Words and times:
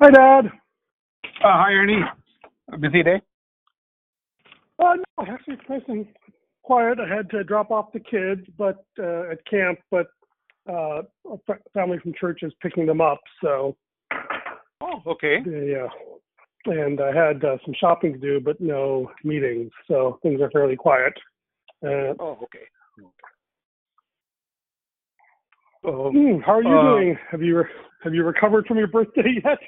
Hi, 0.00 0.10
Dad. 0.10 0.46
Uh, 1.44 1.52
hi, 1.52 1.72
Ernie. 1.72 2.00
A 2.72 2.78
busy 2.78 3.02
day? 3.02 3.20
Uh, 4.78 4.94
no, 4.96 5.26
actually, 5.26 5.54
it's 5.54 5.68
nice 5.68 5.82
and 5.88 6.06
quiet. 6.62 6.98
I 6.98 7.14
had 7.14 7.30
to 7.30 7.44
drop 7.44 7.70
off 7.70 7.92
the 7.92 8.00
kids, 8.00 8.42
but 8.58 8.84
uh, 8.98 9.30
at 9.30 9.44
camp, 9.46 9.78
but 9.90 10.08
uh, 10.68 11.02
a 11.30 11.38
family 11.72 11.98
from 12.02 12.14
church 12.18 12.40
is 12.42 12.52
picking 12.60 12.86
them 12.86 13.00
up. 13.00 13.20
So, 13.42 13.76
Oh, 14.80 15.00
okay. 15.06 15.38
yeah, 15.46 15.86
and 16.66 17.00
I 17.00 17.14
had 17.14 17.44
uh, 17.44 17.56
some 17.64 17.74
shopping 17.78 18.14
to 18.14 18.18
do, 18.18 18.40
but 18.40 18.60
no 18.60 19.08
meetings. 19.22 19.70
So 19.86 20.18
things 20.22 20.40
are 20.40 20.50
fairly 20.50 20.74
quiet. 20.76 21.12
Uh, 21.84 22.14
Oh, 22.18 22.38
okay. 22.42 22.66
Oh, 25.84 26.10
hmm, 26.12 26.38
how 26.44 26.54
are 26.54 26.62
you 26.62 26.76
Uh, 26.76 26.82
doing? 26.82 27.18
Have 27.30 27.42
you 27.42 27.58
re- 27.58 27.70
have 28.04 28.14
you 28.14 28.24
recovered 28.24 28.66
from 28.66 28.78
your 28.78 28.86
birthday 28.86 29.40
yet? 29.44 29.58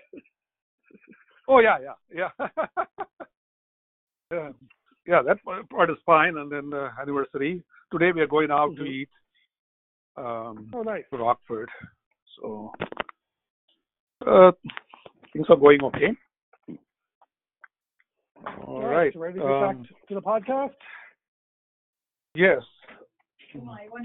oh 1.48 1.58
yeah, 1.58 1.78
yeah, 1.80 2.28
yeah. 2.38 2.48
yeah. 4.30 4.50
Yeah, 5.06 5.22
that 5.22 5.42
part 5.44 5.68
part 5.68 5.90
is 5.90 5.96
fine. 6.06 6.36
And 6.38 6.50
then 6.50 6.72
uh, 6.72 6.90
anniversary. 7.00 7.62
Today 7.92 8.12
we 8.12 8.20
are 8.22 8.26
going 8.26 8.50
out 8.50 8.74
to 8.76 8.82
Mhm. 8.82 8.88
eat 8.88 9.08
um, 10.16 10.70
Oh, 10.72 10.82
nice. 10.82 11.04
to 11.10 11.16
Rockford. 11.18 11.68
So 12.40 12.72
uh, 14.26 14.52
things 15.32 15.46
are 15.50 15.56
going 15.56 15.82
okay. 15.84 16.16
All 18.66 18.82
right. 18.82 19.12
So 19.12 19.20
ready 19.20 19.40
to 19.40 19.46
get 19.46 19.60
back 19.60 19.76
Um, 19.76 19.84
t- 19.84 19.94
to 20.08 20.14
the 20.14 20.22
podcast? 20.22 20.74
yes. 22.34 22.62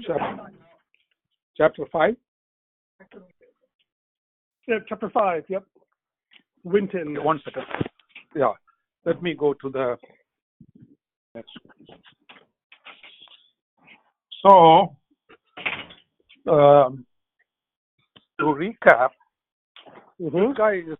Chapter, 0.06 0.50
chapter 1.56 1.84
five. 1.92 2.16
Yeah, 4.66 4.78
chapter 4.88 5.10
five. 5.10 5.44
Yep. 5.48 5.64
Winton. 6.64 7.16
Okay, 7.16 7.24
one 7.24 7.40
second. 7.44 7.64
Yeah. 8.34 8.52
Let 9.04 9.22
me 9.22 9.34
go 9.34 9.54
to 9.54 9.70
the 9.70 9.96
next. 11.34 11.50
So, 14.42 14.96
um, 16.50 17.04
to 18.38 18.44
recap, 18.44 19.10
hmm 20.18 20.48
this 20.48 20.56
guy 20.56 20.74
is 20.74 20.98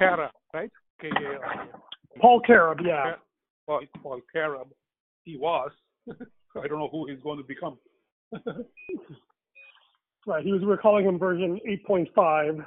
Karab, 0.00 0.30
right? 0.52 0.70
K 1.00 1.08
A 1.08 1.38
R 1.38 1.62
A. 1.62 2.18
Paul 2.20 2.40
Carab. 2.48 2.80
Yeah. 2.84 3.14
Paul, 3.66 3.80
Paul 4.02 4.20
Karab. 4.34 4.68
He 5.24 5.36
was. 5.36 5.70
I 6.08 6.66
don't 6.66 6.78
know 6.78 6.88
who 6.90 7.06
he's 7.08 7.20
going 7.20 7.38
to 7.38 7.44
become. 7.44 7.78
Right. 10.26 10.44
He 10.44 10.52
was. 10.52 10.62
We're 10.62 10.76
calling 10.76 11.06
him 11.06 11.18
version 11.18 11.58
8.5. 11.88 12.64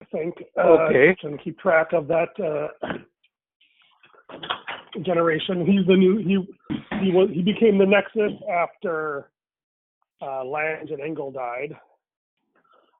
I 0.00 0.04
think. 0.12 0.34
Okay. 0.58 1.10
Uh, 1.10 1.14
trying 1.20 1.38
to 1.38 1.42
keep 1.42 1.58
track 1.58 1.92
of 1.92 2.06
that 2.08 2.28
uh, 2.38 2.68
generation. 5.04 5.64
He's 5.66 5.86
the 5.86 5.96
new. 5.96 6.18
He 6.18 6.38
he 7.02 7.10
was. 7.12 7.30
He 7.32 7.42
became 7.42 7.78
the 7.78 7.86
Nexus 7.86 8.32
after 8.52 9.30
uh, 10.20 10.44
Lange 10.44 10.88
and 10.90 11.00
Engel 11.00 11.30
died, 11.30 11.76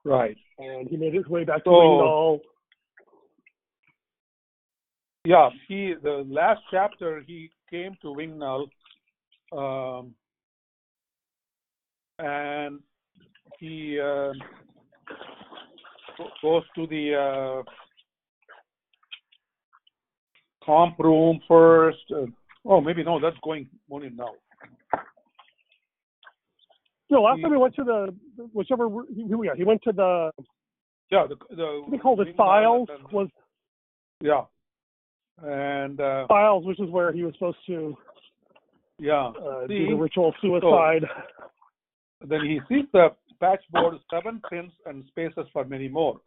right. 0.04 0.36
and 0.58 0.88
he 0.88 0.96
made 0.96 1.14
his 1.14 1.26
way 1.26 1.44
back 1.44 1.64
to 1.64 1.70
So- 1.70 1.72
Ringdal. 1.72 2.40
Yeah, 5.24 5.48
he 5.66 5.94
the 6.00 6.24
last 6.28 6.60
chapter 6.70 7.20
he 7.26 7.50
came 7.68 7.96
to 8.02 8.12
Wing 8.12 8.38
Null, 8.38 8.68
um, 9.50 10.14
and 12.20 12.78
he 13.58 13.98
uh, 14.02 14.32
goes 16.42 16.62
to 16.74 16.86
the 16.86 17.14
uh, 17.14 17.62
comp 20.64 20.98
room 20.98 21.40
first. 21.48 21.98
Uh, 22.14 22.26
oh, 22.64 22.80
maybe 22.80 23.04
no, 23.04 23.20
that's 23.20 23.36
going 23.42 23.68
on 23.90 24.04
in 24.04 24.16
now. 24.16 24.30
No, 27.08 27.22
last 27.22 27.36
He- 27.36 27.42
time 27.42 27.52
he 27.52 27.58
went 27.58 27.74
to 27.76 27.84
the 27.84 28.14
whichever. 28.52 28.88
He, 29.14 29.24
yeah, 29.44 29.52
he 29.56 29.64
went 29.64 29.82
to 29.84 29.92
the. 29.92 30.30
Yeah, 31.10 31.26
the 31.28 31.36
the 31.54 31.82
They 31.90 31.98
called 31.98 32.20
it 32.20 32.36
files. 32.36 32.88
and 32.90 33.12
Was 33.12 33.28
yeah, 34.20 34.42
and 35.40 36.00
uh, 36.00 36.26
files, 36.26 36.64
which 36.66 36.80
is 36.80 36.90
where 36.90 37.12
he 37.12 37.22
was 37.22 37.32
supposed 37.34 37.58
to 37.68 37.96
yeah. 38.98 39.26
uh, 39.28 39.66
See, 39.68 39.78
do 39.78 39.86
the 39.90 39.94
ritual 39.94 40.34
suicide. 40.40 41.04
Then 42.26 42.40
he 42.44 42.60
sees 42.68 42.86
the 42.92 43.10
patchboard, 43.42 43.98
seven 44.10 44.42
pins 44.50 44.72
and 44.86 45.04
spaces 45.08 45.46
for 45.52 45.64
many 45.64 45.88
more. 45.88 46.20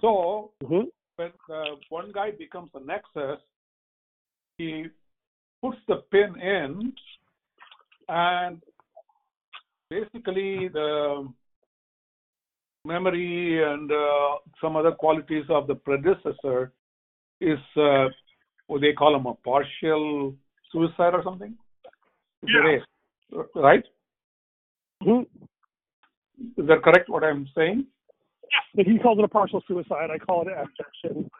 So 0.00 0.52
hmm 0.64 0.82
when 1.16 1.32
the 1.48 1.76
one 1.88 2.12
guy 2.12 2.30
becomes 2.32 2.70
a 2.74 2.80
nexus, 2.80 3.40
he 4.58 4.86
puts 5.62 5.78
the 5.88 5.96
pin 6.10 6.38
in, 6.40 6.92
and 8.08 8.62
basically 9.88 10.68
the 10.68 11.26
memory 12.84 13.62
and 13.64 13.90
uh, 13.90 14.36
some 14.60 14.76
other 14.76 14.92
qualities 14.92 15.44
of 15.48 15.66
the 15.66 15.74
predecessor 15.74 16.72
is 17.40 17.58
uh, 17.76 18.06
what 18.66 18.80
they 18.80 18.92
call 18.92 19.12
them 19.12 19.26
a 19.26 19.34
partial 19.34 20.34
suicide 20.70 21.14
or 21.14 21.22
something. 21.24 21.54
It's 22.42 22.52
Yeah. 22.52 22.60
erased, 22.60 23.52
right? 23.54 23.84
hmm 25.02 25.22
Is 26.38 26.66
that 26.66 26.82
correct? 26.82 27.08
What 27.08 27.24
I'm 27.24 27.48
saying? 27.54 27.86
But 28.74 28.86
he 28.86 28.98
calls 28.98 29.18
it 29.18 29.24
a 29.24 29.28
partial 29.28 29.62
suicide. 29.66 30.10
I 30.12 30.18
call 30.18 30.42
it 30.42 30.48
abjection. 30.48 31.30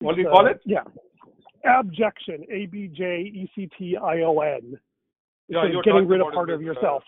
What 0.00 0.16
do 0.16 0.22
you 0.22 0.28
call 0.28 0.46
it? 0.46 0.60
Yeah. 0.64 0.84
Abjection. 1.66 2.44
A 2.50 2.66
B 2.66 2.88
J 2.88 3.20
E 3.22 3.50
C 3.54 3.68
T 3.78 3.96
I 3.96 4.20
O 4.22 4.38
N. 4.40 4.78
Yeah, 5.48 5.62
So 5.62 5.66
you 5.68 5.76
were 5.78 5.82
getting 5.82 6.06
rid 6.08 6.20
of 6.20 6.32
part 6.32 6.50
of 6.50 6.60
uh, 6.60 6.62
yourself. 6.62 7.02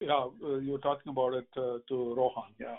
yeah, 0.00 0.26
uh, 0.44 0.56
you 0.56 0.72
were 0.72 0.78
talking 0.78 1.10
about 1.10 1.34
it 1.34 1.46
uh, 1.56 1.78
to 1.88 2.14
Rohan. 2.14 2.52
Yeah. 2.58 2.76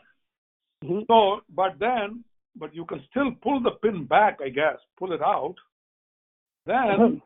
Mhm. 0.83 1.05
So, 1.07 1.41
but 1.53 1.77
then, 1.79 2.23
but 2.55 2.73
you 2.73 2.85
can 2.85 3.01
still 3.09 3.31
pull 3.41 3.61
the 3.61 3.71
pin 3.71 4.05
back, 4.05 4.39
I 4.43 4.49
guess, 4.49 4.77
pull 4.97 5.13
it 5.13 5.21
out. 5.21 5.55
Then 6.65 6.97
Mhm. 6.99 7.21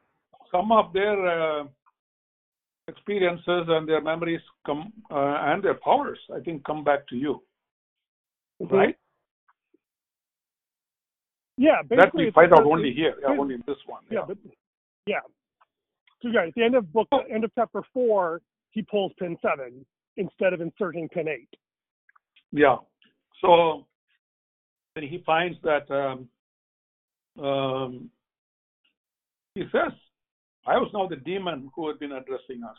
some 0.51 0.71
of 0.71 0.93
their 0.93 1.17
uh, 1.25 1.63
experiences 2.87 3.65
and 3.67 3.87
their 3.87 4.01
memories 4.01 4.41
come 4.65 4.91
uh, 5.11 5.37
and 5.51 5.63
their 5.63 5.75
powers, 5.75 6.19
I 6.35 6.39
think, 6.39 6.63
come 6.63 6.83
back 6.83 7.07
to 7.07 7.15
you, 7.15 7.43
Mhm. 8.61 8.71
right? 8.71 8.97
Yeah, 11.57 11.83
That 11.89 12.13
we 12.13 12.31
find 12.31 12.53
out 12.53 12.65
only 12.65 12.93
here, 12.93 13.15
yeah, 13.21 13.27
only 13.27 13.55
in 13.55 13.63
this 13.67 13.77
one. 13.85 14.03
Yeah, 14.09 14.19
Yeah. 14.19 14.25
but 14.25 14.37
yeah. 15.05 15.21
So 16.21 16.29
yeah, 16.29 16.45
at 16.45 16.53
the 16.55 16.63
end 16.63 16.75
of 16.75 16.91
book, 16.91 17.07
end 17.29 17.43
of 17.43 17.51
chapter 17.53 17.83
four, 17.93 18.41
he 18.71 18.81
pulls 18.81 19.13
pin 19.19 19.37
seven 19.41 19.85
instead 20.17 20.53
of 20.53 20.61
inserting 20.61 21.09
pin 21.09 21.27
eight. 21.27 21.49
Yeah. 22.51 22.77
So 23.41 23.85
and 24.95 25.05
he 25.05 25.19
finds 25.19 25.57
that 25.61 25.89
um, 25.91 26.29
um, 27.43 28.11
he 29.55 29.63
says, 29.71 29.93
I 30.65 30.77
was 30.77 30.89
now 30.93 31.07
the 31.07 31.15
demon 31.15 31.71
who 31.75 31.87
had 31.87 31.99
been 31.99 32.11
addressing 32.11 32.63
us. 32.63 32.77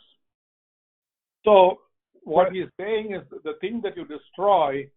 So 1.43 1.81
what 2.23 2.53
he's 2.53 2.69
saying 2.79 3.13
is 3.13 3.21
the 3.43 3.53
thing 3.59 3.81
that 3.83 3.97
you 3.97 4.05
destroy 4.05 4.89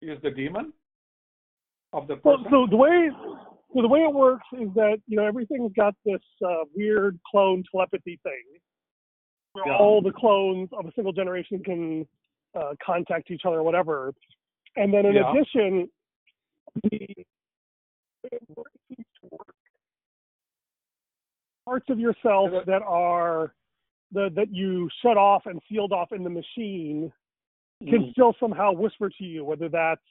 is 0.00 0.18
the 0.22 0.30
demon 0.30 0.72
of 1.92 2.06
the 2.06 2.16
person. 2.16 2.44
so 2.50 2.66
the 2.70 2.76
way 2.76 3.10
so 3.74 3.80
the 3.80 3.88
way 3.88 4.00
it 4.00 4.14
works 4.14 4.46
is 4.52 4.68
that 4.74 4.98
you 5.06 5.16
know 5.16 5.26
everything's 5.26 5.72
got 5.74 5.94
this 6.04 6.20
uh, 6.46 6.64
weird 6.74 7.18
clone 7.28 7.64
telepathy 7.70 8.20
thing, 8.22 8.60
where 9.54 9.66
Yeah. 9.66 9.76
all 9.78 10.00
the 10.02 10.12
clones 10.12 10.68
of 10.72 10.86
a 10.86 10.92
single 10.92 11.12
generation 11.12 11.62
can 11.64 12.06
uh, 12.54 12.74
contact 12.84 13.30
each 13.30 13.42
other, 13.44 13.56
or 13.58 13.62
whatever. 13.62 14.12
And 14.76 14.92
then 14.92 15.06
in 15.06 15.14
Yeah. 15.14 15.30
addition, 15.30 15.90
the 16.84 17.24
parts 21.64 21.86
of 21.88 21.98
yourself 21.98 22.50
that 22.66 22.82
are 22.82 23.54
the, 24.12 24.30
that 24.34 24.52
you 24.52 24.88
shut 25.02 25.16
off 25.16 25.42
and 25.46 25.60
sealed 25.68 25.92
off 25.92 26.12
in 26.12 26.24
the 26.24 26.30
machine 26.30 27.12
can 27.88 28.04
Mm. 28.04 28.12
still 28.12 28.34
somehow 28.38 28.72
whisper 28.72 29.10
to 29.10 29.24
you, 29.24 29.44
whether 29.44 29.68
that's 29.68 30.02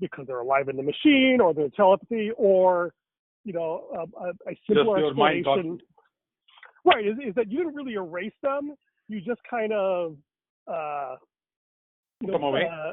because 0.00 0.26
they're 0.26 0.40
alive 0.40 0.68
in 0.68 0.76
the 0.76 0.82
machine 0.82 1.40
or 1.40 1.54
they're 1.54 1.68
telepathy 1.70 2.30
or, 2.36 2.92
you 3.44 3.52
know, 3.52 4.08
a, 4.20 4.50
a, 4.50 4.56
simpler 4.66 5.06
explanation. 5.06 5.80
Right, 6.84 7.06
is, 7.06 7.16
is 7.24 7.34
that 7.34 7.50
you 7.50 7.58
didn't 7.58 7.74
really 7.74 7.94
erase 7.94 8.34
them. 8.42 8.74
You 9.08 9.20
just 9.20 9.40
kind 9.48 9.72
of, 9.72 10.16
uh, 10.66 11.16
you 12.20 12.32
away? 12.32 12.68
uh, 12.68 12.92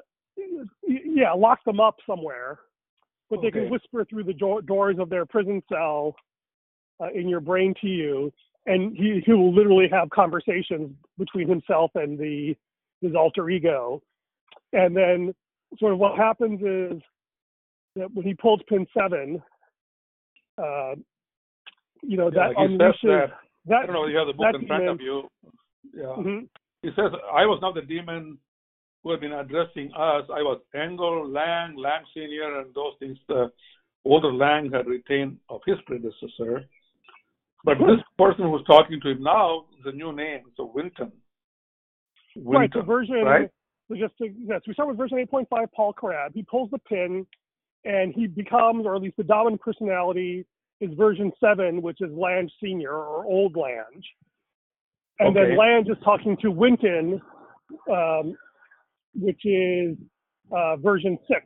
yeah, 0.88 1.32
lock 1.32 1.64
them 1.64 1.80
up 1.80 1.96
somewhere. 2.06 2.60
But 3.30 3.42
they 3.42 3.50
can 3.50 3.70
whisper 3.70 4.06
through 4.06 4.26
the 4.26 4.34
do- 4.34 4.62
doors 4.62 4.98
of 5.00 5.10
their 5.10 5.26
prison 5.26 5.64
cell 5.68 6.16
uh, 7.00 7.10
in 7.14 7.28
your 7.28 7.40
brain 7.40 7.74
to 7.82 7.88
you, 7.88 8.32
and 8.66 8.96
he, 8.96 9.22
he 9.26 9.34
will 9.34 9.54
literally 9.54 9.88
have 9.92 10.10
conversations 10.10 10.92
between 11.18 11.48
himself 11.50 11.92
and 11.96 12.18
the 12.18 12.56
his 13.02 13.16
alter 13.16 13.50
ego. 13.50 14.02
And 14.72 14.96
then 14.96 15.34
sort 15.78 15.94
of 15.94 16.00
what 16.00 16.18
happens 16.18 16.62
is 16.62 17.02
that 17.96 18.14
when 18.14 18.26
he 18.26 18.34
pulls 18.34 18.62
pin 18.68 18.88
seven, 18.98 19.42
uh, 20.58 20.96
you 22.02 22.18
know, 22.18 22.32
Yeah, 22.34 22.50
that 22.50 22.56
unleashes 22.58 23.30
that. 23.66 23.80
I 23.82 23.86
don't 23.86 23.94
know. 23.94 24.08
You 24.08 24.18
have 24.18 24.28
the 24.28 24.34
book 24.34 24.56
in 24.60 24.68
front 24.68 24.88
of 24.88 25.02
you. 25.02 25.30
Yeah. 25.94 26.16
Mhm. 26.18 26.48
He 26.82 26.90
says, 26.96 27.12
I 27.32 27.46
was 27.46 27.60
not 27.62 27.76
the 27.76 27.82
demon 27.82 28.38
who 29.04 29.12
had 29.12 29.20
been 29.20 29.34
addressing 29.34 29.88
us. 29.94 30.26
I 30.30 30.42
was 30.42 30.60
Engel, 30.74 31.28
Lange, 31.28 31.76
Lange 31.78 32.06
Senior, 32.14 32.60
and 32.60 32.74
those 32.74 32.94
things 33.00 33.18
the 33.28 33.52
older 34.06 34.32
Lange 34.32 34.72
had 34.72 34.88
retained 34.88 35.38
of 35.50 35.62
his 35.66 35.78
predecessor. 35.86 36.66
But 37.64 37.78
this 37.80 38.04
person 38.18 38.46
who's 38.50 38.64
talking 38.66 39.00
to 39.02 39.12
him 39.12 39.24
now 39.24 39.66
is 39.80 39.86
a 39.86 39.92
new 39.92 40.14
name. 40.14 40.42
So 40.58 40.72
Winton. 40.74 41.12
Right, 42.36 42.70
so 42.74 42.82
version, 42.82 43.24
right? 43.24 43.50
just 43.96 44.18
to, 44.18 44.28
yes, 44.38 44.62
we 44.68 44.74
start 44.74 44.90
with 44.90 44.98
version 44.98 45.24
8.5, 45.32 45.68
Paul 45.76 45.94
Crab. 45.94 46.32
He 46.34 46.44
pulls 46.44 46.70
the 46.72 46.80
pin 46.80 47.28
and 47.86 48.14
he 48.14 48.28
becomes, 48.28 48.86
or 48.86 48.96
at 48.96 49.02
least 49.02 49.18
the 49.18 49.24
dominant 49.24 49.62
personality 49.62 50.46
is 50.82 50.90
version 50.98 51.32
7, 51.40 51.82
which 51.82 52.02
is 52.02 52.10
Lange 52.12 52.50
Senior 52.62 52.92
or 52.94 53.26
Old 53.26 53.56
Lange. 53.56 54.02
And 55.20 55.30
Okay. 55.30 55.50
then 55.50 55.58
Lange 55.58 55.88
is 55.90 55.98
talking 56.04 56.36
to 56.42 56.50
Winton, 56.50 57.22
um, 57.92 58.36
which 59.16 59.46
is 59.46 59.96
uh, 60.52 60.78
version 60.78 61.18
6. 61.28 61.40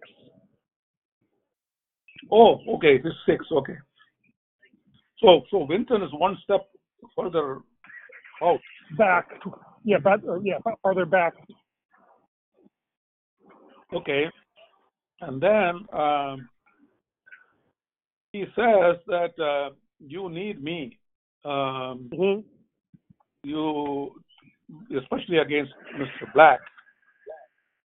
Oh, 2.31 2.59
okay. 2.75 2.97
This 2.97 3.11
is 3.11 3.19
six. 3.25 3.45
Okay. 3.51 3.75
So, 5.19 5.41
so 5.49 5.65
Winton 5.65 6.03
is 6.03 6.11
one 6.13 6.37
step 6.43 6.67
further 7.15 7.59
out. 8.41 8.59
Back, 8.97 9.27
yeah, 9.83 9.97
back, 9.97 10.19
or, 10.27 10.39
yeah, 10.43 10.57
farther 10.81 11.05
back. 11.05 11.33
Okay. 13.93 14.25
And 15.21 15.41
then 15.41 15.85
um, 15.97 16.49
he 18.31 18.45
says 18.55 18.97
that 19.07 19.33
uh, 19.39 19.73
you 19.99 20.29
need 20.29 20.63
me. 20.63 20.99
Um, 21.43 22.09
Mhm. 22.13 22.43
you, 23.43 24.21
especially 24.95 25.37
against 25.37 25.73
Mr. 25.95 26.31
Black. 26.33 26.59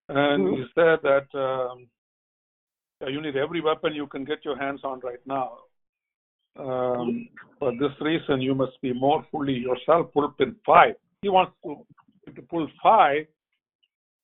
And 0.08 0.46
Mhm. 0.46 0.56
he 0.56 0.72
said 0.74 1.00
that 1.02 1.34
um, 1.34 1.88
you 3.08 3.20
need 3.20 3.36
every 3.36 3.60
weapon 3.60 3.94
you 3.94 4.06
can 4.06 4.24
get 4.24 4.44
your 4.44 4.56
hands 4.56 4.82
on 4.84 5.00
right 5.00 5.24
now. 5.26 5.58
Um, 6.58 7.28
for 7.58 7.72
this 7.72 7.92
reason, 8.00 8.40
you 8.42 8.54
must 8.54 8.80
be 8.82 8.92
more 8.92 9.24
fully 9.30 9.54
yourself. 9.54 10.12
Pull 10.12 10.30
pin 10.38 10.54
five. 10.66 10.94
He 11.22 11.28
wants 11.28 11.52
to, 11.64 11.84
to 12.30 12.42
pull 12.42 12.68
five, 12.82 13.26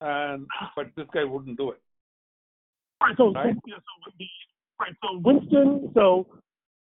and 0.01 0.47
but 0.77 0.87
this 0.97 1.07
guy 1.13 1.25
wouldn't 1.25 1.57
do 1.57 1.71
it. 1.71 1.81
Right, 3.01 3.15
so, 3.17 3.33
Right. 3.33 3.55
so, 3.55 3.61
yeah, 3.67 3.77
so 3.77 4.13
the, 4.19 4.27
right, 4.81 4.95
so 5.03 5.19
Winston, 5.25 5.91
so 5.95 6.27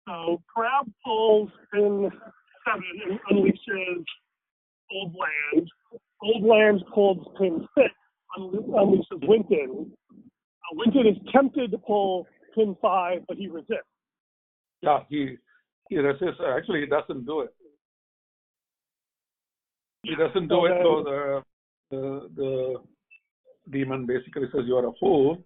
so 0.07 0.41
Crab 0.53 0.91
pulls 1.05 1.49
in 1.73 2.09
seven 2.65 2.83
and 3.09 3.19
unleashes 3.31 4.03
Old 4.91 5.13
Lange. 5.15 5.67
Old 6.23 6.43
Lange 6.43 6.83
pulls 6.93 7.25
pin 7.39 7.67
six, 7.77 7.93
unle- 8.37 8.67
unleashes 8.69 9.27
Winton. 9.27 9.91
Uh, 10.11 10.73
Winton 10.73 11.07
is 11.07 11.17
tempted 11.31 11.71
to 11.71 11.77
pull 11.77 12.27
pin 12.55 12.75
five, 12.81 13.21
but 13.27 13.37
he 13.37 13.47
resists. 13.47 13.85
Yeah, 14.81 14.99
he 15.09 15.37
he 15.89 15.97
resists. 15.97 16.41
Actually, 16.45 16.81
he 16.81 16.85
doesn't 16.87 17.25
do 17.25 17.41
it. 17.41 17.53
He 20.03 20.15
doesn't 20.15 20.47
do 20.47 20.55
So 20.55 20.65
it. 20.65 20.81
So 20.83 21.03
the 21.03 21.43
the 21.91 22.29
the 22.35 22.75
demon 23.71 24.05
basically 24.05 24.47
says 24.51 24.63
you 24.65 24.77
are 24.77 24.87
a 24.87 24.93
fool, 24.99 25.43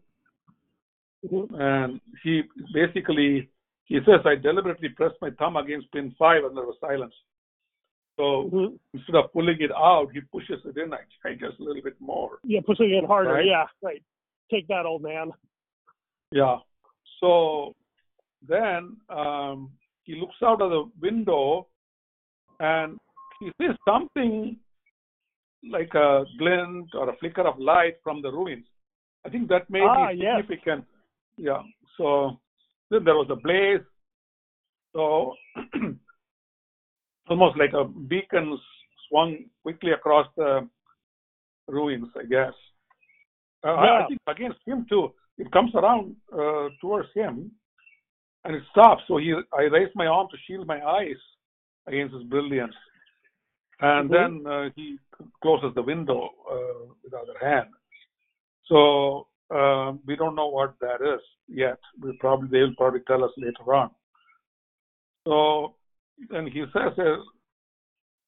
Mhm. 1.25 1.59
and 1.59 2.01
he 2.23 2.43
basically 2.73 3.49
he 3.85 3.99
says 4.05 4.21
I 4.25 4.35
deliberately 4.35 4.89
pressed 4.89 5.21
my 5.21 5.31
thumb 5.31 5.57
against 5.57 5.91
pin 5.91 6.11
five 6.17 6.43
and 6.43 6.55
there 6.55 6.65
was 6.65 6.77
silence. 6.79 7.15
So 8.17 8.49
Mhm. 8.51 8.79
instead 8.93 9.15
of 9.15 9.31
pulling 9.31 9.61
it 9.61 9.71
out, 9.71 10.11
he 10.11 10.21
pushes 10.21 10.63
it 10.65 10.77
in. 10.77 10.93
I 10.93 11.03
I 11.23 11.33
guess 11.33 11.57
a 11.59 11.63
little 11.63 11.81
bit 11.81 11.99
more. 11.99 12.39
Yeah, 12.43 12.61
pushing 12.65 12.91
it 12.91 13.05
harder. 13.05 13.33
Right. 13.33 13.45
Yeah, 13.45 13.67
right. 13.81 14.03
Take 14.49 14.67
that, 14.67 14.85
old 14.85 15.01
man. 15.01 15.31
Yeah. 16.31 16.59
So 17.19 17.75
then 18.47 18.97
um, 19.09 19.71
he 20.03 20.15
looks 20.15 20.35
out 20.43 20.61
of 20.61 20.69
the 20.71 20.89
window 21.01 21.67
and 22.59 22.97
he 23.39 23.51
sees 23.59 23.75
something 23.87 24.57
like 25.69 25.93
a 25.93 26.23
glint 26.39 26.89
or 26.95 27.09
a 27.09 27.15
flicker 27.17 27.41
of 27.47 27.59
light 27.59 27.95
from 28.03 28.21
the 28.21 28.31
ruins. 28.31 28.65
I 29.25 29.29
think 29.29 29.47
that 29.49 29.69
may 29.69 29.81
Ah, 29.81 30.09
be 30.11 30.17
yes. 30.17 30.37
significant. 30.41 30.85
Yeah. 31.37 31.61
So 31.97 32.39
then 32.89 33.03
there 33.03 33.15
was 33.15 33.27
a 33.29 33.35
blaze. 33.35 33.81
So 34.93 35.35
almost 37.29 37.57
like 37.57 37.73
a 37.73 37.85
beacon 37.85 38.57
swung 39.07 39.37
quickly 39.63 39.91
across 39.91 40.27
the 40.35 40.67
ruins, 41.67 42.07
I 42.19 42.23
guess. 42.25 42.53
Uh, 43.63 43.73
I- 43.75 44.03
I 44.03 44.07
think 44.07 44.19
against 44.27 44.59
him 44.65 44.85
too. 44.89 45.13
It 45.37 45.51
comes 45.51 45.73
around 45.75 46.15
uh, 46.33 46.69
towards 46.81 47.09
him, 47.15 47.51
and 48.43 48.55
it 48.55 48.63
stops. 48.71 49.03
So 49.07 49.17
he, 49.17 49.33
I 49.53 49.63
raise 49.63 49.89
my 49.95 50.07
arm 50.07 50.27
to 50.31 50.37
shield 50.45 50.67
my 50.67 50.81
eyes 50.83 51.21
against 51.87 52.13
his 52.13 52.23
brilliance, 52.23 52.75
and 53.79 54.09
Mhm. 54.09 54.13
then 54.13 54.47
uh, 54.47 54.69
he 54.75 54.99
closes 55.41 55.73
the 55.75 55.81
window 55.81 56.29
uh, 56.49 56.93
with 57.01 57.11
the 57.11 57.17
other 57.17 57.37
hand. 57.39 57.69
So 58.65 59.27
uh, 59.49 59.93
we 60.05 60.15
don't 60.15 60.35
know 60.35 60.47
what 60.47 60.79
that 60.79 61.01
is 61.01 61.21
yet. 61.47 61.79
We 62.01 62.17
probably 62.17 62.47
they'll 62.49 62.75
probably 62.75 63.01
tell 63.01 63.23
us 63.23 63.31
later 63.37 63.73
on. 63.73 63.91
So 65.25 65.75
and 66.29 66.47
he 66.47 66.63
says, 66.71 66.97
uh, 66.99 67.17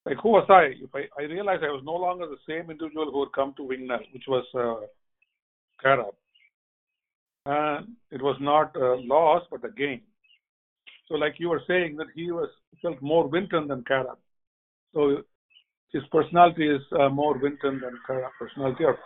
like, 0.05 0.17
who 0.21 0.29
was 0.29 0.45
I? 0.49 0.73
If 0.83 0.93
I, 0.93 1.07
I 1.21 1.25
realized 1.25 1.63
I 1.63 1.71
was 1.71 1.83
no 1.85 1.93
longer 1.93 2.25
the 2.25 2.37
same 2.47 2.69
individual 2.69 3.11
who 3.11 3.23
had 3.23 3.33
come 3.33 3.53
to 3.57 3.63
Wing 3.63 3.87
Null, 3.87 3.99
which 4.11 4.25
was 4.27 4.45
uh, 4.55 4.85
Karab. 5.83 6.13
And 7.45 7.89
it 8.11 8.21
was 8.21 8.37
not 8.39 8.75
a 8.75 8.95
loss, 8.95 9.43
but 9.51 9.65
a 9.65 9.71
gain. 9.71 10.01
So, 11.07 11.15
like 11.15 11.35
you 11.37 11.49
were 11.49 11.61
saying, 11.67 11.97
that 11.97 12.07
he 12.15 12.31
was 12.31 12.49
felt 12.81 13.01
more 13.01 13.27
Winton 13.27 13.67
than 13.67 13.83
Karab. 13.83 14.17
So, 14.93 15.23
his 15.91 16.03
personality 16.11 16.67
is 16.67 16.81
uh, 16.99 17.09
more 17.09 17.37
Winton 17.37 17.81
than 17.81 17.99
Karab 18.07 18.29
personality 18.39 18.85
or 18.85 18.97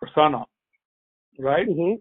persona, 0.00 0.44
right? 1.38 1.66
hmm 1.66 1.94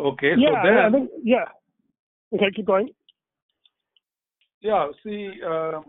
Okay, 0.00 0.34
Yeah, 0.38 0.62
so 0.62 0.68
then 0.68 0.78
I 0.78 0.90
think, 0.90 1.10
yeah. 1.24 1.44
Okay, 2.32 2.50
keep 2.54 2.66
going. 2.66 2.90
Yeah, 4.60 4.88
see, 5.02 5.32
um, 5.44 5.86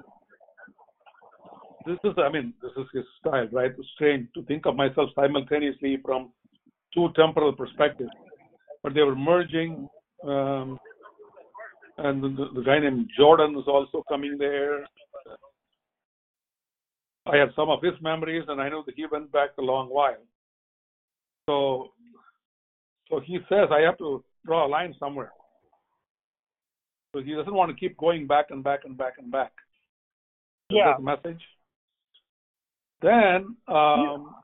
this 1.85 1.97
is, 2.03 2.13
I 2.17 2.29
mean, 2.29 2.53
this 2.61 2.71
is 2.75 2.85
his 2.93 3.03
style, 3.19 3.47
right? 3.51 3.71
It's 3.77 3.87
strange 3.93 4.29
to 4.33 4.43
think 4.45 4.65
of 4.65 4.75
myself 4.75 5.09
simultaneously 5.15 5.99
from 6.03 6.31
two 6.93 7.09
temporal 7.15 7.53
perspectives, 7.53 8.11
but 8.83 8.93
they 8.93 9.01
were 9.01 9.15
merging. 9.15 9.87
Um, 10.23 10.79
and 11.97 12.23
the, 12.23 12.47
the 12.55 12.61
guy 12.61 12.79
named 12.79 13.09
Jordan 13.17 13.53
was 13.53 13.65
also 13.67 14.03
coming 14.07 14.37
there. 14.37 14.85
I 17.25 17.37
have 17.37 17.49
some 17.55 17.69
of 17.69 17.83
his 17.83 17.93
memories, 18.01 18.45
and 18.47 18.61
I 18.61 18.69
know 18.69 18.83
that 18.85 18.95
he 18.95 19.05
went 19.11 19.31
back 19.31 19.49
a 19.57 19.61
long 19.61 19.89
while. 19.89 20.23
So, 21.47 21.89
so 23.09 23.19
he 23.19 23.39
says 23.49 23.69
I 23.71 23.81
have 23.81 23.97
to 23.99 24.23
draw 24.45 24.65
a 24.65 24.69
line 24.69 24.95
somewhere. 24.99 25.31
So 27.13 27.21
he 27.21 27.33
doesn't 27.33 27.53
want 27.53 27.71
to 27.71 27.77
keep 27.77 27.97
going 27.97 28.27
back 28.27 28.47
and 28.51 28.63
back 28.63 28.81
and 28.85 28.97
back 28.97 29.13
and 29.17 29.31
back. 29.31 29.51
Is 30.69 30.77
Yeah. 30.77 30.85
that 30.85 30.97
the 30.97 31.03
message? 31.03 31.41
Then, 33.01 33.55
um, 33.67 34.35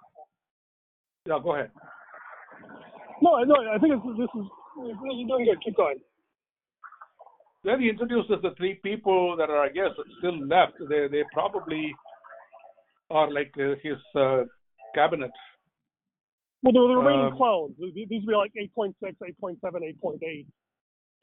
yeah, 1.26 1.40
go 1.44 1.56
ahead. 1.56 1.72
No, 3.26 3.44
no, 3.44 3.56
I 3.74 3.80
think 3.80 3.94
it's, 3.96 4.18
this 4.20 4.30
is, 4.40 4.48
you're 4.78 5.28
doing 5.28 5.46
good. 5.46 5.64
Keep 5.66 5.78
going. 5.78 5.98
Then 7.64 7.82
he 7.82 7.90
introduces 7.90 8.38
the 8.44 8.52
three 8.56 8.76
people 8.84 9.36
that 9.38 9.50
are, 9.50 9.64
I 9.64 9.70
guess, 9.70 9.90
still 10.20 10.38
left. 10.46 10.74
They 10.88 11.08
they 11.08 11.24
probably 11.34 11.92
are 13.10 13.32
like 13.32 13.52
uh, 13.58 13.74
his 13.82 13.98
uh, 14.16 14.44
cabinet. 14.94 15.32
Well, 16.62 16.74
the, 16.74 16.80
the 16.88 16.98
remaining 17.02 17.32
Um, 17.32 17.38
clones, 17.38 17.76
these 17.80 18.08
would 18.12 18.28
be 18.28 18.36
like 18.36 18.52
8.6, 18.78 18.94
8.7, 19.02 19.58
8.8. 20.04 20.46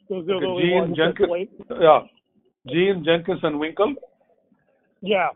Those 0.08 0.28
Okay, 0.28 0.62
Gene, 0.62 0.94
Jenkins- 0.96 1.48
Yeah, 1.80 2.00
Gene, 2.68 3.04
Jenkins, 3.04 3.40
and 3.44 3.56
Winkel. 3.60 3.94
Yeah. 5.00 5.28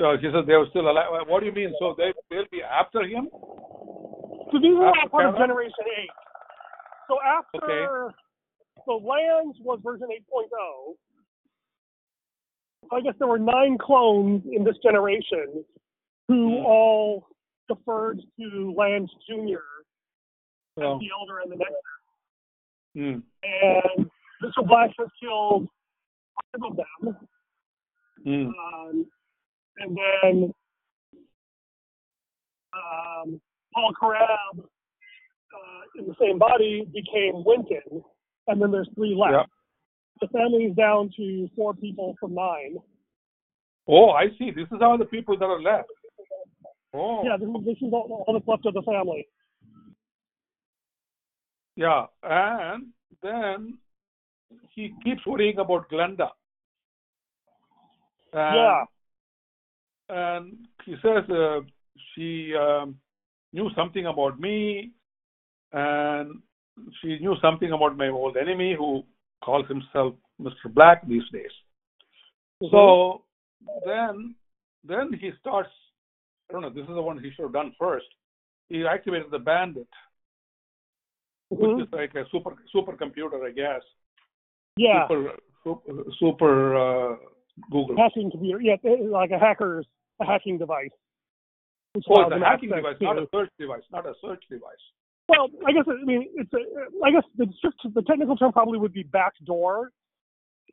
So 0.00 0.16
he 0.16 0.30
says 0.30 0.46
they 0.46 0.54
were 0.56 0.66
still 0.70 0.88
alive. 0.88 1.26
What 1.26 1.40
do 1.40 1.46
you 1.46 1.52
mean? 1.52 1.74
So 1.80 1.94
they 1.98 2.12
they'll 2.30 2.46
be 2.52 2.62
after 2.62 3.02
him? 3.02 3.28
So 4.52 4.58
these 4.60 4.74
are 4.76 4.86
all 4.86 5.08
part 5.10 5.26
of 5.26 5.36
Generation 5.36 5.72
8. 5.84 6.08
So 7.08 7.16
after, 7.24 8.10
so 8.86 8.92
Lands 8.96 9.56
was 9.60 9.80
version 9.84 10.08
8.0. 10.08 10.94
I 12.90 13.00
guess 13.02 13.14
there 13.18 13.28
were 13.28 13.38
nine 13.38 13.76
clones 13.78 14.42
in 14.50 14.64
this 14.64 14.76
generation. 14.82 15.64
who 16.28 16.58
Hmm. 16.60 16.66
all 16.66 17.26
deferred 17.68 18.20
to 18.38 18.74
Lands 18.76 19.10
Jr. 19.26 19.64
Oh. 20.76 20.94
as 20.94 21.00
the 21.00 21.10
elder 21.18 21.38
and 21.40 21.50
the 21.52 21.56
next. 21.56 21.72
Mm. 22.94 23.22
And 23.42 24.10
Mr. 24.42 24.66
Black 24.66 24.90
has 24.98 25.08
killed 25.18 25.68
five 26.52 26.70
of 26.70 26.76
them. 26.76 27.16
Mm. 28.26 28.46
Um, 28.48 29.06
and 29.78 29.96
then 29.96 30.54
um, 32.74 33.40
Paul 33.78 33.92
Crab 33.92 34.58
uh, 34.58 36.00
in 36.00 36.06
the 36.06 36.14
same 36.20 36.38
body 36.38 36.86
became 36.92 37.44
Winton, 37.44 38.02
and 38.48 38.60
then 38.60 38.70
there's 38.70 38.88
three 38.94 39.14
left. 39.14 39.32
Yeah. 39.32 39.44
The 40.20 40.28
family's 40.28 40.74
down 40.74 41.10
to 41.16 41.48
four 41.54 41.74
people 41.74 42.16
from 42.18 42.34
nine. 42.34 42.78
Oh, 43.86 44.10
I 44.10 44.26
see. 44.38 44.50
This 44.50 44.66
is 44.72 44.78
how 44.80 44.96
the 44.96 45.04
people 45.04 45.38
that 45.38 45.44
are 45.44 45.62
left. 45.62 45.88
Oh. 46.92 47.22
Yeah, 47.24 47.36
this 47.38 47.48
is, 47.48 47.64
this 47.64 47.76
is 47.76 47.92
all, 47.92 48.24
all 48.26 48.34
that's 48.34 48.48
left 48.48 48.66
of 48.66 48.74
the 48.74 48.82
family. 48.82 49.26
Yeah, 51.76 52.06
and 52.24 52.88
then 53.22 53.78
he 54.74 54.92
keeps 55.04 55.24
worrying 55.24 55.58
about 55.58 55.88
Glenda. 55.88 56.30
And, 58.32 58.56
Yeah. 58.56 58.84
And 60.10 60.56
he 60.84 60.96
says 61.02 61.30
uh, 61.30 61.60
she 62.14 62.54
um, 62.56 62.96
knew 63.52 63.68
something 63.74 64.06
about 64.06 64.38
me, 64.40 64.92
and 65.72 66.40
she 67.00 67.18
knew 67.18 67.34
something 67.42 67.72
about 67.72 67.96
my 67.96 68.08
old 68.08 68.36
enemy 68.36 68.74
who 68.76 69.02
calls 69.44 69.66
himself 69.68 70.14
Mr. 70.40 70.72
Black 70.72 71.06
these 71.06 71.28
days. 71.32 71.50
So 72.70 73.22
then, 73.86 74.34
then 74.84 75.12
he 75.20 75.30
starts. 75.40 75.70
I 76.48 76.52
don't 76.52 76.62
know. 76.62 76.70
This 76.70 76.82
is 76.88 76.94
the 76.94 77.02
one 77.02 77.18
he 77.22 77.30
should 77.30 77.42
have 77.42 77.52
done 77.52 77.74
first. 77.78 78.06
He 78.68 78.86
activated 78.86 79.30
the 79.30 79.38
bandit 79.38 79.88
Mhm. 81.50 81.76
which 81.78 81.86
is 81.86 81.92
like 81.92 82.14
a 82.14 82.28
super 82.30 82.56
supercomputer, 82.74 83.42
I 83.46 83.52
guess. 83.52 83.82
Yeah, 84.76 85.08
Super 85.08 85.36
super, 85.64 86.04
super 86.18 86.76
uh, 86.76 87.16
Google. 87.70 87.96
hacking 87.96 88.30
computer. 88.30 88.60
Yeah, 88.60 88.76
like 89.06 89.30
a 89.30 89.38
hacker's 89.38 89.86
a 90.20 90.26
hacking 90.26 90.58
device. 90.58 90.90
Oh, 91.96 92.22
it's 92.22 92.32
a 92.32 92.38
hacking 92.38 92.70
device, 92.70 92.96
not 93.00 93.18
a 93.18 93.26
search 93.32 93.50
device, 93.58 93.82
not 93.90 94.06
a 94.06 94.12
search 94.20 94.42
device. 94.50 94.84
Well, 95.28 95.48
I 95.66 95.72
guess 95.72 95.84
I 95.86 96.04
mean 96.04 96.28
it's 96.34 96.52
a. 96.52 96.58
I 97.04 97.10
guess 97.10 97.24
the 97.36 97.46
the 97.94 98.02
technical 98.02 98.36
term 98.36 98.52
probably 98.52 98.78
would 98.78 98.92
be 98.92 99.02
backdoor, 99.02 99.90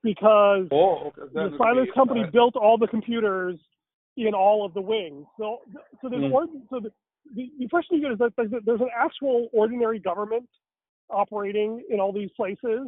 because 0.04 0.68
Oh, 0.72 1.08
okay. 1.08 1.22
The 1.34 1.56
Silas 1.58 1.90
company 1.94 2.24
built 2.32 2.56
all 2.56 2.78
the 2.78 2.88
computers 2.88 3.58
in 4.18 4.34
all 4.34 4.66
of 4.66 4.74
the 4.74 4.82
wings. 4.82 5.26
So, 5.38 5.60
so 6.02 6.10
there's 6.10 6.24
hmm. 6.24 6.32
or, 6.32 6.46
so 6.70 6.80
the, 6.80 6.92
the 7.36 7.50
the 7.58 7.64
impression 7.64 7.98
you 7.98 8.02
get 8.02 8.12
is 8.12 8.20
that 8.20 8.34
there's, 8.38 8.64
there's 8.66 8.82
an 8.82 8.90
actual 8.96 9.50
ordinary 9.52 10.00
government 10.00 10.48
operating 11.10 11.84
in 11.90 12.00
all 12.00 12.14
these 12.14 12.30
places. 12.36 12.88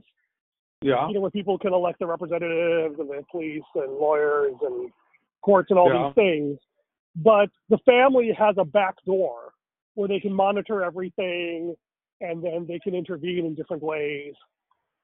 yeah, 0.82 1.08
You 1.08 1.16
know, 1.16 1.22
where 1.22 1.32
people 1.32 1.58
can 1.58 1.74
elect 1.74 2.00
their 2.00 2.08
representatives 2.08 2.96
and 3.00 3.10
the 3.10 3.24
police 3.32 3.64
and 3.76 3.94
lawyers 3.94 4.54
and 4.62 4.92
courts 5.42 5.72
and 5.72 5.80
all 5.80 5.92
Yeah. 5.92 6.08
these 6.08 6.16
things. 6.16 6.60
But 7.18 7.50
the 7.70 7.80
family 7.80 8.32
has 8.38 8.56
a 8.58 8.66
back 8.66 8.96
door 9.06 9.54
where 9.96 10.08
they 10.08 10.20
can 10.20 10.34
monitor 10.34 10.84
everything 10.84 11.76
and 12.22 12.44
then 12.44 12.66
they 12.68 12.80
can 12.80 12.94
intervene 12.94 13.46
in 13.46 13.56
different 13.56 13.82
ways. 13.82 14.34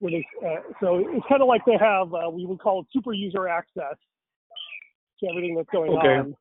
They, 0.02 0.26
uh, 0.46 0.62
so 0.80 0.98
it's 1.08 1.26
kind 1.28 1.42
of 1.42 1.48
like 1.48 1.62
they 1.66 1.78
have, 1.80 2.14
uh, 2.14 2.30
we 2.30 2.46
would 2.46 2.60
call 2.60 2.82
it 2.82 2.88
super 2.92 3.14
user 3.14 3.48
access 3.48 3.96
to 5.20 5.30
everything 5.30 5.56
that's 5.56 5.70
going 5.72 5.92
Okay. 5.92 6.08
on. 6.08 6.36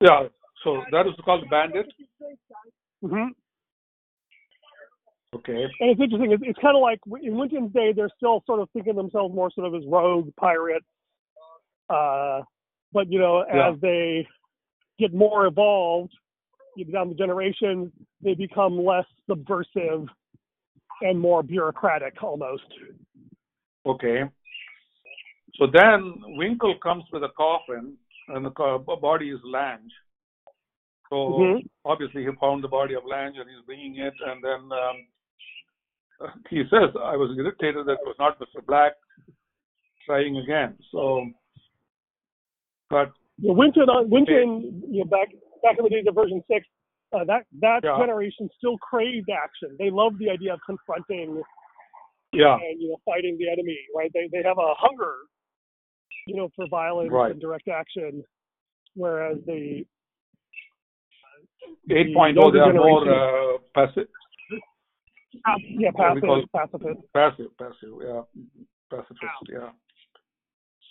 yeah. 0.00 0.26
So 0.64 0.82
that 0.90 1.06
is 1.06 1.12
called 1.24 1.44
bandit. 1.50 1.86
Mm-hmm. 3.04 3.28
Okay. 5.34 5.64
And 5.80 5.90
it's 5.90 6.00
interesting. 6.00 6.32
It's, 6.32 6.42
it's 6.46 6.58
kind 6.60 6.76
of 6.76 6.82
like 6.82 7.00
in 7.22 7.36
Winton's 7.36 7.72
day, 7.72 7.92
they're 7.94 8.10
still 8.16 8.42
sort 8.46 8.60
of 8.60 8.68
thinking 8.72 8.96
themselves 8.96 9.34
more 9.34 9.50
sort 9.50 9.66
of 9.66 9.74
as 9.74 9.82
rogue 9.86 10.30
pirates. 10.36 10.86
Uh, 11.88 12.42
but 12.92 13.10
you 13.10 13.18
know, 13.18 13.44
Yeah. 13.46 13.70
as 13.70 13.80
they 13.80 14.26
get 14.98 15.12
more 15.12 15.46
evolved, 15.46 16.12
you 16.76 16.84
know, 16.84 16.92
down 16.92 17.08
the 17.08 17.14
generations, 17.14 17.92
they 18.20 18.34
become 18.34 18.84
less 18.84 19.06
subversive 19.26 20.08
and 21.00 21.18
more 21.18 21.42
bureaucratic 21.42 22.22
almost. 22.22 22.64
Okay. 23.84 24.24
So 25.56 25.66
then 25.66 26.22
Winkel 26.38 26.80
comes 26.80 27.04
with 27.12 27.24
a 27.24 27.28
coffin, 27.30 27.98
and 28.28 28.46
the 28.46 28.50
body 28.50 29.30
is 29.30 29.40
Lange. 29.44 29.90
So 31.10 31.16
Mhm. 31.16 31.68
obviously 31.84 32.24
he 32.24 32.32
found 32.36 32.64
the 32.64 32.68
body 32.68 32.94
of 32.94 33.04
Lange 33.04 33.36
and 33.38 33.50
he's 33.50 33.60
bringing 33.66 33.96
it, 33.96 34.14
and 34.20 34.42
then 34.42 34.72
um, 34.72 35.06
he 36.48 36.64
says, 36.68 36.94
"I 36.96 37.16
was 37.16 37.36
irritated 37.36 37.84
that 37.86 38.00
it 38.00 38.06
was 38.06 38.18
not 38.18 38.38
Mr. 38.38 38.64
Black." 38.64 38.94
Trying 40.06 40.36
again. 40.38 40.78
So, 40.90 41.30
but 42.92 43.12
know, 43.40 43.54
Winton, 43.54 43.88
uh, 43.88 44.02
Winton, 44.02 44.82
you 44.88 45.00
know, 45.00 45.10
back 45.10 45.28
back 45.64 45.78
in 45.78 45.84
the 45.84 45.90
days 45.90 46.04
of 46.06 46.14
version 46.14 46.44
six, 46.46 46.66
uh, 47.12 47.24
that 47.24 47.42
that 47.60 47.80
Yeah. 47.82 47.96
generation 47.98 48.48
still 48.56 48.76
craved 48.78 49.30
action. 49.30 49.74
They 49.78 49.90
loved 49.90 50.18
the 50.18 50.30
idea 50.30 50.52
of 50.54 50.60
confronting 50.64 51.42
yeah, 52.32 52.54
and 52.54 52.80
you 52.80 52.88
know 52.88 52.96
fighting 53.04 53.36
the 53.38 53.48
enemy 53.48 53.78
right 53.94 54.10
they 54.14 54.28
they 54.32 54.42
have 54.42 54.58
a 54.58 54.74
hunger 54.76 55.16
you 56.26 56.34
know 56.36 56.48
for 56.56 56.66
violence 56.68 57.12
Right. 57.12 57.30
and 57.32 57.40
direct 57.40 57.68
action 57.68 58.24
whereas 58.94 59.38
the 59.46 59.84
8.0 61.90 62.34
younger 62.34 62.52
they 62.52 62.58
are 62.58 62.72
more 62.72 63.08
uh, 63.08 63.58
passive, 63.74 64.08
yeah 65.78 65.90
What 65.92 66.14
we 66.14 66.20
passive 66.20 66.50
pacifist 66.54 67.00
passive, 67.12 67.56
passive, 67.58 67.94
yeah, 68.02 68.22
pacifist, 68.90 69.44
yeah. 69.50 69.70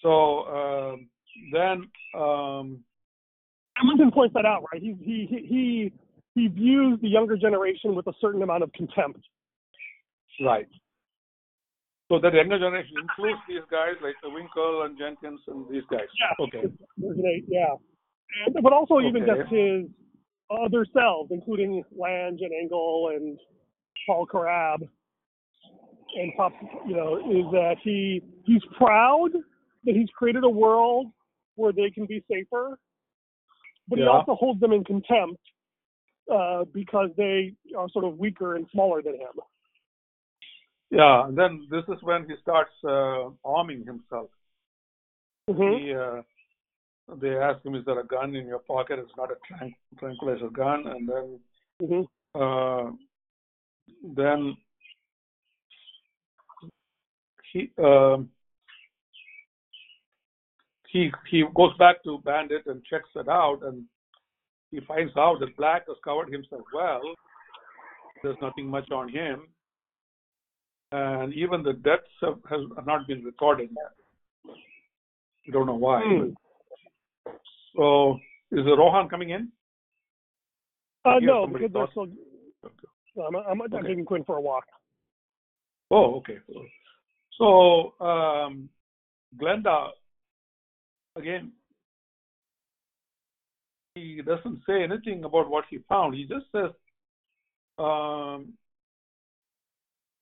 So 0.02 0.46
um, 0.48 1.10
then, 1.52 1.90
um, 2.16 2.84
and 3.78 3.90
Lincoln 3.90 4.12
points 4.12 4.34
that 4.34 4.46
out 4.46 4.64
right 4.72 4.82
he 4.82 4.96
he 5.04 5.28
he 5.30 5.48
he 5.48 5.94
he 6.36 6.48
views 6.48 7.00
the 7.02 7.10
younger 7.10 7.38
generation 7.38 7.96
with 7.96 8.08
a 8.08 8.14
certain 8.20 8.42
amount 8.42 8.64
of 8.64 8.72
contempt 8.74 9.20
right. 10.44 10.68
So 12.10 12.20
that 12.20 12.34
younger 12.34 12.60
generation 12.60 12.96
includes 13.02 13.40
these 13.48 13.64
guys 13.72 13.96
like 14.04 14.16
the 14.22 14.28
Winkel 14.28 14.86
and 14.86 14.98
Jenkins 14.98 15.40
and 15.48 15.66
these 15.70 15.84
guys. 15.90 16.08
Yeah. 16.20 16.46
Okay. 16.46 16.68
Version 16.98 17.46
yeah 17.48 17.76
and, 18.46 18.56
but 18.62 18.74
also 18.74 19.00
even 19.00 19.26
just 19.26 19.50
his 19.50 19.86
other 20.50 20.86
selves 20.94 21.32
including 21.32 21.84
Lange 21.98 22.40
and 22.42 22.52
Engel 22.62 23.12
and 23.16 23.38
Paul 24.06 24.26
Carab 24.26 24.88
and 26.16 26.34
Pop, 26.36 26.54
you 26.88 26.96
know, 26.96 27.18
is 27.18 27.46
that 27.52 27.76
he 27.84 28.22
he's 28.46 28.62
proud 28.78 29.30
that 29.86 29.96
he's 29.96 30.10
created 30.16 30.44
a 30.44 30.50
world 30.50 31.08
where 31.62 31.72
they 31.72 31.90
can 31.90 32.06
be 32.06 32.24
safer, 32.30 32.78
but 33.88 34.00
he 34.00 34.06
also 34.06 34.36
holds 34.36 34.60
them 34.60 34.74
in 34.74 34.84
contempt 34.84 35.42
uh, 36.34 36.64
because 36.74 37.10
they 37.18 37.54
are 37.78 37.90
sort 37.90 38.06
of 38.06 38.18
weaker 38.18 38.56
and 38.56 38.66
smaller 38.72 39.02
than 39.02 39.14
him. 39.14 39.36
Yeah. 40.90 41.28
And 41.28 41.38
then 41.38 41.68
this 41.70 41.84
is 41.88 42.02
when 42.04 42.28
he 42.28 42.36
starts 42.42 42.72
uh, 42.84 43.30
arming 43.46 43.86
himself. 43.86 44.30
hmm 45.48 45.78
He, 45.78 45.94
uh, 45.94 46.22
they 47.22 47.36
ask 47.38 47.64
him, 47.66 47.76
"Is 47.76 47.86
there 47.86 48.00
a 48.00 48.06
gun 48.06 48.36
in 48.36 48.46
your 48.48 48.60
pocket?" 48.60 49.00
It's 49.00 49.18
not 49.18 49.30
a 49.32 49.38
tranq- 49.48 50.00
tranquilizer 50.00 50.50
gun, 50.50 50.88
and 50.88 51.10
then 51.12 51.40
hmm 51.82 52.02
uh, 52.42 52.92
then 54.16 54.56
he 57.52 57.70
um, 57.78 58.30
he 60.92 61.12
he 61.30 61.44
goes 61.56 61.76
back 61.78 62.04
to 62.04 62.20
Bandit 62.26 62.66
and 62.68 62.84
checks 62.86 63.10
it 63.16 63.28
out, 63.30 63.60
and 63.64 63.84
he 64.72 64.80
finds 64.82 65.16
out 65.18 65.40
that 65.40 65.56
Black 65.58 65.88
has 65.88 65.98
covered 66.04 66.32
himself 66.32 66.62
well. 66.74 67.02
There's 68.24 68.38
nothing 68.42 68.68
much 68.68 68.92
on 68.92 69.10
him, 69.10 69.48
and 70.92 71.34
even 71.34 71.64
the 71.64 71.74
deaths 71.74 72.04
have, 72.22 72.40
has 72.50 72.62
not 72.86 73.08
been 73.08 73.24
recorded 73.24 73.70
yet. 73.72 74.56
I 75.48 75.52
don't 75.52 75.66
know 75.66 75.76
why. 75.76 76.02
Hmm. 76.04 76.30
So 77.76 78.20
is 78.52 78.66
the 78.66 78.76
Rohan 78.78 79.10
coming 79.10 79.30
in? 79.30 79.50
Uh, 81.06 81.20
no, 81.22 81.48
because 81.48 81.72
they're 81.74 81.88
still. 81.92 82.08
I'm, 83.28 83.36
I'm, 83.36 83.62
I'm 83.62 83.74
Okay. 83.74 83.88
taking 83.88 84.06
Quinn 84.06 84.24
for 84.24 84.38
a 84.38 84.42
walk. 84.42 84.66
Oh, 85.90 86.16
okay. 86.16 86.38
So, 87.38 87.94
um, 88.00 88.70
Glenda, 89.38 89.90
again, 91.16 91.52
he 93.96 94.22
doesn't 94.26 94.62
say 94.68 94.84
anything 94.84 95.24
about 95.24 95.50
what 95.50 95.66
he 95.70 95.80
found. 95.90 96.16
He 96.16 96.24
just 96.24 96.46
says, 96.52 96.72
um, 97.78 98.54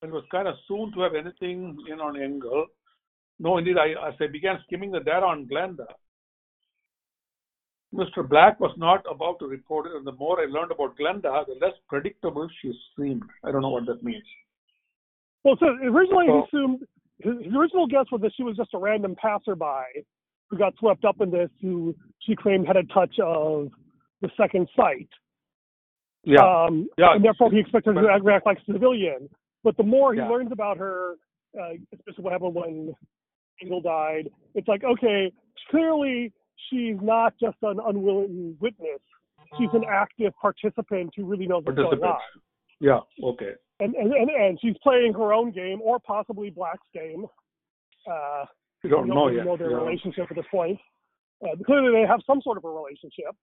it 0.02 0.12
was 0.12 0.24
kind 0.32 0.48
of 0.48 0.56
soon 0.68 0.92
to 0.94 1.02
have 1.02 1.14
anything 1.14 1.78
in 1.92 2.00
on 2.00 2.22
Engel. 2.22 2.66
No, 3.40 3.58
indeed, 3.58 3.78
I, 3.78 4.08
as 4.08 4.16
I 4.20 4.28
began 4.28 4.60
skimming 4.66 4.92
the 4.92 5.00
data 5.00 5.26
on 5.26 5.46
Glenda, 5.46 5.86
Mr. 7.94 8.28
Black 8.28 8.60
was 8.60 8.74
not 8.78 9.04
about 9.10 9.40
to 9.40 9.48
report 9.48 9.88
it, 9.88 9.94
and 9.96 10.06
the 10.06 10.12
more 10.12 10.40
I 10.40 10.46
learned 10.46 10.72
about 10.72 10.98
Glenda, 10.98 11.46
the 11.46 11.56
less 11.60 11.74
predictable 11.88 12.48
she 12.62 12.72
seemed. 12.98 13.24
I 13.44 13.52
don't 13.52 13.62
know 13.62 13.70
what 13.70 13.86
that 13.88 14.04
means. 14.04 14.24
Well, 15.44 15.56
so 15.60 15.68
originally 15.68 16.28
So- 16.28 16.48
he 16.52 16.58
assumed 16.58 16.88
his, 17.20 17.46
his 17.46 17.54
original 17.56 17.88
guess 17.88 18.06
was 18.12 18.22
that 18.22 18.32
she 18.36 18.44
was 18.44 18.56
just 18.56 18.74
a 18.74 18.78
random 18.78 19.16
passerby 19.16 20.06
who 20.50 20.58
got 20.58 20.74
swept 20.80 21.06
up 21.06 21.22
in 21.22 21.30
this, 21.30 21.50
who 21.62 21.96
she 22.20 22.36
claimed 22.36 22.68
had 22.68 22.76
a 22.78 22.84
touch 22.86 23.20
of 23.20 23.70
the 24.22 24.30
second 24.36 24.68
sight. 24.76 25.10
Yeah, 26.24 26.44
Um, 26.44 26.90
Yeah. 26.98 27.14
and 27.14 27.24
therefore 27.24 27.52
he 27.52 27.60
expected 27.60 27.96
her 27.96 28.02
to 28.02 28.32
act, 28.32 28.46
like 28.46 28.60
a 28.60 28.64
civilian. 28.74 29.30
But 29.64 29.78
the 29.78 29.84
more 29.84 30.14
he 30.14 30.20
Yeah. 30.20 30.30
learns 30.30 30.52
about 30.52 30.78
her, 30.78 31.16
uh, 31.58 31.74
especially 31.94 32.24
what 32.24 32.34
happened 32.34 32.56
when 32.56 32.96
Engel 33.62 33.82
died, 33.82 34.30
it's 34.54 34.68
like, 34.68 34.84
okay, 34.84 35.32
clearly 35.70 36.34
she's 36.70 37.00
not 37.02 37.38
just 37.38 37.58
an 37.62 37.80
unwilling 37.80 38.58
witness. 38.60 39.02
She's 39.58 39.74
an 39.74 39.84
active 39.86 40.36
participant 40.36 41.14
who 41.16 41.26
really 41.26 41.48
knows 41.48 41.64
what's 41.66 41.78
going 41.78 42.04
on. 42.04 42.20
Yeah, 42.80 43.02
okay. 43.24 43.56
And, 43.80 43.96
and, 43.96 44.14
and, 44.14 44.30
and 44.30 44.60
she's 44.62 44.78
playing 44.80 45.14
her 45.14 45.34
own 45.34 45.52
game 45.52 45.82
or 45.82 46.00
possibly 46.00 46.50
Black's 46.50 46.88
game. 46.94 47.26
Uh, 48.06 48.46
We 48.84 48.90
don't 48.90 49.08
we 49.08 49.16
know 49.16 49.28
yet. 49.30 49.46
know 49.46 49.58
their 49.58 49.72
yeah. 49.72 49.78
relationship 49.78 50.28
at 50.30 50.36
this 50.36 50.46
point. 50.52 50.80
Uh, 51.44 51.56
clearly, 51.66 51.92
they 51.92 52.08
have 52.08 52.22
some 52.26 52.42
sort 52.42 52.58
of 52.58 52.66
a 52.66 52.70
relationship. 52.70 53.36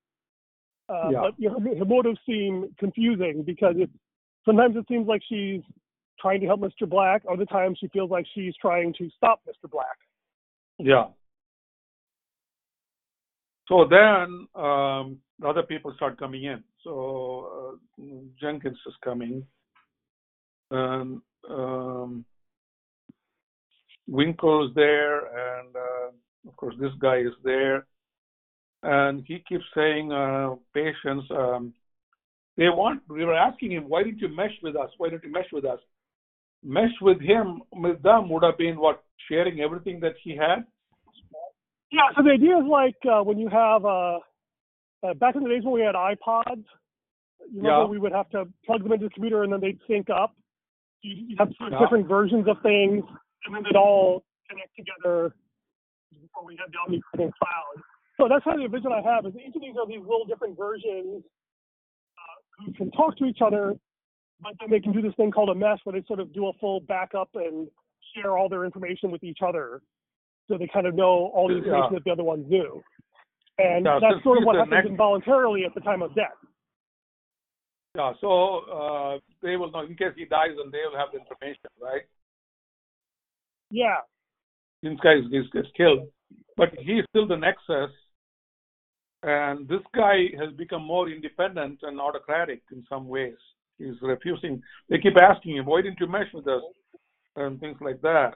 Uh, 0.88 1.08
Yeah. 1.10 1.20
But 1.22 1.34
you 1.38 1.50
know, 1.50 1.60
her 1.78 1.84
motives 1.84 2.18
seem 2.26 2.74
confusing 2.78 3.42
because 3.44 3.74
it 3.76 3.90
sometimes 4.44 4.76
it 4.76 4.86
seems 4.88 5.06
like 5.06 5.22
she's 5.28 5.62
trying 6.20 6.40
to 6.40 6.46
help 6.46 6.60
Mr. 6.60 6.88
Black. 6.88 7.22
Other 7.30 7.44
times 7.44 7.78
she 7.80 7.88
feels 7.88 8.10
like 8.10 8.26
she's 8.34 8.54
trying 8.60 8.94
to 8.94 9.10
stop 9.16 9.40
Mr. 9.48 9.70
Black. 9.70 9.96
Yeah. 10.78 11.06
So 13.68 13.86
then 13.88 14.46
um, 14.54 15.18
the 15.38 15.48
other 15.48 15.62
people 15.62 15.92
start 15.96 16.18
coming 16.18 16.44
in. 16.44 16.62
So 16.84 17.78
uh, 17.98 18.04
Jenkins 18.40 18.78
is 18.86 18.94
coming, 19.02 19.44
and 20.70 21.20
um, 21.50 22.24
Winkel's 24.10 24.74
there, 24.74 25.18
and 25.26 25.74
uh, 25.74 26.48
of 26.48 26.56
course 26.56 26.74
this 26.80 26.92
guy 27.00 27.18
is 27.18 27.34
there, 27.42 27.86
and 28.82 29.24
he 29.26 29.42
keeps 29.48 29.64
saying, 29.74 30.12
uh, 30.12 30.54
"Patience." 30.74 31.24
Um, 31.30 31.74
they 32.56 32.68
want. 32.68 33.02
We 33.08 33.24
were 33.24 33.34
asking 33.34 33.72
him, 33.72 33.88
"Why 33.88 34.02
didn't 34.02 34.20
you 34.20 34.28
mesh 34.28 34.56
with 34.62 34.76
us? 34.76 34.90
Why 34.98 35.10
didn't 35.10 35.24
you 35.24 35.32
mesh 35.32 35.50
with 35.52 35.64
us?" 35.64 35.80
Mesh 36.64 36.92
with 37.00 37.20
him, 37.20 37.62
with 37.72 38.02
them 38.02 38.28
would 38.30 38.42
have 38.42 38.58
been 38.58 38.78
what 38.78 39.02
sharing 39.28 39.60
everything 39.60 40.00
that 40.00 40.14
he 40.22 40.34
had. 40.36 40.64
Yeah. 41.92 42.08
So 42.16 42.22
the 42.22 42.30
idea 42.30 42.56
is 42.58 42.66
like 42.68 42.96
uh, 43.08 43.22
when 43.22 43.38
you 43.38 43.48
have 43.48 43.84
uh, 43.84 44.18
uh, 45.02 45.14
back 45.14 45.36
in 45.36 45.42
the 45.42 45.48
days 45.48 45.64
when 45.64 45.74
we 45.74 45.82
had 45.82 45.94
iPods. 45.94 46.64
You 47.52 47.58
remember 47.58 47.82
Yeah. 47.82 47.84
we 47.84 47.98
would 47.98 48.12
have 48.12 48.28
to 48.30 48.48
plug 48.64 48.82
them 48.82 48.92
into 48.92 49.06
the 49.06 49.10
computer 49.10 49.44
and 49.44 49.52
then 49.52 49.60
they'd 49.60 49.78
sync 49.86 50.10
up. 50.10 50.34
You, 51.02 51.14
you 51.28 51.36
have 51.38 51.52
Yeah. 51.60 51.78
different 51.78 52.08
versions 52.08 52.48
of 52.48 52.60
things, 52.62 53.04
and 53.46 53.54
then 53.54 53.62
they'd 53.62 53.76
all 53.76 54.24
connect 54.50 54.74
together 54.76 55.34
before 56.12 56.44
we 56.44 56.56
had 56.56 56.72
the 56.72 56.78
omnipresent 56.78 57.34
cloud. 57.38 57.76
So 58.18 58.28
that's 58.28 58.44
kind 58.44 58.62
of 58.62 58.70
the 58.70 58.76
vision 58.76 58.92
I 58.92 59.02
have. 59.02 59.26
Is 59.26 59.34
each 59.36 59.54
of 59.54 59.62
these 59.62 59.74
are 59.78 59.86
these 59.86 60.00
little 60.00 60.24
different 60.26 60.56
versions 60.56 61.22
uh, 62.16 62.38
who 62.64 62.72
can 62.72 62.90
talk 62.92 63.16
to 63.18 63.24
each 63.24 63.38
other, 63.44 63.74
but 64.40 64.52
then 64.60 64.70
they 64.70 64.80
can 64.80 64.92
do 64.92 65.02
this 65.02 65.14
thing 65.16 65.30
called 65.30 65.50
a 65.50 65.54
mesh 65.54 65.78
where 65.84 65.98
they 65.98 66.06
sort 66.06 66.20
of 66.20 66.32
do 66.32 66.46
a 66.48 66.52
full 66.54 66.80
backup 66.80 67.28
and 67.34 67.68
share 68.14 68.38
all 68.38 68.48
their 68.48 68.64
information 68.64 69.10
with 69.10 69.22
each 69.22 69.38
other, 69.46 69.82
so 70.48 70.56
they 70.56 70.68
kind 70.72 70.86
of 70.86 70.94
know 70.94 71.30
all 71.34 71.48
the 71.48 71.56
information 71.58 71.92
Yeah. 71.92 71.98
that 71.98 72.04
the 72.04 72.10
other 72.10 72.24
ones 72.24 72.48
do. 72.50 72.82
And 73.58 73.84
Yeah, 73.84 73.98
that's 74.00 74.22
sort 74.22 74.38
of 74.38 74.44
what 74.44 74.56
happens 74.56 74.72
next- 74.72 74.88
involuntarily 74.88 75.64
at 75.64 75.74
the 75.74 75.80
time 75.80 76.02
of 76.02 76.14
death. 76.14 76.36
Yeah, 77.94 78.12
so 78.20 78.58
uh, 78.68 79.18
they 79.42 79.56
will 79.56 79.70
know 79.70 79.80
in 79.80 79.96
case 79.96 80.12
he 80.16 80.26
dies, 80.26 80.52
and 80.62 80.70
they 80.72 80.84
will 80.84 80.96
have 80.98 81.12
the 81.12 81.18
information, 81.20 81.64
right? 81.80 82.02
Yeah. 83.70 83.96
This 84.82 84.98
guy 85.02 85.14
is, 85.14 85.66
killed, 85.76 86.08
but 86.56 86.68
he's 86.78 87.04
still 87.08 87.26
the 87.26 87.36
nexus, 87.36 87.90
and 89.22 89.66
this 89.66 89.80
guy 89.94 90.26
has 90.38 90.52
become 90.56 90.84
more 90.84 91.08
independent 91.08 91.80
and 91.82 92.00
autocratic 92.00 92.62
in 92.70 92.84
some 92.88 93.08
ways. 93.08 93.36
He's 93.78 94.00
refusing. 94.00 94.62
They 94.88 94.98
keep 94.98 95.16
asking 95.16 95.56
him, 95.56 95.66
"Why 95.66 95.82
didn't 95.82 96.00
you 96.00 96.06
mesh 96.06 96.32
with 96.32 96.46
us?" 96.46 96.62
and 97.36 97.58
things 97.58 97.78
like 97.80 98.00
that. 98.02 98.34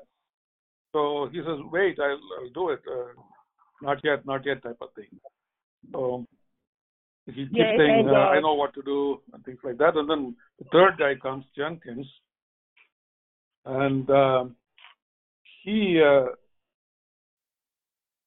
So 0.93 1.29
he 1.33 1.39
says, 1.39 1.61
"Wait, 1.71 1.99
I'll, 2.01 2.21
I'll 2.41 2.51
do 2.53 2.71
it. 2.71 2.81
Uh, 2.91 3.13
not 3.81 3.99
yet, 4.03 4.27
not 4.27 4.45
yet," 4.45 4.63
type 4.63 4.79
of 4.81 4.93
thing. 4.95 5.21
So 5.93 6.27
he 7.27 7.33
keeps 7.33 7.53
Yeah, 7.53 7.77
saying, 7.77 8.01
and, 8.01 8.11
uh, 8.11 8.13
uh, 8.13 8.29
"I 8.31 8.41
know 8.41 8.55
what 8.55 8.75
to 8.75 8.83
do," 8.83 9.23
and 9.33 9.45
things 9.45 9.61
like 9.63 9.79
that. 9.79 9.97
And 9.97 10.11
then 10.11 10.37
the 10.59 10.65
third 10.73 10.99
guy 10.99 11.15
comes, 11.15 11.45
Jenkins, 11.57 12.07
and 13.65 14.11
um 14.11 14.57
he, 15.63 16.01
uh, 16.01 16.27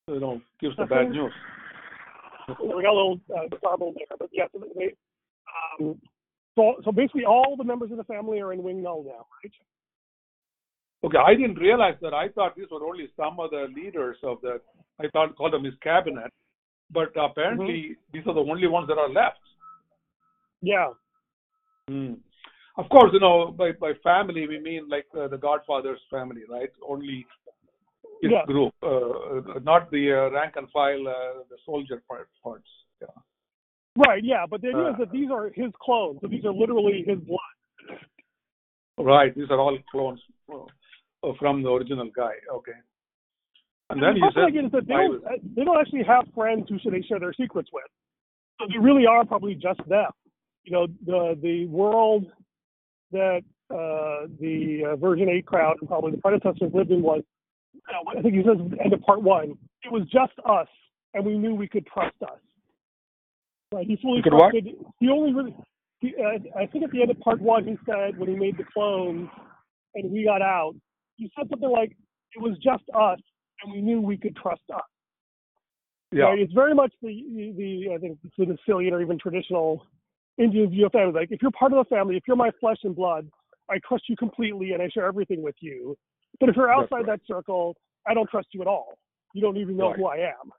you 0.08 0.19
know, 0.19 0.41
gives 0.60 0.76
the 0.78 0.86
bad 0.86 1.10
news. 1.12 1.32
we 2.62 2.84
got 2.84 2.91
a 2.91 2.98
little 2.98 3.19
uh, 3.36 3.48
there, 3.50 4.17
but 4.19 4.30
yes, 4.32 4.50
they, 4.76 4.93
um, 5.80 6.00
so 6.56 6.76
so 6.84 6.91
basically 6.91 7.26
all 7.26 7.56
the 7.58 7.63
members 7.63 7.91
of 7.91 7.98
the 7.98 8.04
family 8.04 8.39
are 8.39 8.54
in 8.54 8.62
Wing 8.62 8.84
Null 8.84 9.04
now, 9.04 9.26
right? 9.43 9.54
Okay, 11.06 11.17
I 11.17 11.34
didn't 11.36 11.56
realize 11.60 11.96
that. 12.02 12.13
I 12.13 12.30
thought 12.30 12.56
these 12.56 12.67
were 12.72 12.86
only 12.86 13.10
some 13.17 13.39
of 13.39 13.52
the 13.52 13.67
leaders 13.76 14.17
of 14.24 14.39
the. 14.41 14.62
I 15.00 15.08
thought 15.10 15.36
called 15.36 15.54
them 15.54 15.63
his 15.63 15.74
cabinet, 15.82 16.32
but 16.91 17.10
apparently 17.19 17.98
these 18.13 18.24
are 18.28 18.34
the 18.34 18.39
only 18.39 18.67
ones 18.67 18.88
that 18.88 18.98
are 18.98 19.10
left. 19.10 19.39
Yeah, 20.62 20.91
Hmm. 21.88 22.13
Of 22.77 22.89
course, 22.89 23.12
you 23.13 23.19
know, 23.19 23.51
by 23.51 23.71
by 23.73 23.93
family 24.03 24.47
we 24.47 24.59
mean 24.59 24.89
like 24.89 25.05
uh, 25.17 25.27
the 25.27 25.38
Godfather's 25.38 26.01
family, 26.09 26.41
right? 26.49 26.71
Only 26.88 27.25
his 28.21 28.31
Yeah. 28.31 28.45
group, 28.45 28.73
uh, 28.81 29.59
not 29.71 29.91
the 29.91 30.03
uh, 30.12 30.31
rank 30.31 30.53
and 30.55 30.67
file, 30.71 31.07
uh, 31.07 31.43
the 31.51 31.57
soldier 31.65 32.01
part, 32.07 32.29
parts. 32.43 32.69
Yeah. 33.01 33.07
right. 34.07 34.23
Yeah, 34.23 34.45
but 34.49 34.62
the 34.62 34.69
idea 34.69 34.89
is 34.89 34.95
Uh. 34.95 34.97
that 34.99 35.12
these 35.12 35.29
are 35.29 35.49
his 35.49 35.71
clones, 35.86 36.17
so 36.21 36.27
these 36.27 36.45
are 36.45 36.53
literally 36.63 37.03
his 37.12 37.19
blood. 37.19 37.53
Right. 38.97 39.33
These 39.36 39.49
are 39.51 39.59
all 39.59 39.77
clones 39.91 40.21
uh, 40.51 41.33
from 41.39 41.63
the 41.63 41.69
original 41.69 42.09
guy. 42.15 42.36
Okay. 42.57 42.79
And 43.89 44.01
then 44.01 44.15
the 44.15 44.31
said, 44.33 44.55
is 44.65 44.71
that 44.71 44.88
they 44.88 44.93
don't, 44.93 45.25
uh, 45.25 45.38
they 45.55 45.63
don't 45.63 45.79
actually 45.79 46.03
have 46.03 46.25
friends 46.33 46.63
who 46.69 46.79
should 46.79 46.93
they 46.93 47.01
share 47.03 47.19
their 47.19 47.33
secrets 47.33 47.69
with. 47.71 47.89
So 48.59 48.67
they 48.71 48.79
really 48.79 49.05
are 49.05 49.25
probably 49.25 49.55
just 49.55 49.81
them. 49.88 50.12
You 50.63 50.71
know, 50.71 50.88
the 51.05 51.38
the 51.41 51.65
world 51.67 52.31
that 53.13 53.41
uh, 53.69 54.28
the 54.39 54.91
uh, 54.91 54.95
Version 54.97 55.30
8 55.30 55.45
crowd 55.45 55.78
and 55.80 55.88
probably 55.89 56.12
the 56.12 56.17
predecessors 56.17 56.71
lived 56.73 56.91
in 56.91 57.02
was, 57.02 57.23
uh, 57.89 58.17
I 58.17 58.21
think 58.21 58.36
he 58.36 58.41
says 58.43 58.58
at 58.60 58.71
the 58.71 58.84
end 58.84 58.93
of 58.93 59.02
part 59.02 59.21
one, 59.21 59.58
it 59.84 59.91
was 59.91 60.04
just 60.12 60.34
us, 60.45 60.67
and 61.13 61.26
we 61.26 61.38
knew 61.38 61.56
we 61.56 61.67
could 61.67 61.88
trust 61.88 62.15
us. 62.21 62.39
Right? 63.73 63.88
He 63.88 63.97
fully 64.02 64.17
We 64.17 64.23
could 64.23 64.34
what? 64.34 64.52
trusted. 64.52 64.67
He 64.99 65.10
only 65.10 65.34
really. 65.34 65.56
He, 65.99 66.13
uh, 66.19 66.60
I 66.60 66.65
think 66.67 66.84
at 66.84 66.91
the 66.91 67.02
end 67.02 67.12
of 67.12 67.19
part 67.21 67.41
one, 67.41 67.65
he 67.65 67.78
said 67.86 68.17
when 68.17 68.30
he 68.30 68.36
made 68.36 68.58
the 68.58 68.65
clones 68.73 69.30
and 69.95 70.12
we 70.12 70.26
got 70.26 70.41
out, 70.41 70.73
he 71.15 71.32
said 71.38 71.49
something 71.49 71.69
like, 71.69 71.95
"It 72.36 72.41
was 72.41 72.58
just 72.58 72.84
us, 72.93 73.19
and 73.63 73.71
we 73.71 73.82
knew 73.82 74.02
we 74.02 74.17
could 74.17 74.36
trust 74.36 74.63
us." 74.73 74.82
yeah, 76.12 76.26
Right? 76.26 76.39
It's 76.39 76.54
very 76.54 76.76
much 76.76 76.93
the 77.02 77.54
the 77.58 77.93
I 77.93 77.97
think 77.97 78.19
the 78.38 78.58
Sicilian 78.58 78.93
or 78.93 79.02
even 79.02 79.17
traditional 79.17 79.86
Indian 80.38 80.69
view 80.69 80.86
of 80.86 80.91
family. 80.91 81.13
Like 81.13 81.32
if 81.32 81.41
you're 81.41 81.52
part 81.52 81.74
of 81.74 81.86
the 81.86 81.96
family, 81.96 82.17
if 82.17 82.24
you're 82.28 82.38
my 82.38 82.52
flesh 82.60 82.78
and 82.84 82.96
blood, 82.96 83.30
I 83.69 83.80
trust 83.88 84.04
you 84.10 84.15
completely 84.15 84.72
and 84.74 84.82
I 84.82 84.89
share 84.89 85.06
everything 85.06 85.41
with 85.41 85.56
you. 85.60 85.96
But 86.39 86.50
if 86.50 86.56
you're 86.56 86.72
outside 86.72 86.98
right. 86.98 87.06
that 87.06 87.19
circle, 87.28 87.76
I 88.08 88.13
don't 88.13 88.30
trust 88.30 88.48
you 88.52 88.62
at 88.62 88.67
all. 88.67 88.98
You 89.34 89.41
don't 89.41 89.58
even 89.58 89.78
know 89.78 89.89
Right. 89.89 89.98
who 89.98 90.06
I 90.06 90.17
am. 90.17 90.52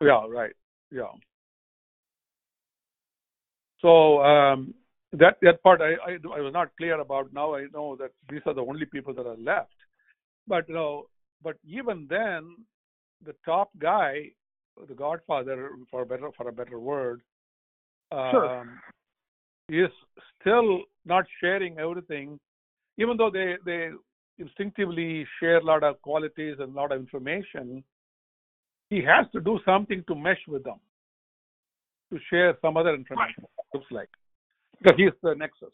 yeah, 0.00 0.24
right, 0.28 0.54
yeah. 0.90 1.12
So 3.80 4.20
um, 4.22 4.74
that 5.12 5.36
that 5.42 5.62
part 5.62 5.80
I, 5.80 5.92
I 6.04 6.18
I 6.36 6.40
was 6.40 6.52
not 6.52 6.76
clear 6.76 7.00
about. 7.00 7.32
Now 7.32 7.54
I 7.54 7.66
know 7.72 7.96
that 7.96 8.10
these 8.28 8.42
are 8.46 8.54
the 8.54 8.62
only 8.62 8.86
people 8.86 9.14
that 9.14 9.26
are 9.26 9.36
left. 9.36 9.72
But 10.46 10.68
you 10.68 10.74
know, 10.74 11.06
but 11.42 11.56
even 11.64 12.06
then, 12.08 12.56
the 13.24 13.34
top 13.44 13.70
guy, 13.78 14.30
the 14.88 14.94
Godfather, 14.94 15.70
for 15.90 16.02
a 16.02 16.06
better 16.06 16.30
for 16.36 16.48
a 16.48 16.52
better 16.52 16.80
word, 16.80 17.22
um, 18.12 18.30
Sure. 18.30 18.80
is 19.68 19.90
still 20.40 20.82
not 21.04 21.24
sharing 21.40 21.78
everything, 21.78 22.38
even 22.96 23.16
though 23.16 23.30
they 23.30 23.56
they 23.64 23.90
instinctively 24.38 25.26
share 25.40 25.58
a 25.58 25.64
lot 25.64 25.82
of 25.82 26.00
qualities 26.02 26.56
and 26.60 26.74
a 26.74 26.76
lot 26.76 26.92
of 26.92 27.00
information. 27.00 27.82
He 28.90 29.02
has 29.02 29.26
to 29.32 29.40
do 29.40 29.58
something 29.64 30.02
to 30.08 30.14
mesh 30.14 30.40
with 30.48 30.64
them, 30.64 30.80
to 32.12 32.18
share 32.30 32.56
some 32.62 32.76
other 32.76 32.94
information. 32.94 33.44
Looks 33.74 33.86
like 33.90 34.08
because 34.80 34.96
he's 34.96 35.12
the 35.22 35.34
nexus. 35.34 35.68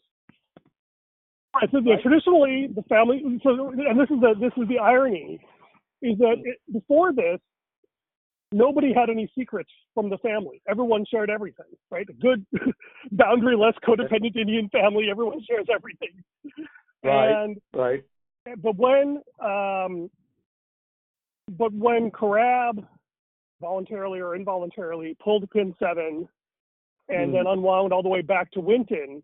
Right. 1.55 1.69
So 1.71 1.79
yeah, 1.83 1.95
traditionally, 2.01 2.67
the 2.75 2.83
family. 2.83 3.23
So, 3.43 3.69
and 3.69 3.99
this 3.99 4.09
is 4.09 4.19
the 4.19 4.35
this 4.39 4.51
is 4.57 4.67
the 4.67 4.79
irony, 4.79 5.39
is 6.01 6.17
that 6.17 6.35
it, 6.43 6.57
before 6.73 7.13
this, 7.13 7.39
nobody 8.55 8.93
had 8.93 9.09
any 9.09 9.29
secrets 9.37 9.69
from 9.93 10.09
the 10.09 10.17
family. 10.19 10.61
Everyone 10.67 11.05
shared 11.11 11.29
everything, 11.29 11.65
right? 11.91 12.07
A 12.09 12.13
good, 12.13 12.45
boundaryless, 13.13 13.73
codependent 13.85 14.35
Indian 14.37 14.69
family. 14.69 15.09
Everyone 15.11 15.41
shares 15.47 15.67
everything. 15.73 16.23
Right. 17.03 17.43
And 17.43 17.61
Right. 17.73 18.03
but 18.63 18.75
when 18.77 19.21
um, 19.43 20.09
but 21.57 21.71
when 21.73 22.09
Karab 22.11 22.87
voluntarily 23.61 24.19
or 24.19 24.35
involuntarily 24.35 25.15
pulled 25.23 25.49
pin 25.51 25.75
seven 25.77 26.27
and 27.09 27.29
Mm. 27.29 27.33
then 27.33 27.47
unwound 27.47 27.93
all 27.93 28.01
the 28.01 28.09
way 28.09 28.21
back 28.21 28.49
to 28.51 28.59
Winton, 28.59 29.21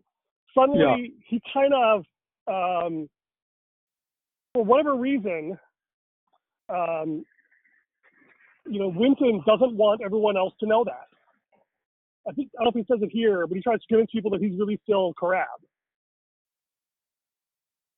suddenly 0.54 1.14
he 1.26 1.40
kind 1.52 1.72
of 1.74 2.04
um, 2.46 3.08
for 4.54 4.62
whatever 4.64 4.94
reason, 4.94 5.58
um, 6.68 7.24
you 8.66 8.78
know, 8.78 8.92
Winton 8.94 9.42
doesn't 9.46 9.76
want 9.76 10.00
everyone 10.04 10.36
else 10.36 10.54
to 10.60 10.66
know 10.66 10.84
that. 10.84 11.08
I 12.28 12.32
think 12.32 12.50
I 12.58 12.64
don't 12.64 12.74
know 12.74 12.80
if 12.80 12.86
he 12.86 12.92
says 12.92 13.02
it 13.02 13.10
here, 13.12 13.46
but 13.46 13.56
he 13.56 13.62
tries 13.62 13.80
to 13.80 13.86
convince 13.88 14.10
people 14.12 14.30
that 14.30 14.40
he's 14.40 14.58
really 14.58 14.80
still 14.84 15.12
Karab. 15.20 15.46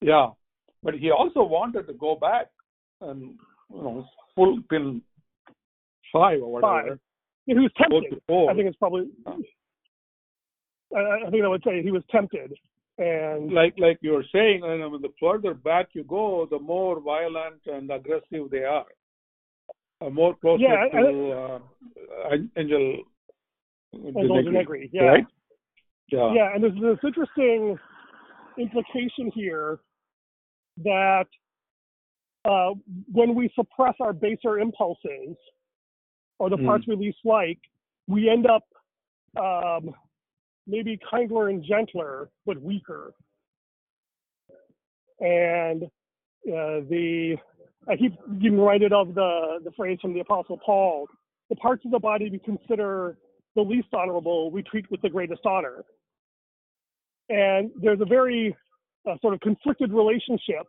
Yeah. 0.00 0.28
But 0.82 0.94
he 0.94 1.10
also 1.10 1.42
wanted 1.42 1.86
to 1.86 1.94
go 1.94 2.16
back 2.16 2.46
and 3.00 3.34
you 3.70 3.82
know 3.82 4.06
full 4.34 4.58
pin 4.70 5.02
five 6.12 6.42
or 6.42 6.52
whatever. 6.52 6.90
Five. 6.90 6.98
He 7.46 7.54
was 7.54 7.70
tempted. 7.76 8.20
I 8.30 8.54
think 8.54 8.68
it's 8.68 8.78
probably. 8.78 9.08
I, 9.26 11.26
I 11.26 11.30
think 11.30 11.44
I 11.44 11.48
would 11.48 11.62
say 11.64 11.82
he 11.82 11.90
was 11.90 12.02
tempted, 12.10 12.54
and 12.98 13.52
like 13.52 13.74
like 13.78 13.98
you're 14.00 14.24
saying, 14.32 14.62
you 14.62 14.78
know, 14.78 14.98
the 14.98 15.12
further 15.20 15.52
back 15.52 15.88
you 15.92 16.04
go, 16.04 16.46
the 16.50 16.58
more 16.58 17.00
violent 17.00 17.60
and 17.66 17.90
aggressive 17.90 18.50
they 18.50 18.64
are. 18.64 18.86
More 20.00 20.34
closer 20.36 20.62
Yeah, 20.62 20.86
I- 20.92 21.00
to 21.00 21.30
uh, 21.32 22.36
Angel. 22.56 23.04
Angel 23.94 24.42
Denegri, 24.44 24.90
yeah. 24.92 25.02
Right? 25.04 25.26
Yeah. 26.08 26.32
yeah, 26.34 26.54
and 26.54 26.62
there's 26.62 26.74
this 26.74 26.98
interesting 27.02 27.78
implication 28.58 29.30
here 29.34 29.78
that 30.84 31.26
uh, 32.44 32.70
when 33.10 33.34
we 33.34 33.48
suppress 33.54 33.94
our 34.00 34.12
baser 34.12 34.58
impulses 34.58 35.36
or 36.38 36.50
the 36.50 36.56
Hmm. 36.56 36.66
parts 36.66 36.86
we 36.86 36.96
least 36.96 37.18
like, 37.24 37.58
we 38.06 38.28
end 38.28 38.46
up 38.46 38.64
um, 39.40 39.94
maybe 40.66 40.98
kinder 41.10 41.48
and 41.48 41.64
gentler, 41.64 42.28
but 42.44 42.60
weaker. 42.60 43.14
And 45.20 45.84
uh, 45.84 46.84
the 46.90 47.36
I 47.88 47.96
keep 47.96 48.12
getting 48.40 48.58
reminded 48.58 48.92
of 48.92 49.14
the 49.14 49.60
the 49.64 49.70
phrase 49.72 49.98
from 50.00 50.14
the 50.14 50.20
Apostle 50.20 50.58
Paul: 50.64 51.06
"The 51.50 51.56
parts 51.56 51.84
of 51.84 51.90
the 51.90 51.98
body 51.98 52.30
we 52.30 52.38
consider 52.38 53.18
the 53.54 53.62
least 53.62 53.88
honorable, 53.92 54.50
we 54.50 54.62
treat 54.62 54.90
with 54.90 55.02
the 55.02 55.10
greatest 55.10 55.44
honor." 55.44 55.84
And 57.28 57.70
there's 57.80 58.00
a 58.00 58.04
very 58.04 58.56
uh, 59.08 59.16
sort 59.20 59.34
of 59.34 59.40
conflicted 59.40 59.92
relationship 59.92 60.66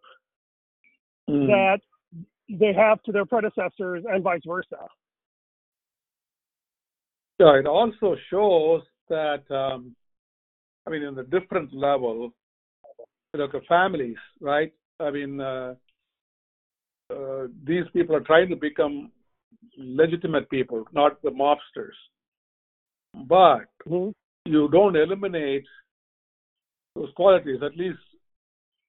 Mm. 1.30 1.47
that 1.47 1.80
they 2.47 2.71
have 2.73 3.01
to 3.04 3.12
their 3.12 3.25
predecessors 3.25 4.04
and 4.08 4.23
vice 4.23 4.41
versa. 4.45 4.88
Yeah, 7.39 7.60
it 7.60 7.65
also 7.65 8.15
shows 8.30 8.84
that, 9.10 9.43
um, 9.49 9.95
I 10.86 10.91
mean, 10.91 11.01
in 11.01 11.15
the 11.15 11.23
different 11.23 11.73
level, 11.73 12.32
you 13.34 13.39
know, 13.39 13.47
the 13.47 13.62
families, 13.67 14.17
right? 14.39 14.71
I 14.99 15.12
mean, 15.12 15.41
uh, 15.41 15.75
uh, 17.09 17.47
these 17.63 17.85
people 17.93 18.15
are 18.15 18.21
trying 18.21 18.49
to 18.49 18.55
become 18.55 19.11
legitimate 19.77 20.49
people, 20.49 20.85
not 20.91 21.21
the 21.21 21.29
mobsters. 21.29 21.97
But 23.13 23.69
Mhm. 23.87 24.13
you 24.45 24.67
don't 24.69 24.95
eliminate 24.95 25.65
those 26.95 27.11
qualities. 27.13 27.61
At 27.61 27.75
least 27.75 27.99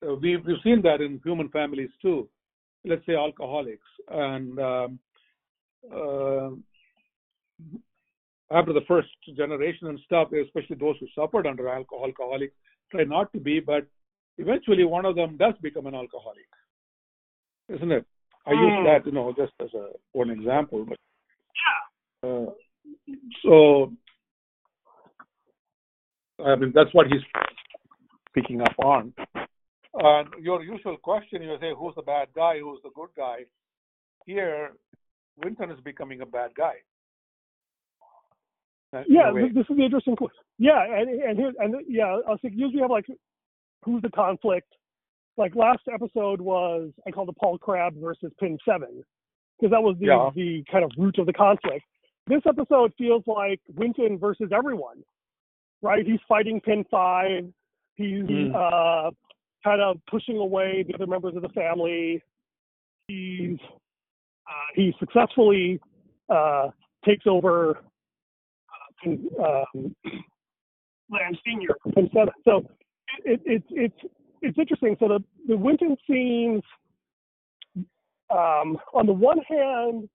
uh, 0.07 0.15
we've, 0.15 0.45
we've 0.45 0.61
seen 0.63 0.83
that 0.83 1.01
in 1.01 1.21
human 1.25 1.49
families 1.51 1.91
too. 2.03 2.29
Let's 2.85 3.05
say 3.07 3.15
alcoholics. 3.15 3.87
And 4.09 4.61
um, 4.61 4.99
uh, 5.93 6.51
after 8.51 8.73
the 8.73 8.85
first 8.87 9.09
generation 9.37 9.89
and 9.89 9.99
stuff, 10.01 10.33
especially 10.33 10.77
those 10.77 10.97
who 11.01 11.07
suffered 11.15 11.47
under 11.47 11.69
alcohol, 11.69 12.07
alcoholics, 12.07 12.55
try 12.91 13.05
not 13.05 13.33
to 13.33 13.41
be, 13.41 13.61
but 13.61 13.87
eventually 14.39 14.85
one 14.85 15.05
of 15.05 15.17
them 15.17 15.37
does 15.37 15.55
become 15.63 15.87
an 15.87 15.95
alcoholic, 15.95 16.47
isn't 17.69 17.93
it? 17.93 18.07
I 18.47 18.53
use 18.53 18.73
Mm. 18.73 18.85
that, 18.85 19.07
you 19.07 19.13
know, 19.13 19.33
just 19.33 19.53
as 19.61 19.73
a 19.75 19.93
one 20.13 20.31
example, 20.31 20.85
but 20.85 20.99
uh, 22.23 22.53
so 23.43 23.93
I 26.45 26.55
mean 26.57 26.73
that's 26.73 26.93
what 26.95 27.07
he's 27.09 27.23
picking 28.35 28.61
up 28.61 28.75
on. 28.79 29.13
And 29.95 30.29
your 30.41 30.63
usual 30.63 30.97
question, 30.99 31.43
you 31.43 31.57
say, 31.59 31.73
who's 31.77 31.95
the 31.95 32.03
bad 32.03 32.29
guy, 32.35 32.59
who's 32.61 32.81
the 32.83 32.91
good 32.95 33.09
guy? 33.17 33.47
Here, 34.27 34.73
Winton 35.43 35.71
is 35.71 35.81
becoming 35.81 36.21
a 36.21 36.27
bad 36.27 36.55
guy. 36.55 36.75
Uh, 38.93 39.03
Yeah, 39.09 39.31
a 39.31 39.35
this 39.35 39.67
is 39.69 39.77
the 39.77 39.85
interesting 39.85 40.17
question. 40.17 40.45
Yeah, 40.59 40.83
and 40.85 41.09
and 41.09 41.39
here 41.39 41.53
and 41.59 41.75
yeah, 41.89 42.07
I 42.27 42.31
was 42.31 42.39
thinking 42.43 42.61
usually 42.61 42.77
we 42.77 42.83
have 42.83 42.91
like 42.91 43.07
who's 43.85 44.03
the 44.03 44.11
conflict. 44.11 44.73
Like 45.37 45.55
last 45.55 45.83
episode 45.93 46.41
was 46.41 46.91
I 47.07 47.11
called 47.11 47.29
it 47.29 47.37
Paul 47.37 47.59
Crab 47.59 47.95
versus 48.01 48.33
Pin 48.41 48.59
Seven 48.67 49.03
because 49.59 49.71
that 49.71 49.83
was 49.83 49.97
the 49.99 50.07
Yeah. 50.07 50.31
the 50.35 50.65
kind 50.71 50.85
of 50.85 50.91
root 50.97 51.19
of 51.19 51.27
the 51.27 51.33
conflict. 51.33 51.85
This 52.27 52.43
episode 52.47 52.93
feels 52.99 53.23
like 53.27 53.61
Winton 53.75 54.19
versus 54.19 54.51
everyone, 54.53 55.03
right? 55.83 56.05
He's 56.07 56.21
fighting 56.29 56.61
Pin 56.61 56.85
Five. 56.91 57.53
He's 57.97 58.25
Mm. 58.25 58.55
uh, 58.55 59.11
kind 59.65 59.81
of 59.81 59.99
pushing 60.11 60.37
away 60.39 60.83
the 60.85 60.95
other 60.95 61.07
members 61.07 61.35
of 61.37 61.43
the 61.43 61.49
family. 61.51 62.23
He's 63.09 63.59
uh, 64.49 64.67
he 64.75 64.95
successfully 64.99 65.81
uh, 66.29 66.71
takes 67.05 67.27
over 67.27 67.79
uh, 69.05 69.11
um, 69.75 69.95
Lange 71.11 71.39
Senior 71.45 71.77
from 71.83 71.93
Pin 71.93 72.11
Seven. 72.13 72.35
So 72.45 72.69
it, 73.25 73.41
it, 73.45 73.63
it's 73.71 73.95
it's 74.03 74.13
interesting. 74.43 74.97
So 75.01 75.09
the 75.09 75.25
the 75.49 75.57
Winton 75.57 75.97
seems, 76.09 76.63
um, 78.31 78.79
on 78.95 79.07
the 79.07 79.13
one 79.13 79.39
hand, 79.49 80.09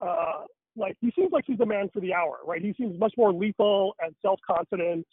uh, 0.00 0.44
like 0.76 0.96
he 1.00 1.12
seems 1.16 1.32
like 1.32 1.44
he's 1.46 1.60
a 1.60 1.66
man 1.66 1.88
for 1.92 2.00
the 2.00 2.14
hour, 2.14 2.38
right? 2.46 2.62
He 2.62 2.74
seems 2.78 2.98
much 2.98 3.14
more 3.16 3.32
lethal 3.32 3.94
and 4.00 4.14
self 4.22 4.40
confident, 4.46 5.06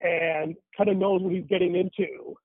and 0.00 0.56
kind 0.76 0.90
of 0.90 0.96
knows 0.96 1.22
what 1.22 1.32
he's 1.32 1.46
getting 1.48 1.74
into. 1.74 2.36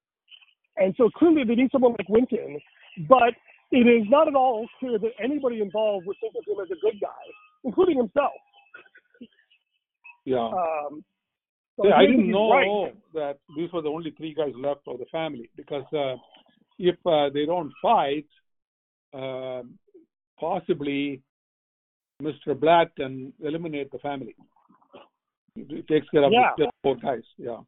And 0.77 0.95
so 0.97 1.09
clearly 1.09 1.43
they 1.43 1.55
need 1.55 1.71
someone 1.71 1.95
like 1.97 2.07
Winton, 2.09 2.59
but 3.07 3.33
it 3.71 3.87
is 3.87 4.07
not 4.09 4.27
at 4.27 4.35
all 4.35 4.67
clear 4.79 4.97
that 4.97 5.11
anybody 5.21 5.61
involved 5.61 6.07
would 6.07 6.17
think 6.21 6.33
of 6.35 6.43
him 6.47 6.63
as 6.63 6.71
a 6.71 6.79
good 6.81 6.99
guy, 7.01 7.07
including 7.63 7.97
himself. 7.97 8.33
yeah. 10.25 10.47
Um, 10.47 11.03
so 11.81 11.87
Yeah, 11.87 11.95
I 11.95 12.05
didn't 12.05 12.29
know 12.29 12.51
right. 12.51 12.95
that 13.13 13.37
these 13.55 13.71
were 13.71 13.81
the 13.81 13.89
only 13.89 14.11
three 14.11 14.33
guys 14.33 14.53
left 14.55 14.81
of 14.87 14.99
the 14.99 15.05
family 15.11 15.49
because 15.55 15.85
uh, 15.93 16.15
if 16.77 16.95
uh, 17.05 17.29
they 17.33 17.45
don't 17.45 17.71
fight, 17.81 18.27
um 19.13 19.77
possibly 20.39 21.21
Mr. 22.21 22.57
Black 22.57 22.95
can 22.95 23.33
eliminate 23.43 23.91
the 23.91 23.99
family. 23.99 24.35
He 25.55 25.81
takes 25.87 26.07
care 26.09 26.23
of 26.23 26.31
Yeah. 26.31 26.51
the 26.57 26.69
four 26.83 26.95
guys. 26.95 27.23
Yeah. 27.37 27.61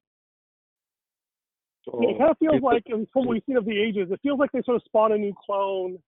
So 1.85 1.99
Yeah, 2.01 2.09
it 2.11 2.17
kind 2.17 2.29
of 2.31 2.37
feels 2.37 2.61
a- 2.61 2.65
like, 2.65 2.83
and 2.87 3.07
from 3.11 3.25
what 3.25 3.33
we've 3.33 3.43
seen 3.45 3.57
of 3.57 3.65
the 3.65 3.77
ages, 3.77 4.11
it 4.11 4.19
feels 4.21 4.39
like 4.39 4.51
they 4.51 4.61
sort 4.61 4.75
of 4.75 4.83
spawn 4.83 5.11
a 5.13 5.17
new 5.17 5.33
clone 5.45 6.01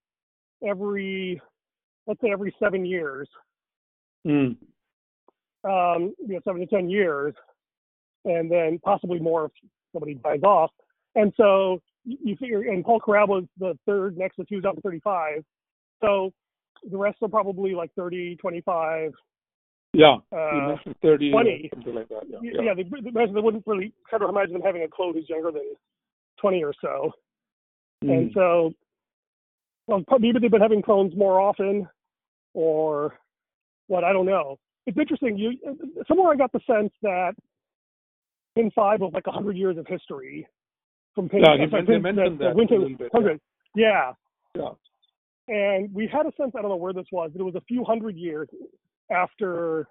every, 0.64 1.42
let's 2.06 2.22
say, 2.22 2.32
every 2.32 2.54
seven 2.60 2.86
years, 2.86 3.28
Mm. 4.26 4.56
um, 5.66 6.14
you 6.20 6.34
know, 6.36 6.40
seven 6.46 6.62
to 6.62 6.68
ten 6.68 6.90
years, 6.90 7.34
and 8.26 8.50
then 8.52 8.80
possibly 8.84 9.20
more 9.20 9.46
if 9.46 9.52
somebody 9.92 10.16
dies 10.16 10.44
off. 10.44 10.72
And 11.16 11.34
so 11.38 11.82
you 12.06 12.36
figure, 12.38 12.62
and 12.62 12.84
Paul 12.84 13.00
Corral 13.00 13.28
was 13.28 13.44
the 13.60 13.78
third 13.86 14.18
next 14.18 14.38
to 14.38 14.46
2035. 14.46 15.44
So 16.02 16.34
the 16.90 16.98
rest 16.98 17.18
are 17.22 17.30
probably 17.30 17.76
like 17.76 17.92
30, 17.96 18.36
25. 18.38 19.12
Yeah. 19.94 20.16
Uh, 20.32 20.76
30 21.02 21.30
or 21.30 21.44
20. 21.44 21.70
something 21.74 21.96
like 21.96 22.10
that. 22.10 22.24
Yeah. 22.28 22.40
yeah, 22.42 22.62
yeah. 22.64 22.74
they, 22.74 22.84
they, 22.84 23.12
they 23.12 23.42
wouldn't 23.42 23.64
really 23.68 23.94
kind 24.10 24.24
of 24.24 24.30
imagine 24.30 24.54
them 24.54 24.62
having 24.64 24.82
a 24.84 24.88
clone 24.88 25.14
who's 25.14 25.30
younger 25.30 25.52
than 25.52 25.76
20 26.42 26.64
or 26.64 26.74
so. 26.82 27.12
And 28.02 28.32
Mm. 28.32 28.34
so, 28.34 28.74
well, 29.88 30.04
maybe 30.20 30.40
they've 30.40 30.52
been 30.52 30.60
having 30.62 30.82
clones 30.82 31.14
more 31.16 31.40
often, 31.40 31.88
or 32.54 33.18
what? 33.88 34.04
I 34.04 34.12
don't 34.12 34.26
know. 34.26 34.58
It's 34.86 34.98
interesting. 34.98 35.38
You 35.38 35.54
somewhere 36.08 36.34
I 36.34 36.36
got 36.36 36.52
the 36.52 36.60
sense 36.68 36.92
that 37.02 37.34
Pin 38.56 38.72
Five 38.76 39.02
was 39.02 39.12
like 39.14 39.24
hundred 39.26 39.58
years 39.58 39.78
of 39.78 39.88
history 39.88 40.48
from 41.16 41.30
Pin. 41.30 41.42
Yeah, 41.44 41.56
men- 41.66 41.86
they 41.86 41.98
mentioned 42.00 42.40
that 42.40 42.54
a 42.54 42.56
little 42.56 42.90
bit, 42.98 43.12
100. 43.14 43.40
Yeah. 43.76 44.14
Yeah. 44.56 44.70
And 45.48 45.94
we 45.94 46.08
had 46.08 46.26
a 46.26 46.32
sense. 46.38 46.52
I 46.58 46.62
don't 46.62 46.70
know 46.70 46.76
where 46.76 46.94
this 46.94 47.08
was, 47.12 47.32
but 47.34 47.42
it 47.42 47.44
was 47.44 47.56
a 47.56 47.62
few 47.62 47.84
hundred 47.84 48.16
years. 48.16 48.48
after 49.12 49.88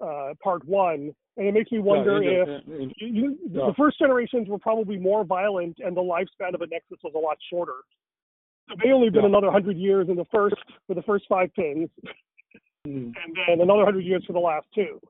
uh, 0.00 0.32
part 0.42 0.64
one, 0.64 1.12
and 1.36 1.46
it 1.48 1.52
makes 1.52 1.72
me 1.72 1.80
wonder 1.80 2.22
Yeah, 2.22 2.44
if 2.46 2.68
in- 2.68 2.92
you, 2.98 3.06
you, 3.08 3.38
Yeah. 3.50 3.66
the 3.66 3.74
first 3.76 3.98
generations 3.98 4.48
were 4.48 4.60
probably 4.60 4.96
more 4.96 5.24
violent, 5.24 5.78
and 5.84 5.96
the 5.96 6.00
lifespan 6.00 6.54
of 6.54 6.62
a 6.62 6.66
Nexus 6.68 6.98
was 7.02 7.12
a 7.16 7.18
lot 7.18 7.36
shorter. 7.50 7.74
So 8.68 8.76
they 8.82 8.92
only 8.92 9.10
been 9.10 9.22
Yeah. 9.22 9.28
another 9.30 9.50
hundred 9.50 9.76
years 9.76 10.08
in 10.08 10.14
the 10.14 10.24
first 10.26 10.54
for 10.86 10.94
the 10.94 11.02
first 11.02 11.26
five 11.28 11.52
pins, 11.54 11.90
Mm. 12.86 13.12
and 13.12 13.36
then 13.48 13.60
another 13.60 13.84
hundred 13.84 14.04
years 14.04 14.24
for 14.24 14.32
the 14.34 14.38
last 14.38 14.66
two. 14.72 15.00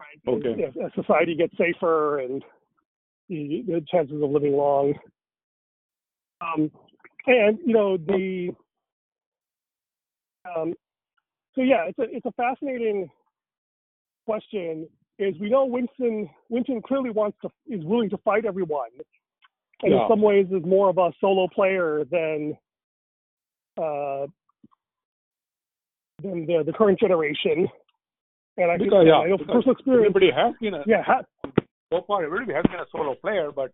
Right. 0.00 0.34
Okay. 0.34 0.64
As, 0.64 0.72
as 0.84 0.92
society 0.94 1.34
gets 1.34 1.56
safer 1.58 2.20
and 2.20 2.42
the, 3.28 3.62
the 3.66 3.84
chances 3.90 4.22
of 4.22 4.30
living 4.30 4.52
long. 4.52 4.94
Um, 6.40 6.70
and 7.26 7.58
you 7.64 7.74
know 7.74 7.96
the. 7.98 8.50
Um, 10.56 10.74
so 11.54 11.60
yeah, 11.62 11.84
it's 11.88 11.98
a 11.98 12.04
it's 12.04 12.26
a 12.26 12.32
fascinating 12.32 13.10
question. 14.24 14.88
Is 15.18 15.34
we 15.38 15.50
know 15.50 15.66
Winston 15.66 16.30
Winston 16.48 16.80
clearly 16.80 17.10
wants 17.10 17.36
to 17.42 17.50
is 17.68 17.84
willing 17.84 18.08
to 18.10 18.16
fight 18.18 18.46
everyone, 18.46 18.88
and 19.82 19.92
Yeah. 19.92 20.02
in 20.02 20.08
some 20.08 20.22
ways 20.22 20.46
is 20.50 20.64
more 20.64 20.88
of 20.88 20.96
a 20.96 21.12
solo 21.20 21.46
player 21.46 22.04
than 22.10 22.56
uh, 23.76 24.26
than 26.22 26.46
the, 26.46 26.62
the 26.64 26.72
current 26.72 26.98
generation. 26.98 27.68
And 28.60 28.70
I 28.70 28.76
think 28.76 28.90
Because, 28.90 29.06
yeah, 29.06 29.24
I 29.24 29.28
know 29.28 29.38
personal 29.38 29.72
experience. 29.72 30.06
Everybody 30.10 30.30
has 30.30 30.54
been 30.60 30.74
a 30.74 30.82
Yeah, 30.86 31.02
ha- 31.02 31.24
so 31.92 32.04
far. 32.06 32.24
Everybody 32.24 32.52
has 32.54 32.64
been 32.70 32.80
a 32.80 32.86
solo 32.92 33.14
player, 33.14 33.50
but 33.50 33.72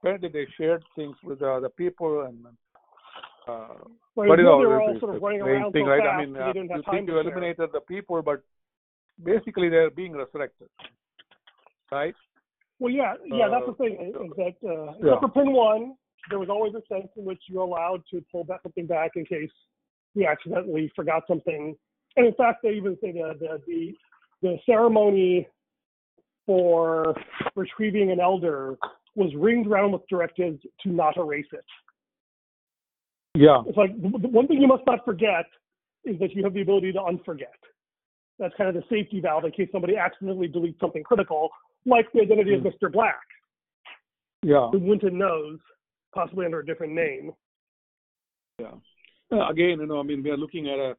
apparently 0.00 0.28
they 0.28 0.46
shared 0.58 0.82
things 0.96 1.16
with 1.22 1.38
the 1.40 1.50
other 1.50 1.68
people 1.68 2.22
and. 2.22 2.46
Uh, 3.48 3.74
right, 4.14 4.28
but 4.28 4.38
you 4.38 4.44
know, 4.44 4.60
they 4.60 4.66
were 4.66 4.80
all 4.80 4.96
sort 5.00 5.16
of 5.16 5.22
running 5.22 5.40
around 5.40 5.72
thing, 5.72 5.84
so 5.84 5.90
right? 5.90 6.06
I 6.06 6.24
mean, 6.24 6.36
uh, 6.36 6.52
you 6.54 6.82
think 6.92 7.08
you 7.08 7.18
eliminated 7.18 7.70
the 7.72 7.80
people, 7.80 8.22
but 8.22 8.40
basically 9.22 9.68
they're 9.68 9.90
being 9.90 10.14
resurrected, 10.16 10.68
right? 11.90 12.14
Well, 12.78 12.92
yeah, 12.92 13.14
yeah, 13.26 13.48
that's 13.50 13.66
the 13.66 13.72
Uh, 13.72 13.74
thing 13.74 13.94
is 14.00 14.14
is 14.14 14.32
that 14.36 14.56
uh, 14.68 14.92
yeah. 15.02 15.18
for 15.18 15.28
pin 15.28 15.52
one, 15.52 15.94
there 16.30 16.38
was 16.38 16.48
always 16.48 16.72
a 16.74 16.82
sense 16.86 17.08
in 17.16 17.24
which 17.24 17.42
you're 17.48 17.62
allowed 17.62 18.02
to 18.12 18.24
pull 18.30 18.44
back 18.44 18.62
something 18.62 18.86
back 18.86 19.12
in 19.16 19.24
case 19.24 19.50
you 20.14 20.24
accidentally 20.24 20.90
forgot 20.94 21.24
something. 21.26 21.76
And 22.16 22.26
in 22.26 22.34
fact, 22.34 22.62
they 22.62 22.70
even 22.70 22.96
say 23.00 23.12
the 23.12 23.34
the 23.38 23.62
the, 23.66 23.94
the 24.42 24.56
ceremony 24.66 25.48
for 26.46 27.14
retrieving 27.54 28.10
an 28.10 28.20
elder 28.20 28.76
was 29.14 29.30
ringed 29.36 29.66
around 29.66 29.92
with 29.92 30.02
directives 30.08 30.60
to 30.82 30.88
not 30.88 31.16
erase 31.16 31.46
it. 31.52 31.64
Yeah. 33.34 33.62
It's 33.66 33.76
like 33.76 33.90
the 34.00 34.28
one 34.28 34.46
thing 34.46 34.60
you 34.60 34.66
must 34.66 34.82
not 34.86 35.04
forget 35.04 35.46
is 36.04 36.18
that 36.18 36.34
you 36.34 36.42
have 36.44 36.54
the 36.54 36.62
ability 36.62 36.92
to 36.92 36.98
unforget. 36.98 37.46
That's 38.38 38.54
kind 38.56 38.68
of 38.68 38.74
the 38.74 38.82
safety 38.90 39.20
valve 39.20 39.44
in 39.44 39.52
case 39.52 39.68
somebody 39.70 39.96
accidentally 39.96 40.48
deletes 40.48 40.80
something 40.80 41.02
critical, 41.04 41.50
like 41.86 42.10
the 42.12 42.22
identity 42.22 42.58
Hmm. 42.58 42.66
of 42.66 42.72
Mr. 42.74 42.90
Black, 42.90 43.22
Yeah. 44.42 44.68
who 44.70 44.78
Winton 44.78 45.16
knows, 45.18 45.60
possibly 46.12 46.44
under 46.44 46.58
a 46.60 46.66
different 46.66 46.92
name. 46.92 47.32
Yeah. 48.58 48.74
Uh, 49.30 49.48
again, 49.48 49.80
you 49.80 49.86
know, 49.86 50.00
I 50.00 50.02
mean, 50.02 50.22
we 50.22 50.30
are 50.30 50.36
looking 50.36 50.68
at 50.68 50.78
a 50.78 50.96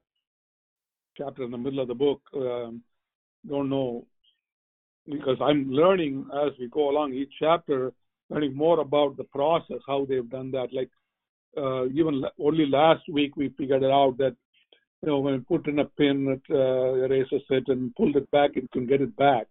chapter 1.17 1.43
in 1.43 1.52
the 1.52 1.58
middle 1.58 1.80
of 1.80 1.88
the 1.88 1.95
book. 1.95 2.21
Um, 2.36 2.82
don't 3.47 3.69
know 3.69 4.06
because 5.10 5.38
I'm 5.41 5.69
learning 5.69 6.26
as 6.45 6.54
we 6.60 6.67
go 6.67 6.89
along 6.89 7.13
each 7.13 7.32
chapter, 7.39 7.91
learning 8.30 8.56
more 8.56 8.80
about 8.80 9.17
the 9.17 9.26
process, 9.26 9.80
how 9.86 10.06
they've 10.06 10.30
done 10.30 10.52
that. 10.52 10.69
Like 10.71 10.89
uh, 11.58 11.88
even 11.88 12.23
only 12.39 12.65
last 12.65 13.04
week 13.10 13.36
we 13.36 13.49
figured 13.49 13.84
it 13.84 13.91
out 13.91 14.17
that 14.17 14.36
you 15.02 15.10
know 15.10 15.19
when 15.19 15.34
you 15.36 15.41
put 15.41 15.67
in 15.67 15.80
a 15.80 15.86
pin, 15.86 16.28
it 16.30 16.41
uh, 16.54 16.93
erases 17.04 17.41
it 17.49 17.67
and 17.67 17.93
pulled 17.95 18.15
it 18.15 18.30
back, 18.32 18.52
it 18.56 18.71
can 18.71 18.86
get 18.86 19.02
it 19.02 19.15
back. 19.17 19.47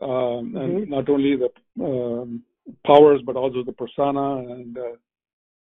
Um, 0.00 0.54
and 0.56 0.86
Mhm. 0.86 0.88
not 0.88 1.08
only 1.08 1.36
the 1.36 1.50
um, 1.84 2.44
powers, 2.86 3.20
but 3.22 3.36
also 3.36 3.64
the 3.64 3.72
persona 3.72 4.36
and 4.52 4.78
uh, 4.78 4.96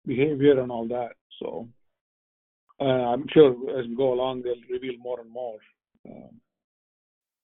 behavior 0.04 0.60
and 0.60 0.70
all 0.70 0.86
that. 0.88 1.12
So 1.40 1.68
I'm 2.84 3.26
sure 3.32 3.52
as 3.78 3.86
we 3.88 3.96
go 3.96 4.12
along, 4.12 4.42
they'll 4.42 4.54
reveal 4.70 4.98
more 4.98 5.20
and 5.20 5.30
more. 5.30 5.58
Um, 6.08 6.40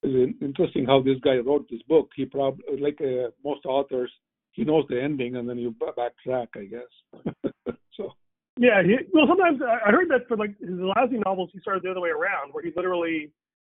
it's 0.02 0.42
interesting 0.42 0.84
how 0.84 1.00
this 1.00 1.18
guy 1.22 1.36
wrote 1.36 1.68
this 1.70 1.82
book. 1.88 2.10
He 2.16 2.24
probably, 2.24 2.64
like 2.80 3.00
uh, 3.00 3.30
most 3.44 3.64
authors, 3.66 4.10
he 4.52 4.64
knows 4.64 4.84
the 4.88 5.00
ending 5.00 5.36
and 5.36 5.48
then 5.48 5.58
you 5.58 5.74
ba- 5.78 5.92
backtrack, 5.96 6.48
I 6.56 6.64
guess. 6.64 7.54
so 7.96 8.12
Yeah, 8.58 8.82
he, 8.82 8.96
well, 9.12 9.26
sometimes 9.28 9.60
I 9.62 9.90
heard 9.90 10.08
that 10.10 10.28
for 10.28 10.36
like 10.36 10.58
his 10.58 10.68
Lazi 10.70 11.24
novels, 11.24 11.50
he 11.52 11.60
started 11.60 11.82
the 11.82 11.90
other 11.90 12.00
way 12.00 12.10
around, 12.10 12.52
where 12.52 12.64
he 12.64 12.72
literally 12.76 13.30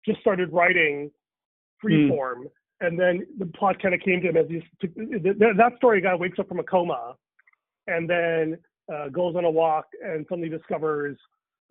just 0.05 0.21
started 0.21 0.53
writing 0.53 1.11
free 1.81 2.05
Hmm. 2.05 2.09
form, 2.09 2.49
and 2.81 2.99
then 2.99 3.27
the 3.39 3.47
plot 3.47 3.81
kind 3.81 3.95
of 3.95 4.01
came 4.01 4.21
to 4.23 4.29
him 4.31 4.37
as 4.37 4.47
he's 4.49 4.63
that, 4.83 5.55
that 5.57 5.73
story. 5.77 6.01
Guy 6.01 6.15
wakes 6.15 6.39
up 6.39 6.49
from 6.49 6.59
a 6.59 6.65
coma, 6.65 7.15
and 7.87 8.09
then 8.09 8.59
uh, 8.93 9.09
goes 9.11 9.37
on 9.37 9.45
a 9.45 9.51
walk, 9.51 9.87
and 10.03 10.27
suddenly 10.29 10.49
discovers 10.49 11.17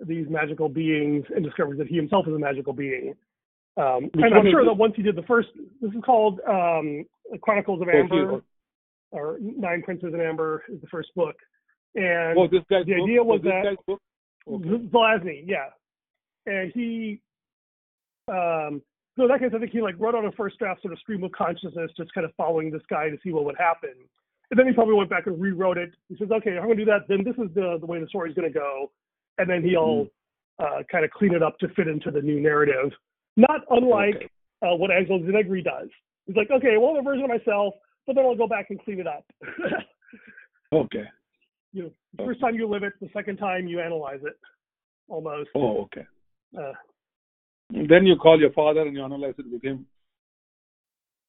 these 0.08 0.28
magical 0.30 0.70
beings, 0.70 1.26
and 1.36 1.44
discovers 1.44 1.78
that 1.78 1.88
he 1.88 1.96
himself 1.96 2.28
is 2.28 2.34
a 2.34 2.40
magical 2.40 2.74
being. 2.74 3.14
Um, 3.76 4.10
and 4.14 4.34
I'm 4.36 4.46
sure 4.52 4.66
that 4.66 4.74
once 4.74 4.94
he 4.96 5.02
did 5.02 5.16
the 5.16 5.24
first, 5.24 5.50
this 5.82 5.92
is 5.92 6.02
called 6.06 6.40
um, 6.48 7.06
Chronicles 7.42 7.82
of 7.82 7.90
Amber, 7.90 8.42
or 9.12 9.38
Nine 9.42 9.82
Princes 9.82 10.14
in 10.14 10.22
Amber 10.22 10.64
is 10.70 10.80
the 10.82 10.88
first 10.88 11.10
book. 11.16 11.36
And 11.96 12.38
oh, 12.38 12.48
this 12.48 12.62
guy's 12.70 12.86
the 12.86 12.96
idea 12.96 13.22
Oh, 13.22 13.26
was 13.26 13.42
this 13.42 13.52
that- 13.52 13.64
guy's 13.64 13.86
book? 13.88 14.02
Okay. 14.48 14.70
Zelazny, 14.92 15.44
yeah. 15.46 15.70
And 16.46 16.72
he, 16.76 17.22
um, 18.28 18.82
so 19.16 19.28
that 19.28 19.40
case, 19.40 19.52
I 19.56 19.60
think 19.60 19.72
he 19.72 19.82
like 19.82 19.96
wrote 19.98 20.16
on 20.16 20.26
a 20.26 20.32
first 20.34 20.60
draft 20.60 20.82
sort 20.82 20.92
of 20.92 21.00
stream 21.00 21.24
of 21.24 21.32
consciousness, 21.32 21.92
just 21.96 22.14
kind 22.14 22.26
of 22.26 22.34
following 22.36 22.70
this 22.70 22.82
guy 22.90 23.10
to 23.10 23.18
see 23.24 23.32
what 23.32 23.46
would 23.46 23.56
happen. 23.58 23.94
And 24.52 24.60
then 24.60 24.68
he 24.68 24.74
probably 24.74 24.96
went 24.96 25.10
back 25.10 25.28
and 25.28 25.40
rewrote 25.40 25.78
it. 25.78 25.92
He 26.10 26.18
says, 26.18 26.30
okay, 26.32 26.52
if 26.52 26.60
I'm 26.60 26.66
going 26.66 26.78
to 26.78 26.86
do 26.86 26.92
that, 26.92 27.08
then 27.08 27.24
this 27.24 27.36
is 27.36 27.54
the, 27.56 27.78
the 27.80 27.86
way 27.86 28.00
the 28.02 28.08
story's 28.08 28.36
going 28.36 28.52
to 28.52 28.54
go. 28.54 28.92
And 29.38 29.50
then 29.50 29.64
he'll 29.64 30.08
uh, 30.60 30.84
kind 30.92 31.04
of 31.06 31.12
clean 31.12 31.34
it 31.34 31.42
up 31.44 31.58
to 31.60 31.68
fit 31.70 31.88
into 31.88 32.12
the 32.12 32.22
new 32.22 32.40
narrative. 32.40 32.92
Not 33.38 33.62
unlike 33.70 34.16
Okay. 34.16 34.28
uh, 34.62 34.76
what 34.76 34.92
Angelo 34.92 35.20
Zinegri 35.20 35.64
does. 35.64 35.90
He's 36.28 36.36
like, 36.36 36.52
okay, 36.52 36.78
well, 36.78 36.98
a 36.98 37.02
version 37.02 37.24
of 37.26 37.30
myself, 37.30 37.74
but 38.06 38.16
then 38.16 38.26
I'll 38.26 38.36
go 38.36 38.48
back 38.48 38.68
and 38.70 38.80
clean 38.84 39.00
it 39.00 39.08
up. 39.08 39.26
Okay. 40.72 41.04
you 41.72 41.84
know, 41.84 41.92
the 42.18 42.24
first 42.26 42.40
time 42.42 42.56
you 42.56 42.68
live 42.68 42.82
it, 42.82 42.94
the 43.00 43.10
second 43.14 43.38
time 43.38 43.68
you 43.68 43.80
analyze 43.80 44.22
it, 44.24 44.36
almost. 45.08 45.50
Oh, 45.54 45.82
okay. 45.82 46.06
Uh, 46.58 46.72
Then 47.70 48.08
you 48.08 48.16
call 48.16 48.40
your 48.40 48.52
father 48.54 48.82
and 48.82 48.96
you 48.96 49.04
analyze 49.04 49.36
it 49.38 49.46
with 49.52 49.64
him. 49.64 49.86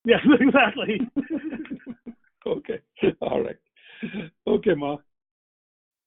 yes, 0.07 0.21
exactly. 0.41 1.01
Okay. 2.47 2.81
All 3.23 3.43
right. 3.43 3.57
Okay, 4.47 4.75
Ma. 4.75 4.97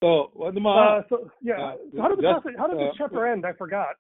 So, 0.03 0.29
what 0.33 0.53
the 0.53 0.62
uh, 0.62 1.01
so 1.10 1.31
yeah, 1.41 1.55
uh, 1.55 1.75
so 1.95 2.01
how 2.01 2.10
did 2.10 2.19
the 2.19 2.21
just, 2.21 2.43
passage, 2.43 2.55
how 2.57 2.67
did 2.67 2.77
this 2.77 2.91
uh, 2.93 2.97
chapter 2.97 3.25
end? 3.25 3.45
I 3.45 3.53
forgot. 3.53 3.95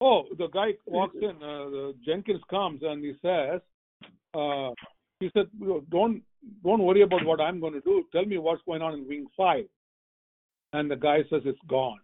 Oh, 0.00 0.24
the 0.36 0.48
guy 0.48 0.70
walks 0.86 1.14
in. 1.20 1.36
Uh, 1.36 1.70
the 1.70 1.94
Jenkins 2.04 2.40
comes 2.50 2.80
and 2.82 3.04
he 3.04 3.12
says, 3.22 3.60
uh, 4.34 4.70
he 5.20 5.30
said, 5.34 5.46
"Don't 5.90 6.22
don't 6.64 6.82
worry 6.82 7.02
about 7.02 7.24
what 7.24 7.40
I'm 7.40 7.60
going 7.60 7.74
to 7.74 7.80
do. 7.80 8.04
Tell 8.12 8.24
me 8.24 8.38
what's 8.38 8.62
going 8.66 8.82
on 8.82 8.94
in 8.94 9.06
Wing 9.06 9.26
Five." 9.36 9.66
And 10.72 10.90
the 10.90 10.96
guy 10.96 11.18
says, 11.30 11.42
"It's 11.44 11.58
gone." 11.68 12.00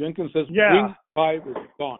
Jenkins 0.00 0.30
says, 0.32 0.46
Yeah. 0.50 0.72
"Wing 0.72 0.96
Five 1.14 1.42
is 1.46 1.56
gone." 1.78 1.98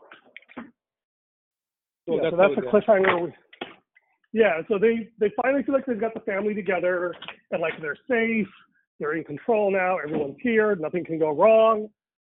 So 2.07 2.17
yeah, 2.17 2.23
that's, 2.23 2.33
so 2.33 2.37
that's 2.37 2.55
the 2.57 2.63
ends. 2.63 2.87
cliffhanger. 2.87 3.23
We, 3.23 3.33
yeah, 4.33 4.63
so 4.69 4.79
they 4.79 5.09
they 5.21 5.31
finally 5.41 5.63
feel 5.63 5.75
like 5.75 5.87
they've 5.87 6.01
got 6.01 6.15
the 6.15 6.21
family 6.21 6.55
together 6.55 7.15
and 7.51 7.61
like 7.61 7.75
they're 7.81 7.97
safe, 8.09 8.49
they're 8.99 9.15
in 9.15 9.25
control 9.25 9.71
now, 9.71 9.99
everyone's 9.99 10.37
here, 10.41 10.75
nothing 10.77 11.05
can 11.05 11.19
go 11.19 11.31
wrong. 11.31 11.89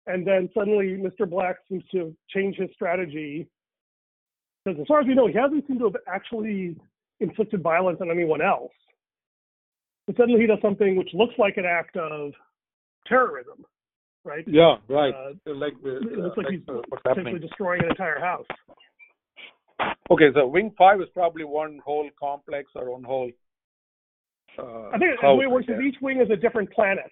And 0.07 0.25
then 0.25 0.49
suddenly 0.57 0.97
Mr. 0.97 1.29
Black 1.29 1.57
seems 1.69 1.83
to 1.91 2.15
change 2.29 2.55
his 2.55 2.69
strategy. 2.73 3.47
Because 4.63 4.79
as 4.79 4.87
far 4.87 5.01
as 5.01 5.07
we 5.07 5.13
know, 5.13 5.27
he 5.27 5.33
hasn't 5.33 5.67
seemed 5.67 5.79
to 5.79 5.85
have 5.85 5.95
actually 6.07 6.75
inflicted 7.19 7.61
violence 7.61 7.99
on 8.01 8.09
anyone 8.09 8.41
else. 8.41 8.71
But 10.07 10.17
suddenly 10.17 10.41
he 10.41 10.47
does 10.47 10.59
something 10.61 10.95
which 10.95 11.09
looks 11.13 11.35
like 11.37 11.57
an 11.57 11.65
act 11.65 11.97
of 11.97 12.31
terrorism, 13.07 13.65
right? 14.23 14.43
Yeah, 14.47 14.77
right. 14.87 15.13
Uh, 15.13 15.53
like 15.53 15.73
the, 15.83 15.97
it 15.97 16.17
looks 16.17 16.37
like 16.37 16.47
uh, 16.47 16.51
he's 16.51 16.61
uh, 16.67 16.81
happening. 17.05 17.39
destroying 17.39 17.83
an 17.83 17.89
entire 17.89 18.19
house. 18.19 18.45
Okay, 20.11 20.29
so 20.33 20.47
Wing 20.47 20.73
Five 20.77 21.01
is 21.01 21.07
probably 21.13 21.43
one 21.43 21.79
whole 21.85 22.09
complex 22.19 22.71
or 22.75 22.91
one 22.91 23.03
whole. 23.03 23.31
Uh, 24.57 24.89
I 24.89 24.97
think 24.97 25.11
the 25.15 25.27
house, 25.27 25.37
way 25.37 25.45
it 25.45 25.51
works 25.51 25.67
is 25.67 25.79
each 25.85 25.95
wing 26.01 26.19
is 26.19 26.29
a 26.31 26.35
different 26.35 26.71
planet. 26.71 27.11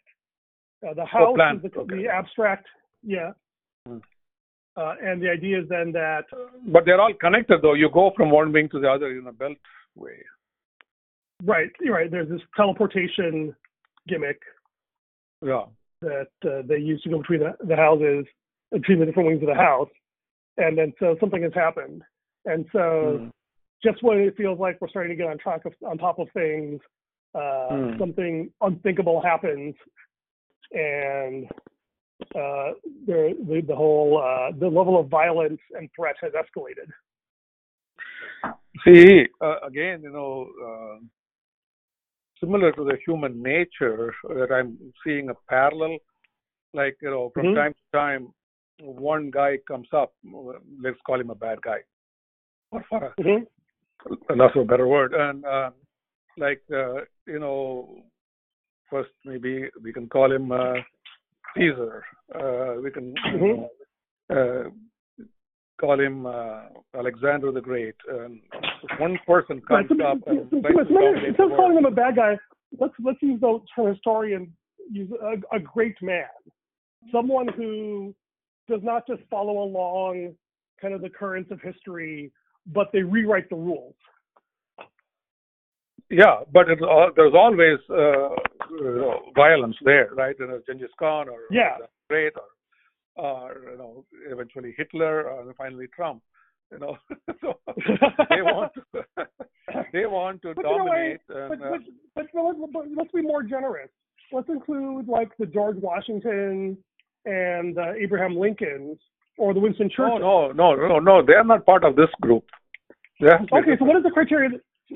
Uh, 0.86 0.93
the 0.93 1.06
house 1.06 1.36
planet, 1.36 1.63
is 1.63 1.71
the, 1.71 1.80
okay. 1.80 2.03
the 2.03 2.08
abstract, 2.10 2.65
yeah. 3.03 3.32
Hmm. 3.86 3.97
Uh, 4.75 4.93
and 5.01 5.21
the 5.21 5.30
idea 5.30 5.60
is 5.60 5.69
then 5.69 5.91
that 5.91 6.25
But 6.67 6.86
they're 6.86 7.01
all 7.01 7.13
connected, 7.19 7.62
though. 7.62 7.73
You 7.73 7.89
go 7.91 8.12
from 8.15 8.30
one 8.30 8.51
wing 8.51 8.69
to 8.69 8.80
the 8.80 8.89
other 8.89 9.10
in 9.17 9.25
a 9.25 9.32
belt 9.32 9.58
way. 9.95 10.23
right, 11.43 11.71
you're 11.82 11.95
right. 11.95 12.12
There's 12.12 12.30
this 12.30 12.41
teleportation 12.56 13.56
gimmick 14.08 14.39
Yeah. 15.43 15.65
that 16.01 16.30
uh, 16.45 16.62
they 16.67 16.77
use 16.77 17.01
to 17.03 17.10
go 17.10 17.19
between 17.19 17.39
the, 17.39 17.56
the 17.65 17.75
houses, 17.75 18.25
between 18.71 18.99
the 18.99 19.06
different 19.06 19.30
wings 19.30 19.41
of 19.41 19.47
the 19.47 19.56
house, 19.56 19.89
and 20.58 20.77
then 20.77 20.93
so 20.99 21.15
something 21.19 21.41
has 21.41 21.53
happened, 21.56 22.03
and 22.47 22.65
so 22.71 23.19
Mm. 23.19 23.31
just 23.83 24.01
when 24.01 24.17
it 24.19 24.36
feels 24.36 24.60
like 24.60 24.81
we're 24.81 24.89
starting 24.89 25.12
to 25.12 25.15
get 25.15 25.29
on 25.29 25.38
track 25.38 25.65
of 25.65 25.73
on 25.86 25.97
top 25.97 26.17
of 26.19 26.27
things, 26.33 26.81
uh, 27.36 27.69
Hmm. 27.69 27.99
something 27.99 28.51
unthinkable 28.62 29.21
happens, 29.21 29.75
and 30.71 31.45
uh, 32.36 32.73
the, 33.05 33.38
the 33.47 33.62
the 33.67 33.75
whole 33.75 34.17
uh, 34.17 34.51
the 34.57 34.67
level 34.67 34.99
of 34.99 35.07
violence 35.07 35.62
and 35.77 35.89
threat 35.95 36.15
has 36.21 36.31
escalated. 36.33 36.89
See, 38.86 39.25
uh, 39.41 39.60
again, 39.65 40.01
you 40.03 40.12
know, 40.12 40.49
uh, 40.65 40.99
similar 42.39 42.71
to 42.73 42.83
the 42.83 42.97
human 43.05 43.41
nature, 43.41 44.13
that 44.29 44.51
I'm 44.51 44.77
seeing 45.03 45.29
a 45.29 45.33
parallel. 45.49 45.97
Like, 46.73 46.97
you 47.01 47.10
know, 47.10 47.31
from 47.33 47.45
Mhm. 47.45 47.55
time 47.55 47.73
to 47.73 47.97
time, 47.97 48.33
one 48.79 49.31
guy 49.31 49.57
comes 49.67 49.88
up, 49.93 50.13
let's 50.81 51.01
call 51.05 51.19
him 51.19 51.31
a 51.31 51.36
bad 51.36 51.62
guy, 51.62 51.79
or 52.71 52.84
for 52.89 53.06
a, 53.06 53.13
Mhm. 53.21 53.47
that's 54.38 54.56
a 54.56 54.63
better 54.63 54.88
word. 54.88 55.13
And 55.13 55.45
uh, 55.45 55.71
like, 56.38 56.63
uh, 56.71 57.01
you 57.25 57.39
know, 57.39 58.03
first 58.89 59.12
maybe 59.25 59.69
we 59.82 59.91
can 59.93 60.08
call 60.08 60.32
him 60.32 60.51
uh, 60.51 60.75
Caesar. 61.56 62.03
Uh, 62.34 62.75
we 62.82 62.91
can 62.91 63.13
Mhm. 63.15 63.69
uh, 64.30 64.69
call 65.80 65.99
him 65.99 66.25
uh, 66.25 66.65
Alexander 66.93 67.51
the 67.51 67.62
Great. 67.62 67.95
And 68.08 68.41
one 68.99 69.17
person 69.25 69.62
Right, 69.69 69.88
comes 69.88 69.99
so, 69.99 70.06
up 70.06 70.19
so, 70.25 70.32
and 70.32 70.53
instead 70.53 71.51
of 71.51 71.58
calling 71.58 71.77
him 71.77 71.86
a 71.86 71.91
bad 71.91 72.15
guy, 72.15 72.38
let's 72.80 72.93
let's 73.03 73.21
use 73.21 73.39
the 73.39 73.60
term 73.75 73.88
historian. 73.93 74.56
Use 74.91 75.12
a, 75.21 75.56
a 75.56 75.60
great 75.60 76.01
man, 76.01 76.30
someone 77.12 77.47
who 77.49 78.15
does 78.69 78.82
not 78.84 79.06
just 79.06 79.21
follow 79.30 79.63
along 79.63 80.34
kind 80.82 80.93
of 80.93 81.01
the 81.01 81.10
currents 81.10 81.51
of 81.51 81.60
history, 81.62 82.32
but 82.73 82.88
they 82.93 83.01
rewrite 83.03 83.49
the 83.49 83.56
rules. 83.56 83.95
Yeah, 86.10 86.38
but 86.53 86.67
al- 86.69 87.12
there's 87.15 87.34
always 87.34 87.80
uh, 87.89 88.30
you 88.71 88.95
know, 88.97 89.19
violence 89.36 89.75
there, 89.84 90.10
right? 90.15 90.36
You 90.39 90.47
know, 90.47 90.62
Genghis 90.65 90.89
Khan 90.97 91.27
or 91.27 91.39
Yeah. 91.51 91.77
Great 92.10 92.34
or 92.36 93.23
or 93.23 93.71
you 93.71 93.77
know 93.77 94.06
eventually 94.30 94.73
Hitler 94.77 95.23
or 95.30 95.53
finally 95.58 95.88
Trump. 95.93 96.21
You 96.71 96.80
know, 96.80 96.97
so 97.41 97.60
they 98.30 98.41
want 98.41 98.71
to 98.75 99.03
they 99.93 100.06
want 100.06 100.41
to 100.43 100.53
But 100.56 100.65
in 100.65 100.71
a 100.71 100.84
way- 100.86 100.88
dominate. 100.88 101.21
but, 101.27 101.38
and, 101.38 101.63
uh, 101.63 101.69
but, 101.69 101.82
but, 102.15 102.25
but, 102.34 102.43
let's, 102.45 102.71
but 102.73 102.84
let's 102.97 103.12
be 103.12 103.21
more 103.21 103.43
generous. 103.43 103.89
Let's 104.32 104.49
include 104.49 105.08
like 105.10 105.32
the 105.39 105.45
George 105.45 105.77
Washington 105.77 106.77
and 107.25 107.77
uh, 107.77 107.93
Abraham 108.01 108.36
Lincolns 108.38 108.97
or 109.38 109.53
the 109.53 109.60
Winston 109.60 109.89
no, 109.97 110.06
Churchill. 110.10 110.19
no, 110.19 110.51
no, 110.53 110.75
no, 110.88 110.99
no. 110.99 111.25
They 111.25 111.34
are 111.34 111.43
not 111.43 111.65
part 111.65 111.84
of 111.84 111.95
this 111.97 112.10
group. 112.21 112.45
They 113.19 113.27
have 113.30 113.41
to 113.41 113.45
be 113.45 113.56
Okay, 113.58 113.75
so 113.80 113.86
what 113.86 113.97
is 113.97 114.03
the 114.03 114.12
criteria? 114.12 114.49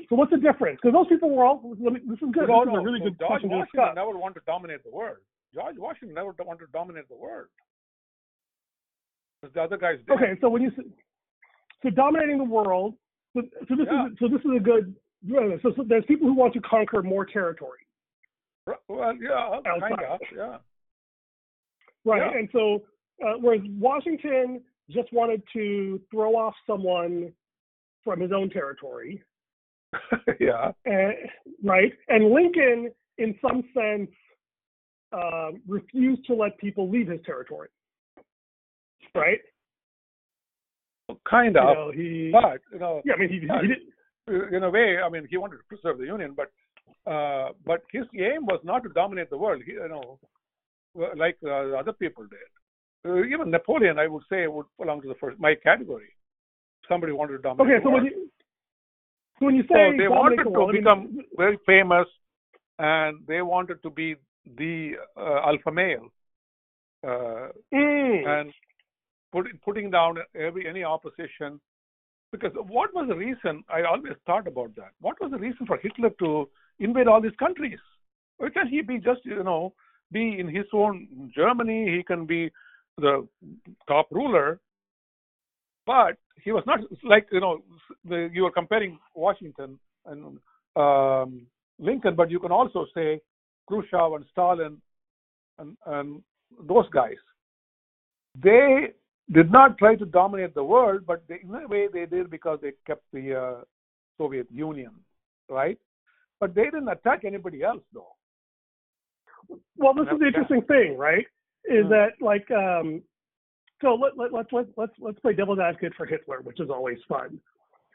So 0.08 0.16
what's 0.16 0.30
the 0.30 0.38
difference? 0.38 0.78
Because 0.80 0.94
those 0.94 1.08
people 1.08 1.30
were 1.30 1.44
all. 1.44 1.60
Let 1.80 1.92
me, 1.92 2.00
this 2.06 2.16
is 2.16 2.32
good. 2.32 2.48
No, 2.48 2.64
this 2.64 2.72
no, 2.72 2.80
is 2.80 2.82
a 2.82 2.84
really 2.84 3.00
so 3.00 3.04
good 3.04 3.18
George 3.18 3.28
question 3.28 3.50
to 3.50 3.56
Washington 3.56 3.94
never 3.94 4.18
wanted 4.18 4.34
to 4.40 4.46
dominate 4.46 4.84
the 4.84 4.90
world. 4.90 5.18
George 5.54 5.76
Washington 5.76 6.14
never 6.14 6.32
wanted 6.38 6.64
to 6.66 6.72
dominate 6.72 7.08
the 7.08 7.16
world. 7.16 7.48
Because 9.40 9.54
the 9.54 9.62
other 9.62 9.76
guys 9.76 9.98
did. 10.06 10.14
Okay, 10.14 10.38
so 10.40 10.48
when 10.48 10.62
you 10.62 10.70
so 11.82 11.90
dominating 11.90 12.38
the 12.38 12.44
world, 12.44 12.94
so, 13.34 13.42
so 13.68 13.76
this 13.76 13.86
Yeah. 13.90 14.06
is 14.06 14.12
so 14.18 14.28
this 14.28 14.40
is 14.40 14.50
a 14.56 14.60
good. 14.60 14.94
So, 15.62 15.72
so 15.76 15.84
there's 15.86 16.04
people 16.06 16.26
who 16.26 16.34
want 16.34 16.52
to 16.54 16.60
conquer 16.60 17.00
more 17.00 17.24
territory, 17.24 17.78
Well, 18.88 19.14
yeah, 19.20 19.60
kind 19.64 19.94
of, 20.02 20.20
yeah. 20.34 20.56
right? 22.04 22.32
Yeah. 22.32 22.38
And 22.38 22.48
so 22.50 22.82
uh, 23.24 23.34
whereas 23.40 23.60
Washington 23.78 24.62
just 24.90 25.12
wanted 25.12 25.42
to 25.52 26.00
throw 26.10 26.34
off 26.34 26.54
someone 26.66 27.32
from 28.04 28.20
his 28.20 28.32
own 28.32 28.50
territory, 28.50 29.22
yeah. 30.40 30.72
and, 30.84 31.14
right? 31.62 31.92
And 32.08 32.30
Lincoln, 32.30 32.90
in 33.18 33.34
some 33.40 33.62
sense, 33.74 34.10
uh, 35.12 35.50
refused 35.68 36.24
to 36.26 36.34
let 36.34 36.56
people 36.58 36.88
leave 36.90 37.08
his 37.08 37.20
territory, 37.24 37.68
right? 39.14 39.38
Kind 41.28 41.56
You 41.56 41.60
of. 41.60 41.76
know, 41.76 41.92
he. 41.94 42.30
But, 42.32 42.60
you 42.72 42.78
know, 42.78 43.02
Yeah, 43.04 43.14
I 43.14 43.18
mean, 43.18 43.28
he, 43.28 43.40
he 43.40 43.46
did. 43.46 44.54
in 44.54 44.62
a 44.62 44.70
way, 44.70 44.96
I 45.04 45.08
mean, 45.10 45.26
he 45.28 45.36
wanted 45.36 45.58
to 45.58 45.64
preserve 45.68 45.98
the 45.98 46.06
Union, 46.06 46.34
but 46.34 46.50
uh, 47.10 47.50
but 47.66 47.82
his 47.92 48.04
aim 48.18 48.46
was 48.46 48.60
not 48.64 48.82
to 48.84 48.88
dominate 48.90 49.28
the 49.30 49.36
world. 49.36 49.62
He, 49.66 49.72
you 49.72 49.88
know, 49.88 50.18
like 51.16 51.36
uh, 51.44 51.76
other 51.78 51.92
people 51.92 52.24
did. 52.24 53.10
Uh, 53.10 53.24
even 53.24 53.50
Napoleon, 53.50 53.98
I 53.98 54.06
would 54.06 54.22
say, 54.30 54.46
would 54.46 54.66
belong 54.78 55.02
to 55.02 55.08
the 55.08 55.14
first 55.16 55.38
my 55.38 55.54
category. 55.62 56.08
Somebody 56.88 57.12
wanted 57.12 57.36
to 57.36 57.38
dominate 57.38 57.74
Okay, 57.74 57.84
the 57.84 57.88
so 57.88 57.90
when 57.90 58.04
you 58.04 58.30
so 59.38 59.46
when 59.46 59.54
you 59.56 59.62
So 59.68 59.74
say 59.74 59.96
they 59.96 60.08
wanted 60.08 60.38
the 60.38 60.44
to 60.44 60.50
world, 60.50 60.72
mean, 60.72 60.82
become 60.82 61.18
very 61.36 61.58
famous, 61.66 62.06
and 62.78 63.18
they 63.26 63.42
wanted 63.42 63.82
to 63.82 63.90
be 63.90 64.16
the 64.56 64.92
uh, 65.16 65.40
alpha 65.46 65.70
male, 65.70 66.08
uh, 67.04 67.48
mm, 67.72 68.26
and 68.26 68.52
put, 69.32 69.46
putting 69.62 69.90
down 69.90 70.18
every 70.34 70.68
any 70.68 70.84
opposition. 70.84 71.60
Because 72.30 72.52
what 72.54 72.94
was 72.94 73.08
the 73.08 73.14
reason? 73.16 73.62
I 73.68 73.82
always 73.82 74.14
thought 74.26 74.46
about 74.46 74.74
that. 74.76 74.92
What 75.00 75.20
was 75.20 75.32
the 75.32 75.38
reason 75.38 75.66
for 75.66 75.76
Hitler 75.76 76.10
to 76.20 76.48
invade 76.78 77.08
all 77.08 77.20
these 77.20 77.36
countries? 77.38 77.80
Why 78.38 78.48
can't 78.50 78.70
he 78.70 78.80
be 78.80 78.98
just 78.98 79.20
you 79.24 79.42
know 79.42 79.74
be 80.10 80.38
in 80.38 80.48
his 80.48 80.66
own 80.72 81.32
Germany? 81.34 81.96
He 81.96 82.02
can 82.02 82.26
be 82.26 82.50
the 82.98 83.26
top 83.88 84.06
ruler, 84.10 84.60
but 85.86 86.16
he 86.44 86.52
was 86.52 86.64
not 86.66 86.80
like 87.04 87.26
you 87.32 87.40
know 87.40 87.62
the, 88.08 88.28
you 88.32 88.42
were 88.42 88.50
comparing 88.50 88.98
Washington 89.14 89.78
and 90.06 90.38
um, 90.76 91.46
Lincoln, 91.78 92.14
but 92.16 92.30
you 92.30 92.38
can 92.40 92.52
also 92.52 92.86
say 92.94 93.20
Khrushchev 93.68 94.12
and 94.14 94.24
Stalin 94.32 94.80
and, 95.58 95.76
and 95.86 96.22
those 96.66 96.88
guys. 96.90 97.16
They 98.42 98.88
did 99.32 99.52
not 99.52 99.78
try 99.78 99.94
to 99.96 100.04
dominate 100.06 100.54
the 100.54 100.64
world, 100.64 101.02
but 101.06 101.22
they, 101.28 101.40
in 101.42 101.54
a 101.54 101.68
way 101.68 101.88
they 101.92 102.06
did 102.06 102.30
because 102.30 102.58
they 102.62 102.72
kept 102.86 103.04
the 103.12 103.34
uh, 103.34 103.60
Soviet 104.18 104.46
Union, 104.50 104.90
right? 105.48 105.78
But 106.40 106.54
they 106.54 106.64
didn't 106.64 106.88
attack 106.88 107.24
anybody 107.24 107.62
else, 107.62 107.82
though. 107.92 108.14
well, 109.76 109.94
this 109.94 110.06
is 110.12 110.18
the 110.18 110.26
interesting 110.26 110.62
thing, 110.62 110.96
right? 110.96 111.26
Is 111.64 111.84
Mm. 111.86 111.90
that 111.90 112.10
like 112.20 112.50
um, 112.50 113.02
so 113.82 113.94
let, 113.94 114.16
let, 114.16 114.32
let's 114.32 114.48
let's 114.52 114.70
let's 114.76 114.92
let's 114.98 115.18
play 115.20 115.34
devil's 115.34 115.58
advocate 115.58 115.92
for 115.96 116.06
Hitler, 116.06 116.40
which 116.42 116.60
is 116.60 116.70
always 116.70 116.98
fun, 117.08 117.38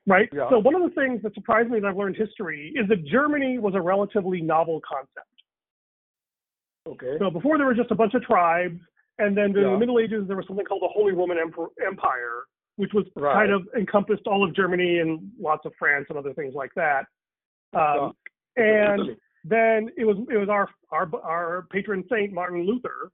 right? 0.06 0.30
Yeah. 0.32 0.50
So 0.50 0.60
one 0.60 0.76
of 0.76 0.84
the 0.84 0.94
things 0.94 1.22
that 1.24 1.34
surprised 1.34 1.70
me 1.70 1.80
that 1.80 1.88
I've 1.88 1.98
learned 1.98 2.16
history 2.18 2.74
is 2.76 2.88
that 2.90 3.06
Germany 3.06 3.58
was 3.58 3.74
a 3.74 3.82
relatively 3.82 4.42
novel 4.42 4.82
concept. 4.88 5.28
Okay. 6.88 7.16
So 7.20 7.30
before 7.32 7.58
there 7.58 7.66
were 7.66 7.74
just 7.74 7.92
a 7.92 7.96
bunch 7.96 8.14
of 8.14 8.22
tribes, 8.24 8.80
and 9.18 9.36
then 9.36 9.52
during 9.52 9.68
Yeah. 9.68 9.74
the 9.74 9.80
Middle 9.80 10.00
Ages 10.00 10.28
there 10.28 10.38
was 10.38 10.46
something 10.48 10.66
called 10.66 10.84
the 10.84 10.90
Holy 10.90 11.14
Roman 11.14 11.38
Empire, 11.38 12.44
which 12.76 12.94
was 12.94 13.06
Right. 13.16 13.34
kind 13.34 13.52
of 13.52 13.68
encompassed 13.76 14.28
all 14.28 14.44
of 14.44 14.54
Germany 14.54 15.00
and 15.00 15.32
lots 15.40 15.66
of 15.66 15.74
France 15.80 16.06
and 16.10 16.18
other 16.18 16.34
things 16.34 16.54
like 16.54 16.74
that. 16.76 17.06
Um, 17.74 18.14
and 18.56 19.18
then 19.44 19.90
it 19.98 20.06
was 20.06 20.18
it 20.30 20.38
was 20.38 20.50
our 20.50 20.70
our 20.92 21.10
our 21.24 21.68
patron 21.72 22.04
saint 22.10 22.34
Martin 22.34 22.66
Luther, 22.66 23.12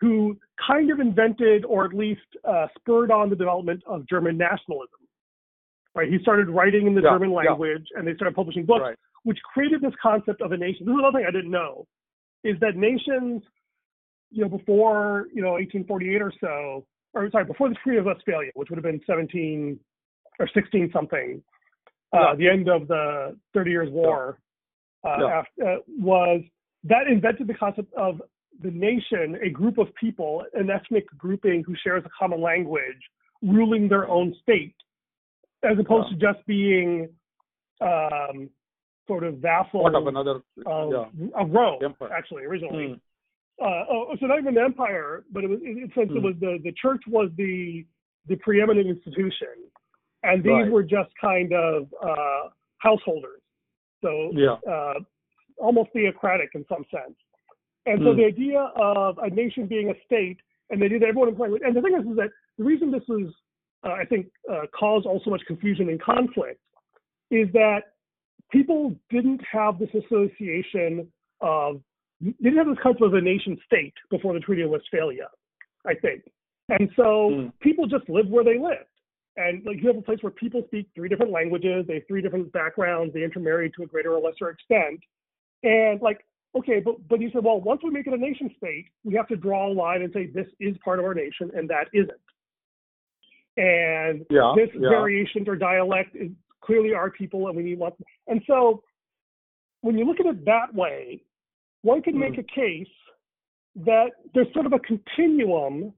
who 0.00 0.36
kind 0.66 0.90
of 0.90 1.00
invented 1.00 1.64
or 1.64 1.84
at 1.84 1.92
least 1.94 2.20
uh, 2.44 2.66
spurred 2.78 3.10
on 3.10 3.30
the 3.30 3.36
development 3.36 3.82
of 3.86 4.06
German 4.08 4.36
nationalism. 4.36 5.00
Right, 5.94 6.10
he 6.12 6.18
started 6.20 6.50
writing 6.50 6.86
in 6.86 6.94
the 6.94 7.00
Yeah, 7.00 7.12
German 7.12 7.30
yeah. 7.30 7.36
language, 7.36 7.86
and 7.96 8.06
they 8.06 8.14
started 8.14 8.34
publishing 8.36 8.66
books, 8.66 8.82
Right. 8.82 8.96
which 9.24 9.38
created 9.42 9.80
this 9.80 9.94
concept 10.02 10.42
of 10.42 10.52
a 10.52 10.56
nation. 10.56 10.84
This 10.84 10.92
is 10.92 10.98
another 10.98 11.18
thing 11.18 11.26
I 11.26 11.30
didn't 11.30 11.50
know, 11.50 11.86
is 12.44 12.58
that 12.60 12.76
nations, 12.76 13.42
you 14.30 14.42
know, 14.42 14.48
before 14.50 15.28
you 15.32 15.40
know 15.40 15.52
1848 15.52 16.20
or 16.20 16.32
so, 16.38 16.84
or 17.14 17.30
sorry, 17.30 17.46
before 17.46 17.70
the 17.70 17.76
Treaty 17.76 17.96
of 17.98 18.04
Westphalia, 18.04 18.50
which 18.54 18.68
would 18.68 18.76
have 18.76 18.84
been 18.84 19.00
17 19.06 19.80
or 20.38 20.46
16 20.48 20.90
something, 20.92 21.42
uh, 22.12 22.18
Yeah. 22.20 22.34
the 22.34 22.48
end 22.50 22.68
of 22.68 22.88
the 22.88 23.38
Thirty 23.54 23.70
Years' 23.70 23.88
War, 23.90 24.38
uh, 25.02 25.16
Yeah. 25.18 25.38
af- 25.40 25.58
uh, 25.66 25.78
was 25.98 26.42
that 26.84 27.06
invented 27.06 27.46
the 27.46 27.54
concept 27.54 27.90
of 27.94 28.20
the 28.62 28.70
nation, 28.70 29.36
a 29.44 29.50
group 29.50 29.78
of 29.78 29.88
people, 29.94 30.44
an 30.54 30.70
ethnic 30.70 31.06
grouping 31.18 31.62
who 31.66 31.74
shares 31.82 32.02
a 32.06 32.10
common 32.18 32.40
language, 32.40 33.00
ruling 33.42 33.88
their 33.88 34.08
own 34.08 34.34
state, 34.42 34.74
as 35.62 35.78
opposed 35.78 36.08
to 36.10 36.16
just 36.16 36.44
being 36.46 37.08
um, 37.80 38.48
sort 39.06 39.24
of 39.24 39.34
vassal 39.38 39.82
Part 39.82 39.94
of 39.94 40.06
another. 40.06 40.42
of, 40.64 40.92
yeah. 40.92 41.26
of 41.40 41.50
Rome, 41.50 41.80
Empire. 41.84 42.12
actually, 42.12 42.44
originally. 42.44 42.86
Mm. 42.88 43.00
Uh, 43.62 43.84
oh, 43.90 44.14
so 44.20 44.26
not 44.26 44.38
even 44.38 44.56
an 44.58 44.64
empire, 44.64 45.24
but 45.32 45.44
it 45.44 45.48
was 45.48 45.58
it, 45.62 45.90
since 45.96 46.10
it 46.10 46.18
Hmm. 46.18 46.24
was 46.24 46.34
the 46.40 46.58
the 46.62 46.72
church 46.72 47.02
was 47.08 47.30
the 47.36 47.86
the 48.26 48.36
preeminent 48.36 48.86
institution, 48.86 49.48
and 50.24 50.42
these 50.42 50.50
Right. 50.52 50.70
were 50.70 50.82
just 50.82 51.10
kind 51.18 51.52
of 51.54 51.88
uh, 52.02 52.48
householders. 52.78 53.40
So 54.02 54.30
Yeah. 54.34 54.56
uh, 54.70 55.00
almost 55.58 55.90
theocratic 55.92 56.50
in 56.54 56.66
some 56.68 56.84
sense. 56.90 57.16
And 57.86 58.00
so 58.02 58.12
Hmm. 58.12 58.18
the 58.18 58.24
idea 58.24 58.60
of 58.76 59.18
a 59.18 59.30
nation 59.30 59.66
being 59.66 59.90
a 59.90 59.94
state 60.04 60.38
and 60.70 60.82
they 60.82 60.88
did 60.88 61.02
everyone 61.02 61.28
in 61.28 61.38
language. 61.38 61.62
And 61.64 61.74
the 61.76 61.80
thing 61.80 61.94
is, 61.94 62.06
is 62.06 62.16
that 62.16 62.30
the 62.58 62.64
reason 62.64 62.90
this 62.90 63.06
was, 63.08 63.32
uh, 63.84 63.92
I 63.92 64.04
think, 64.04 64.26
uh, 64.50 64.66
caused 64.78 65.06
all 65.06 65.20
so 65.24 65.30
much 65.30 65.42
confusion 65.46 65.88
and 65.88 66.00
conflict 66.00 66.60
is 67.30 67.50
that 67.52 67.82
people 68.50 68.94
didn't 69.10 69.40
have 69.50 69.78
this 69.78 69.90
association 69.94 71.10
of, 71.40 71.80
they 72.20 72.32
didn't 72.42 72.58
have 72.58 72.66
this 72.66 72.78
concept 72.82 73.02
of 73.02 73.14
a 73.14 73.20
nation 73.20 73.58
state 73.64 73.94
before 74.10 74.34
the 74.34 74.40
Treaty 74.40 74.62
of 74.62 74.70
Westphalia, 74.70 75.28
I 75.86 75.94
think. 75.94 76.24
And 76.68 76.90
so 76.96 77.30
Mm. 77.30 77.52
people 77.60 77.86
just 77.86 78.08
lived 78.08 78.30
where 78.30 78.42
they 78.42 78.58
lived. 78.58 78.90
And 79.36 79.64
like 79.64 79.80
you 79.80 79.86
have 79.88 79.98
a 79.98 80.02
place 80.02 80.22
where 80.22 80.32
people 80.32 80.64
speak 80.66 80.88
three 80.94 81.08
different 81.08 81.30
languages, 81.30 81.86
they 81.86 81.94
have 81.94 82.06
three 82.08 82.22
different 82.22 82.50
backgrounds, 82.52 83.12
they 83.14 83.22
intermarry 83.22 83.70
to 83.70 83.82
a 83.82 83.86
greater 83.86 84.14
or 84.14 84.20
lesser 84.20 84.48
extent. 84.48 85.00
And 85.62 86.00
like, 86.00 86.24
okay, 86.58 86.80
but 86.80 86.96
but 87.08 87.20
you 87.20 87.30
said, 87.32 87.44
well, 87.44 87.60
once 87.60 87.80
we 87.84 87.90
make 87.90 88.06
it 88.06 88.12
a 88.12 88.16
nation 88.16 88.50
state, 88.56 88.86
we 89.04 89.14
have 89.14 89.28
to 89.28 89.36
draw 89.36 89.70
a 89.70 89.72
line 89.72 90.02
and 90.02 90.12
say 90.12 90.26
this 90.26 90.46
is 90.60 90.76
part 90.84 90.98
of 90.98 91.04
our 91.04 91.14
nation 91.14 91.50
and 91.54 91.68
that 91.70 91.88
isn't. 91.92 92.10
And 93.56 94.26
Yeah, 94.30 94.54
this 94.56 94.68
yeah. 94.74 94.88
variations 94.88 95.48
or 95.48 95.56
dialect 95.56 96.14
is 96.14 96.30
clearly 96.62 96.92
our 96.92 97.10
people 97.10 97.48
and 97.48 97.56
we 97.56 97.62
need 97.62 97.78
lots. 97.78 97.96
And 98.26 98.42
so 98.46 98.82
when 99.80 99.96
you 99.96 100.04
look 100.04 100.20
at 100.20 100.26
it 100.26 100.44
that 100.44 100.74
way, 100.74 101.22
one 101.82 102.02
can 102.02 102.18
make 102.18 102.38
a 102.38 102.42
case 102.42 102.88
that 103.84 104.08
there's 104.34 104.52
sort 104.52 104.66
of 104.66 104.72
a 104.72 104.78
continuum 104.80 105.92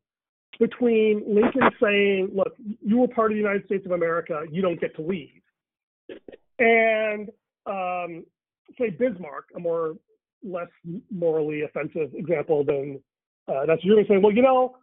between 0.58 1.22
Lincoln 1.26 1.70
saying, 1.80 2.30
look, 2.34 2.52
you 2.84 2.98
were 2.98 3.08
part 3.08 3.30
of 3.30 3.36
the 3.36 3.40
United 3.40 3.64
States 3.66 3.86
of 3.86 3.92
America, 3.92 4.42
you 4.50 4.60
don't 4.60 4.80
get 4.80 4.94
to 4.96 5.02
leave. 5.02 5.40
And 6.58 7.30
um, 7.66 8.24
say 8.78 8.90
Bismarck, 8.90 9.46
a 9.54 9.60
more 9.60 9.94
less 10.42 10.68
morally 11.10 11.62
offensive 11.62 12.14
example 12.14 12.64
than 12.64 13.00
uh, 13.48 13.64
that's 13.66 13.82
Germany 13.82 14.06
saying, 14.08 14.22
well, 14.22 14.32
you 14.32 14.42
know, 14.42 14.76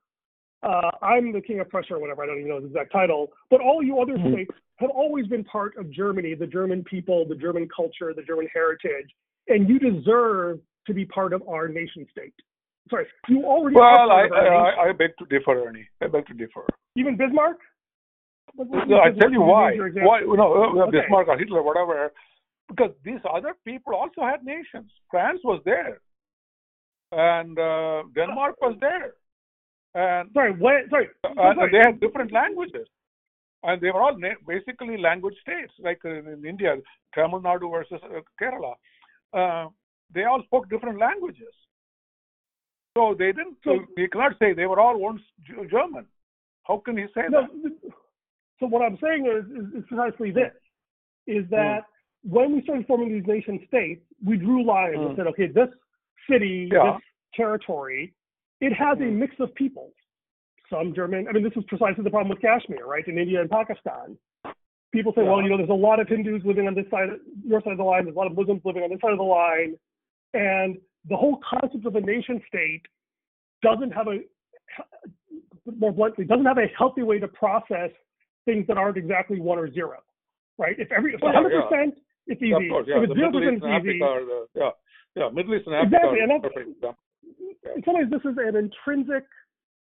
uh, 0.63 0.89
I'm 1.01 1.31
the 1.31 1.41
king 1.41 1.59
of 1.59 1.69
Prussia 1.69 1.93
or 1.93 1.99
whatever, 1.99 2.23
I 2.23 2.25
don't 2.25 2.37
even 2.39 2.49
know 2.49 2.55
his 2.57 2.65
exact 2.65 2.91
title, 2.91 3.31
but 3.51 3.61
all 3.61 3.83
you 3.83 3.99
other 4.01 4.17
Mhm. 4.17 4.31
states 4.33 4.51
have 4.77 4.89
always 4.89 5.27
been 5.27 5.43
part 5.43 5.77
of 5.77 5.89
Germany, 5.91 6.33
the 6.33 6.47
German 6.47 6.83
people, 6.83 7.25
the 7.25 7.35
German 7.35 7.67
culture, 7.69 8.13
the 8.13 8.23
German 8.23 8.47
heritage, 8.53 9.13
and 9.47 9.69
you 9.69 9.77
deserve 9.79 10.59
to 10.87 10.93
be 10.93 11.05
part 11.05 11.33
of 11.33 11.47
our 11.47 11.67
nation 11.67 12.07
state. 12.11 12.33
Sorry, 12.89 13.05
you 13.27 13.43
already 13.45 13.75
Well, 13.75 13.85
I, 13.85 13.95
part 13.95 14.25
of 14.25 14.31
our 14.33 14.43
nation. 14.43 14.79
I, 14.79 14.89
I 14.89 14.91
beg 14.91 15.15
to 15.17 15.25
differ, 15.25 15.67
Ernie. 15.67 15.87
I 16.01 16.07
beg 16.07 16.25
to 16.27 16.33
differ. 16.33 16.65
Even 16.95 17.15
Bismarck? 17.15 17.59
No, 18.57 18.99
I 19.01 19.11
tell 19.11 19.31
you 19.31 19.41
why. 19.41 19.71
is 19.71 19.75
your 19.77 19.87
example? 19.87 20.09
Why? 20.09 20.21
Uh, 20.21 20.87
Okay. 20.87 21.01
Bismarck 21.01 21.27
or 21.27 21.37
Hitler, 21.37 21.61
whatever. 21.61 22.11
Because 22.67 22.91
these 23.03 23.19
other 23.31 23.53
people 23.63 23.93
also 23.93 24.21
had 24.21 24.43
nations. 24.43 24.91
France 25.11 25.39
was 25.43 25.61
there, 25.65 25.99
and 27.11 27.57
uh, 27.59 28.03
Denmark 28.15 28.55
was 28.59 28.75
there, 28.81 29.13
and 29.93 30.29
Sorry, 30.33 30.51
what? 30.51 30.89
Sorry. 30.89 31.07
uh, 31.23 31.53
sorry. 31.55 31.71
they 31.71 31.77
had 31.85 31.99
different 31.99 32.31
languages, 32.31 32.87
and 33.63 33.79
they 33.81 33.91
were 33.91 34.01
all 34.01 34.17
na- 34.17 34.41
basically 34.47 34.97
language 34.97 35.35
states, 35.41 35.73
like 35.79 35.99
in, 36.05 36.27
in 36.27 36.43
India, 36.45 36.75
Tamil 37.13 37.39
Nadu 37.41 37.69
versus 37.71 38.01
uh, 38.03 38.21
Kerala. 38.41 38.73
Uh, 39.31 39.69
they 40.13 40.23
all 40.23 40.41
spoke 40.43 40.67
different 40.69 40.97
languages, 40.99 41.53
so 42.97 43.13
they 43.17 43.31
didn't. 43.31 43.57
So- 43.63 43.85
you 43.95 44.09
cannot 44.09 44.33
say 44.39 44.53
they 44.53 44.65
were 44.65 44.79
all 44.79 44.97
once 44.99 45.21
German. 45.69 46.07
How 46.63 46.77
can 46.83 46.97
you 46.97 47.09
say 47.13 47.21
No, 47.29 47.41
that? 47.41 47.91
so 48.59 48.65
what 48.65 48.81
I'm 48.81 48.97
saying 48.97 49.27
is, 49.27 49.45
is, 49.59 49.65
is 49.77 49.83
precisely 49.87 50.31
this: 50.31 50.51
is 51.27 51.47
that 51.51 51.81
when 52.27 52.55
we 52.55 52.61
started 52.63 52.87
forming 52.87 53.09
these 53.13 53.25
nation 53.27 53.63
states, 53.67 54.01
we 54.23 54.37
drew 54.37 54.63
lines 54.63 54.97
and 54.97 55.11
Mm. 55.11 55.15
said, 55.15 55.27
okay, 55.27 55.47
this 55.47 55.69
city, 56.27 56.69
Yeah. 56.71 56.93
this 56.93 57.01
territory, 57.33 58.13
it 58.61 58.73
has 58.73 58.99
a 58.99 59.03
Mm. 59.03 59.17
mix 59.17 59.39
of 59.39 59.53
peoples. 59.55 59.93
Some 60.69 60.93
German. 60.93 61.27
I 61.27 61.31
mean, 61.31 61.43
this 61.43 61.55
is 61.55 61.63
precisely 61.65 62.03
the 62.03 62.09
problem 62.09 62.29
with 62.29 62.41
Kashmir, 62.41 62.85
right? 62.85 63.07
In 63.07 63.19
India 63.19 63.39
and 63.39 63.49
Pakistan, 63.49 64.17
people 64.91 65.13
say, 65.13 65.21
well, 65.21 65.41
you 65.41 65.49
know, 65.49 65.57
there's 65.57 65.69
a 65.69 65.73
lot 65.73 65.99
of 65.99 66.07
Hindus 66.07 66.43
living 66.43 66.67
on 66.67 66.73
this 66.73 66.89
side, 66.89 67.09
your 67.43 67.61
side 67.61 67.73
of 67.73 67.77
the 67.77 67.83
line. 67.83 68.05
There's 68.05 68.15
a 68.15 68.19
lot 68.19 68.27
of 68.31 68.35
Muslims 68.35 68.65
living 68.65 68.81
on 68.83 68.89
this 68.89 68.99
side 69.01 69.11
of 69.11 69.19
the 69.19 69.23
line, 69.23 69.77
and 70.33 70.81
the 71.07 71.15
whole 71.15 71.37
concept 71.37 71.85
of 71.85 71.95
a 71.95 72.01
nation 72.01 72.41
state 72.47 72.87
doesn't 73.61 73.91
have 73.91 74.07
a 74.07 74.23
more 75.77 75.91
bluntly 75.91 76.25
doesn't 76.25 76.45
have 76.45 76.57
a 76.57 76.67
healthy 76.77 77.03
way 77.03 77.19
to 77.19 77.27
process 77.27 77.91
things 78.45 78.65
that 78.67 78.77
aren't 78.77 78.97
exactly 78.97 79.39
one 79.39 79.57
or 79.59 79.71
zero, 79.71 80.01
right? 80.57 80.77
If 80.79 80.91
every 80.91 81.13
if 81.13 81.23
Oh, 81.23 81.27
yeah, 81.27 81.41
100 81.41 81.69
percent, 81.69 82.01
it's 82.27 82.41
easy. 82.41 82.53
Of 82.53 82.63
course, 82.69 82.85
yeah. 82.87 82.97
If 82.97 83.03
it's 83.03 83.09
The 83.13 83.15
zero 83.15 83.31
Middle 83.31 83.43
East 83.43 83.53
it's 83.55 83.65
and 83.65 83.87
easy. 83.87 83.99
Africa 84.03 84.25
the, 84.53 84.59
yeah, 84.59 84.71
yeah, 85.15 85.29
Middle 85.29 85.55
East 85.55 85.67
and 85.67 85.75
Africa 85.75 85.95
Exactly, 85.95 86.19
and 86.21 86.41
perfect 86.43 86.69
example. 86.69 87.03
In 87.75 87.83
some 87.83 87.95
ways, 87.95 88.07
this 88.09 88.21
is 88.25 88.37
an 88.37 88.55
intrinsic 88.55 89.25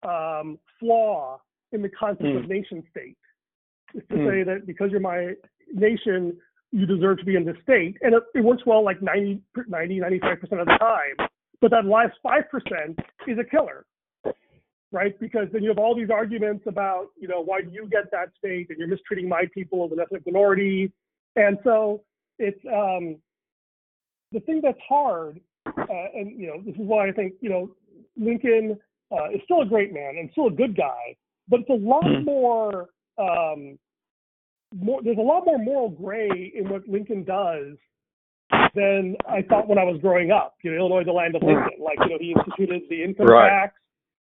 um, 0.03 0.59
flaw 0.79 1.39
in 1.71 1.81
the 1.81 1.89
concept 1.89 2.35
of 2.35 2.43
Mm. 2.43 2.49
nation 2.49 2.83
state. 2.91 3.17
Is 3.93 4.03
to 4.09 4.15
Mm. 4.15 4.25
say 4.29 4.43
that 4.43 4.65
because 4.65 4.91
you're 4.91 4.99
my 4.99 5.33
nation, 5.73 6.37
you 6.71 6.85
deserve 6.85 7.19
to 7.19 7.25
be 7.25 7.35
in 7.35 7.45
this 7.45 7.57
state, 7.63 7.97
and 8.01 8.13
it, 8.15 8.23
it 8.35 8.41
works 8.41 8.65
well 8.65 8.83
like 8.83 9.01
90, 9.01 9.41
90 9.67 9.99
95 9.99 10.39
percent 10.39 10.61
of 10.61 10.67
the 10.67 10.77
time. 10.77 11.27
But 11.61 11.71
that 11.71 11.85
last 11.85 12.17
five 12.21 12.49
percent 12.49 12.99
is 13.27 13.37
a 13.39 13.43
killer, 13.43 13.85
right? 14.91 15.17
Because 15.19 15.47
then 15.51 15.63
you 15.63 15.69
have 15.69 15.77
all 15.79 15.95
these 15.95 16.09
arguments 16.09 16.65
about, 16.67 17.07
you 17.17 17.27
know, 17.27 17.41
why 17.41 17.61
do 17.61 17.69
you 17.71 17.87
get 17.89 18.11
that 18.11 18.29
state 18.37 18.69
and 18.69 18.77
you're 18.77 18.87
mistreating 18.87 19.29
my 19.29 19.45
people 19.53 19.85
as 19.85 19.91
an 19.91 19.99
ethnic 19.99 20.25
minority, 20.25 20.91
and 21.35 21.57
so 21.63 22.01
it's 22.39 22.59
um, 22.65 23.17
the 24.31 24.39
thing 24.41 24.61
that's 24.61 24.79
hard, 24.87 25.39
uh, 25.65 26.07
and 26.15 26.39
you 26.39 26.47
know, 26.47 26.61
this 26.65 26.75
is 26.75 26.81
why 26.81 27.07
I 27.07 27.11
think 27.11 27.33
you 27.41 27.49
know 27.49 27.75
Lincoln 28.17 28.77
uh, 29.11 29.29
is 29.33 29.41
still 29.45 29.61
a 29.61 29.65
great 29.65 29.93
man 29.93 30.17
and 30.17 30.29
still 30.31 30.47
a 30.47 30.51
good 30.51 30.75
guy, 30.75 31.15
but 31.47 31.61
it's 31.61 31.69
a 31.69 31.73
lot 31.73 32.03
Mhm. 32.03 32.25
more. 32.25 32.89
Um, 33.17 33.79
more, 34.75 35.03
there's 35.03 35.19
a 35.19 35.21
lot 35.21 35.45
more 35.45 35.59
moral 35.59 35.89
gray 35.89 36.51
in 36.55 36.67
what 36.67 36.87
Lincoln 36.89 37.23
does 37.23 37.77
than 38.73 39.15
I 39.27 39.43
thought 39.43 39.67
when 39.67 39.77
I 39.77 39.83
was 39.83 40.01
growing 40.01 40.31
up. 40.31 40.55
You 40.63 40.71
know, 40.71 40.77
Illinois, 40.77 41.03
the 41.03 41.11
land 41.11 41.35
of 41.35 41.43
Lincoln. 41.43 41.79
Like, 41.79 41.99
you 41.99 42.09
know, 42.09 42.17
he 42.19 42.31
instituted 42.31 42.89
the 42.89 43.03
income 43.03 43.27
Right. 43.27 43.49
tax. 43.49 43.79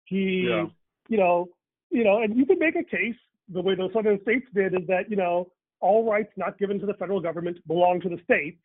He, 0.04 0.48
Yeah. 0.48 0.68
you 1.08 1.16
know, 1.16 1.48
you 1.90 2.04
know, 2.04 2.18
and 2.18 2.36
you 2.36 2.44
can 2.44 2.58
make 2.58 2.76
a 2.76 2.84
case 2.84 3.16
the 3.48 3.60
way 3.60 3.74
those 3.74 3.92
southern 3.92 4.20
states 4.22 4.46
did 4.52 4.74
is 4.74 4.86
that 4.86 5.10
you 5.10 5.16
know 5.16 5.50
all 5.84 6.10
rights 6.10 6.32
not 6.36 6.58
given 6.58 6.80
to 6.80 6.86
the 6.86 6.94
federal 6.94 7.20
government 7.20 7.56
belong 7.66 8.00
to 8.00 8.08
the 8.08 8.20
states, 8.24 8.60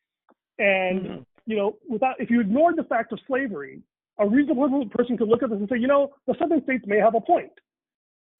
and 0.57 0.99
Mhm. 1.01 1.26
you 1.45 1.57
know, 1.57 1.78
without 1.89 2.15
if 2.20 2.30
you 2.30 2.39
ignored 2.39 2.76
the 2.78 2.84
fact 2.86 3.11
of 3.11 3.20
slavery, 3.28 3.82
a 4.20 4.28
reasonable 4.28 4.88
person 4.89 5.17
could 5.17 5.28
look 5.28 5.43
at 5.43 5.49
this 5.49 5.59
and 5.59 5.70
say, 5.70 5.78
you 5.78 5.88
know, 5.88 6.13
the 6.28 6.36
southern 6.39 6.63
states 6.63 6.86
may 6.88 6.97
have 6.97 7.15
a 7.15 7.22
point 7.22 7.51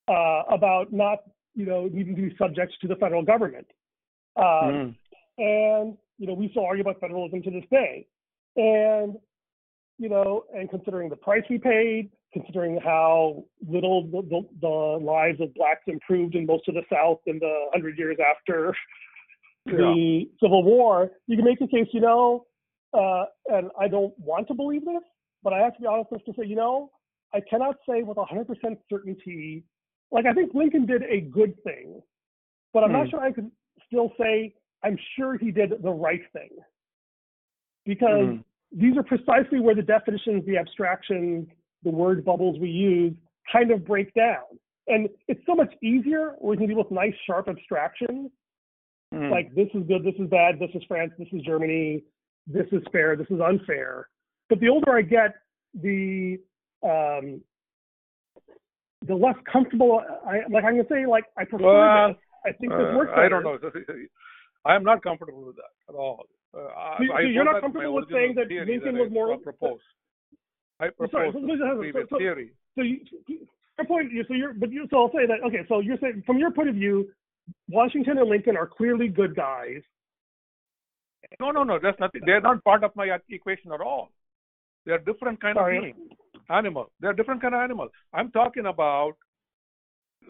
uh, 0.08 0.44
about 0.50 0.94
not, 0.94 1.20
you 1.56 1.66
know, 1.66 1.88
needing 1.92 2.16
to 2.16 2.22
be 2.22 2.36
subject 2.38 2.74
to 2.82 2.88
the 2.88 2.96
federal 2.96 3.24
government. 3.24 3.68
Um, 4.36 4.46
Mhm. 4.46 4.96
and 5.38 5.98
you 6.18 6.28
know, 6.28 6.34
we 6.34 6.50
still 6.50 6.66
argue 6.66 6.84
about 6.84 7.00
federalism 7.00 7.42
to 7.44 7.52
this 7.52 7.68
day. 7.70 8.08
And 8.56 9.20
you 9.98 10.08
know, 10.08 10.46
and 10.56 10.70
considering 10.70 11.10
the 11.10 11.18
price 11.28 11.44
we 11.50 11.58
paid, 11.58 12.12
considering 12.34 12.80
how 12.84 13.44
little 13.68 14.04
the, 14.04 14.22
the, 14.30 14.42
the 14.62 15.04
lives 15.04 15.40
of 15.42 15.54
blacks 15.56 15.82
improved 15.88 16.36
in 16.36 16.46
most 16.46 16.68
of 16.68 16.76
the 16.76 16.84
South 16.92 17.20
in 17.26 17.40
the 17.40 17.66
hundred 17.74 17.98
years 17.98 18.18
after 18.20 18.76
the 19.66 20.30
Civil 20.42 20.64
War, 20.64 21.12
you 21.28 21.36
can 21.36 21.46
make 21.46 21.60
the 21.60 21.68
case, 21.68 21.88
you 21.92 22.02
know, 22.02 22.46
uh, 22.94 23.26
and 23.48 23.70
I 23.80 23.88
don't 23.88 24.14
want 24.18 24.48
to 24.48 24.54
believe 24.54 24.86
this, 24.86 25.04
but 25.44 25.54
I 25.54 25.60
have 25.60 25.76
to 25.76 25.82
be 25.82 25.88
honest 25.88 26.12
enough 26.12 26.26
to 26.26 26.34
say, 26.40 26.48
you 26.48 26.56
know, 26.56 26.92
I 27.34 27.42
cannot 27.48 27.76
say 27.88 28.02
with 28.02 28.18
100% 28.18 28.48
certainty. 28.90 29.64
Like, 30.12 30.26
I 30.26 30.34
think 30.34 30.54
Lincoln 30.54 30.86
did 30.86 31.04
a 31.04 31.22
good 31.22 31.54
thing, 31.64 32.02
but 32.74 32.84
I'm 32.84 32.92
not 32.92 33.06
Hmm. 33.06 33.10
sure 33.12 33.20
I 33.22 33.32
could 33.32 33.52
still 33.86 34.12
say 34.20 34.56
I'm 34.84 34.98
sure 35.16 35.38
he 35.38 35.52
did 35.52 35.74
the 35.82 35.92
right 35.92 36.22
thing. 36.32 36.50
Because 37.86 38.30
Mhm. 38.30 38.44
these 38.72 38.98
are 38.98 39.04
precisely 39.04 39.60
where 39.60 39.76
the 39.76 39.84
definitions, 39.84 40.46
the 40.46 40.58
abstractions, 40.58 41.50
the 41.84 41.90
word 41.90 42.26
bubbles 42.26 42.60
we 42.60 42.70
use 42.70 43.14
kind 43.52 43.72
of 43.72 43.86
break 43.86 44.14
down. 44.14 44.44
And 44.88 45.08
it's 45.28 45.42
so 45.46 45.56
much 45.56 45.74
easier 45.84 46.34
when 46.40 46.60
you 46.60 46.68
deal 46.68 46.78
with 46.78 46.92
nice, 46.92 47.14
sharp 47.26 47.48
abstractions 47.48 48.32
Mhm. 49.14 49.32
like 49.32 49.54
this 49.56 49.70
is 49.74 49.84
good, 49.88 50.04
this 50.04 50.16
is 50.20 50.30
bad, 50.30 50.60
this 50.60 50.70
is 50.76 50.84
France, 50.84 51.12
this 51.18 51.28
is 51.32 51.42
Germany, 51.42 52.04
this 52.48 52.68
is 52.72 52.84
fair, 52.92 53.16
this 53.16 53.30
is 53.32 53.40
unfair. 53.40 54.08
But 54.50 54.60
the 54.60 54.70
older 54.70 54.98
I 54.98 55.02
get, 55.02 55.36
the 55.74 56.40
um, 56.84 57.42
the 59.06 59.16
less 59.16 59.36
comfortable 59.52 60.02
I 60.26 60.42
like. 60.50 60.64
I'm 60.64 60.76
gonna 60.76 60.88
say 60.90 61.06
like 61.06 61.26
I 61.38 61.46
prefer 61.46 61.66
Well, 61.66 62.08
this. 62.10 62.18
I 62.46 62.52
think 62.54 62.72
this 62.72 62.82
Uh, 62.82 62.98
works. 62.98 63.12
I 63.16 63.30
don't 63.30 63.44
know. 63.44 63.58
I 64.66 64.76
am 64.76 64.84
not 64.84 65.02
comfortable 65.04 65.42
with 65.46 65.56
that 65.56 65.72
at 65.90 65.96
all. 65.96 66.26
Uh, 66.54 66.60
I, 66.68 66.98
So- 67.00 67.06
so 67.08 67.14
I 67.14 67.20
you're 67.22 67.46
thought 67.46 67.54
not 67.54 67.62
comfortable 67.62 67.94
with 67.96 68.10
saying 68.12 68.36
that 68.36 68.50
Lincoln 68.50 68.98
was 68.98 69.10
more- 69.12 69.38
proposed. 69.40 69.84
I 70.80 70.90
Sorry, 71.12 71.32
so- 71.32 71.40
so- 71.42 71.58
so- 71.58 71.78
previous 71.78 72.10
so- 72.10 72.18
theory. 72.18 72.52
So 72.76 72.82
you, 72.82 73.00
your 73.78 73.86
point. 73.88 74.12
So 74.28 74.34
you're, 74.34 74.54
but 74.54 74.72
you. 74.72 74.88
So 74.90 74.98
I'll 74.98 75.12
say 75.12 75.26
that. 75.26 75.42
Okay. 75.48 75.66
So 75.68 75.80
you're 75.80 75.98
saying 75.98 76.24
from 76.26 76.38
your 76.38 76.52
point 76.52 76.70
of 76.70 76.76
view, 76.76 77.10
Washington 77.70 78.18
and 78.18 78.30
Lincoln 78.30 78.56
are 78.56 78.68
clearly 78.68 79.08
good 79.10 79.36
guys. 79.36 79.82
No, 81.40 81.52
no, 81.52 81.64
no. 81.64 81.80
That's 81.82 82.00
nothing. 82.00 82.22
They're 82.26 82.42
not 82.42 82.64
part 82.64 82.84
of 82.84 82.96
my 82.96 83.18
equation 83.30 83.72
at 83.72 83.82
all. 83.82 84.12
They're 84.86 84.98
different 85.00 85.42
kind 85.42 85.56
Sorry. 85.56 85.78
of 85.78 85.84
beings. 85.84 86.12
animal. 86.50 86.92
They're 87.00 87.14
different 87.14 87.42
kind 87.42 87.54
of 87.54 87.62
animals. 87.62 87.92
I'm 88.14 88.32
talking 88.32 88.66
about 88.66 89.14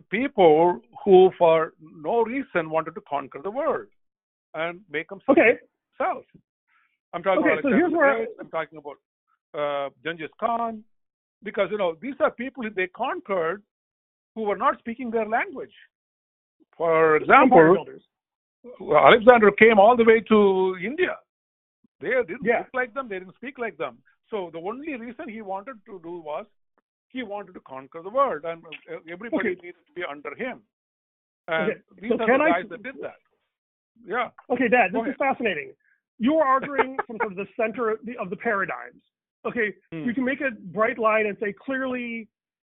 people 0.10 0.82
who, 1.06 1.32
for 1.38 1.74
no 1.82 2.24
reason, 2.24 2.70
wanted 2.70 2.96
to 2.96 3.02
conquer 3.08 3.40
the 3.42 3.52
world 3.52 3.88
and 4.54 4.82
make 4.90 5.08
themselves. 5.10 5.40
Okay. 5.40 5.60
I'm 7.14 7.24
talking 7.24 7.44
Okay, 7.44 7.54
about. 7.54 7.64
so 7.64 7.70
here's 7.70 7.92
where 7.92 8.16
Great, 8.18 8.30
I'm 8.40 8.50
talking 8.50 8.78
about 8.78 8.98
uh, 9.58 9.90
Genghis 10.04 10.30
Khan, 10.40 10.84
because 11.44 11.70
you 11.72 11.78
know 11.78 11.96
these 12.02 12.16
are 12.20 12.32
people 12.32 12.64
they 12.76 12.88
conquered 12.88 13.64
who 14.36 14.44
were 14.44 14.58
not 14.58 14.78
speaking 14.80 15.10
their 15.12 15.28
language. 15.28 15.74
For 16.78 17.18
example, 17.18 17.86
Alexander 18.82 19.52
came 19.52 19.80
all 19.80 19.96
the 19.98 20.04
way 20.06 20.20
to 20.22 20.76
India. 20.84 21.18
They 22.02 22.10
didn't 22.10 22.44
Yeah. 22.44 22.60
look 22.60 22.74
like 22.74 22.94
them. 22.94 23.08
They 23.10 23.20
didn't 23.20 23.36
speak 23.36 23.58
like 23.58 23.78
them. 23.78 23.98
So 24.30 24.50
the 24.54 24.60
only 24.60 24.96
reason 24.96 25.28
he 25.28 25.42
wanted 25.42 25.84
to 25.88 26.00
do 26.04 26.20
was 26.20 26.46
he 27.10 27.24
wanted 27.24 27.54
to 27.54 27.60
conquer 27.62 28.02
the 28.02 28.10
world, 28.10 28.46
and 28.46 28.64
uh, 28.66 29.00
everybody 29.12 29.50
Okay. 29.50 29.62
needed 29.62 29.84
to 29.88 29.94
be 29.94 30.04
under 30.06 30.36
him. 30.36 30.62
And 31.48 31.72
Okay, 31.72 31.82
these 32.02 32.10
so 32.12 32.22
are 32.24 32.28
the 32.38 32.44
I- 32.44 32.52
guys 32.62 32.70
that 32.70 32.84
did 32.84 32.96
that. 33.02 33.20
Yeah. 34.06 34.30
Okay, 34.50 34.68
Dad, 34.70 34.94
Go 34.94 35.04
this 35.04 35.12
is 35.12 35.18
fascinating. 35.18 35.74
You 36.20 36.36
are 36.38 36.48
arguing 36.48 36.98
from 37.08 37.18
sort 37.18 37.32
of 37.32 37.38
the 37.38 37.48
center 37.58 37.90
of 37.90 38.00
the, 38.06 38.18
of 38.18 38.30
the 38.30 38.36
paradigms. 38.38 39.02
Okay, 39.46 39.74
Hmm. 39.92 40.04
you 40.04 40.14
can 40.14 40.26
make 40.26 40.42
a 40.42 40.52
bright 40.52 41.00
line 41.00 41.26
and 41.26 41.38
say 41.40 41.54
clearly 41.54 42.28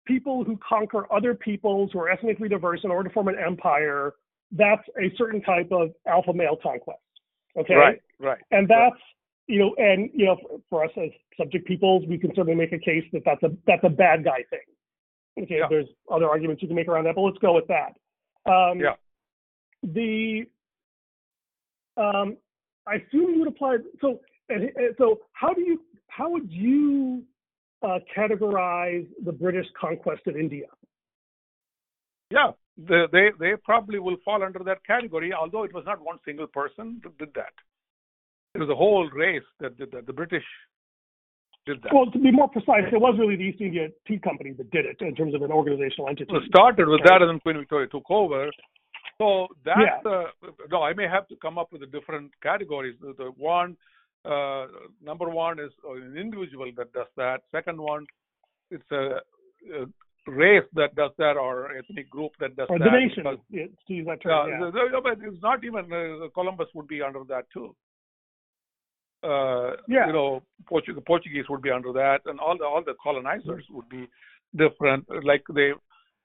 people 0.04 0.44
who 0.44 0.56
conquer 0.58 1.12
other 1.12 1.34
peoples 1.34 1.90
who 1.92 2.00
are 2.00 2.08
ethnically 2.08 2.48
diverse 2.48 2.80
in 2.84 2.90
order 2.90 3.08
to 3.08 3.12
form 3.12 3.28
an 3.28 3.38
empire, 3.38 4.14
that's 4.52 4.86
a 5.00 5.10
certain 5.16 5.40
type 5.42 5.70
of 5.72 5.94
alpha 6.06 6.32
male 6.32 6.56
conquest. 6.56 7.00
Okay? 7.56 7.74
Right. 7.74 8.02
Right. 8.18 8.38
And 8.50 8.68
that's, 8.68 8.96
you 9.46 9.58
know, 9.58 9.74
and, 9.78 10.10
you 10.12 10.26
know, 10.26 10.36
for, 10.36 10.60
for 10.70 10.84
us 10.84 10.90
as 10.96 11.10
subject 11.36 11.66
peoples, 11.66 12.04
we 12.08 12.18
can 12.18 12.30
certainly 12.30 12.54
make 12.54 12.72
a 12.72 12.78
case 12.78 13.04
that 13.12 13.22
that's 13.24 13.42
a, 13.42 13.50
that's 13.66 13.84
a 13.84 13.88
bad 13.88 14.24
guy 14.24 14.44
thing. 14.50 14.60
Okay, 15.42 15.58
Yeah. 15.58 15.66
there's 15.68 15.88
other 16.10 16.28
arguments 16.28 16.62
you 16.62 16.68
can 16.68 16.76
make 16.76 16.88
around 16.88 17.04
that, 17.04 17.14
but 17.14 17.22
let's 17.22 17.38
go 17.38 17.52
with 17.54 17.66
that. 17.68 17.96
Um, 18.50 18.80
Yeah. 18.80 18.94
The, 19.82 20.46
um, 21.96 22.36
I 22.86 22.94
assume 22.96 23.34
you 23.34 23.38
would 23.40 23.48
apply. 23.48 23.78
So, 24.00 24.20
and, 24.48 24.64
and 24.64 24.94
so 24.98 25.20
how 25.32 25.52
do 25.52 25.60
you 25.60 25.80
how 26.08 26.30
would 26.30 26.50
you 26.50 27.22
uh, 27.82 27.98
categorize 28.16 29.06
the 29.24 29.32
British 29.32 29.66
conquest 29.78 30.26
of 30.26 30.36
India? 30.36 30.66
Yeah. 32.30 32.52
They, 32.78 33.04
they 33.10 33.28
they 33.40 33.52
probably 33.64 33.98
will 33.98 34.18
fall 34.22 34.42
under 34.42 34.58
that 34.64 34.84
category, 34.86 35.32
although 35.32 35.62
it 35.64 35.72
was 35.72 35.84
not 35.86 35.98
one 36.00 36.18
single 36.26 36.46
person 36.46 37.00
that 37.02 37.16
did 37.16 37.32
that. 37.34 37.54
It 38.54 38.58
was 38.58 38.68
a 38.68 38.74
whole 38.74 39.08
race 39.10 39.48
that 39.60 39.78
did 39.78 39.92
that. 39.92 40.06
The 40.06 40.12
British 40.12 40.44
did 41.64 41.80
that. 41.82 41.94
Well, 41.94 42.10
to 42.10 42.18
be 42.18 42.30
more 42.30 42.48
precise, 42.48 42.84
it 42.92 43.00
was 43.00 43.16
really 43.18 43.36
the 43.36 43.44
East 43.44 43.62
India 43.62 43.88
Tea 44.06 44.18
Company 44.18 44.52
that 44.52 44.70
did 44.70 44.84
it 44.84 44.98
in 45.00 45.14
terms 45.14 45.34
of 45.34 45.40
an 45.40 45.50
organizational 45.50 46.08
entity. 46.10 46.30
It 46.34 46.42
started 46.48 46.86
with 46.86 47.00
that, 47.04 47.22
and 47.22 47.30
then 47.30 47.40
Queen 47.40 47.56
Victoria 47.56 47.88
took 47.88 48.10
over. 48.10 48.50
So 49.18 49.48
that's 49.64 49.80
Yeah. 49.80 50.10
uh, 50.10 50.26
no. 50.70 50.82
I 50.82 50.92
may 50.92 51.08
have 51.08 51.26
to 51.28 51.36
come 51.36 51.56
up 51.56 51.72
with 51.72 51.80
the 51.80 51.86
different 51.86 52.30
categories. 52.42 52.96
The, 53.00 53.14
the 53.16 53.30
one 53.38 53.76
uh, 54.26 54.66
number 55.02 55.28
one 55.30 55.58
is 55.58 55.72
an 55.88 56.16
individual 56.16 56.70
that 56.76 56.92
does 56.92 57.06
that. 57.16 57.38
Second 57.52 57.78
one, 57.78 58.04
it's 58.70 58.90
a, 58.90 59.04
a 59.78 59.86
race 60.26 60.64
that 60.74 60.94
does 60.96 61.12
that, 61.18 61.36
or 61.36 61.70
ethnic 61.78 62.08
group 62.10 62.32
that 62.40 62.56
does 62.56 62.66
or 62.70 62.78
that. 62.78 62.84
the 62.86 62.90
nation, 63.00 63.22
because- 63.22 63.38
yeah, 63.50 63.66
to 63.86 63.92
use 63.94 64.06
that 64.06 64.20
term. 64.22 64.48
Yeah. 64.50 65.00
but 65.02 65.18
it's 65.22 65.42
not 65.42 65.62
even 65.64 65.84
uh, 65.92 66.28
Columbus 66.34 66.68
would 66.74 66.88
be 66.88 67.00
under 67.02 67.22
that 67.28 67.44
too. 67.52 67.74
Uh, 69.22 69.72
Yeah. 69.88 70.06
you 70.08 70.12
know, 70.12 70.42
Portu- 70.70 70.94
the 70.94 71.00
Portuguese 71.00 71.48
would 71.48 71.62
be 71.62 71.70
under 71.70 71.92
that, 71.92 72.20
and 72.26 72.38
all 72.38 72.56
the 72.58 72.64
all 72.64 72.82
the 72.84 72.94
colonizers 73.02 73.64
would 73.70 73.88
be 73.88 74.06
different. 74.54 75.04
Like 75.24 75.44
they, 75.54 75.70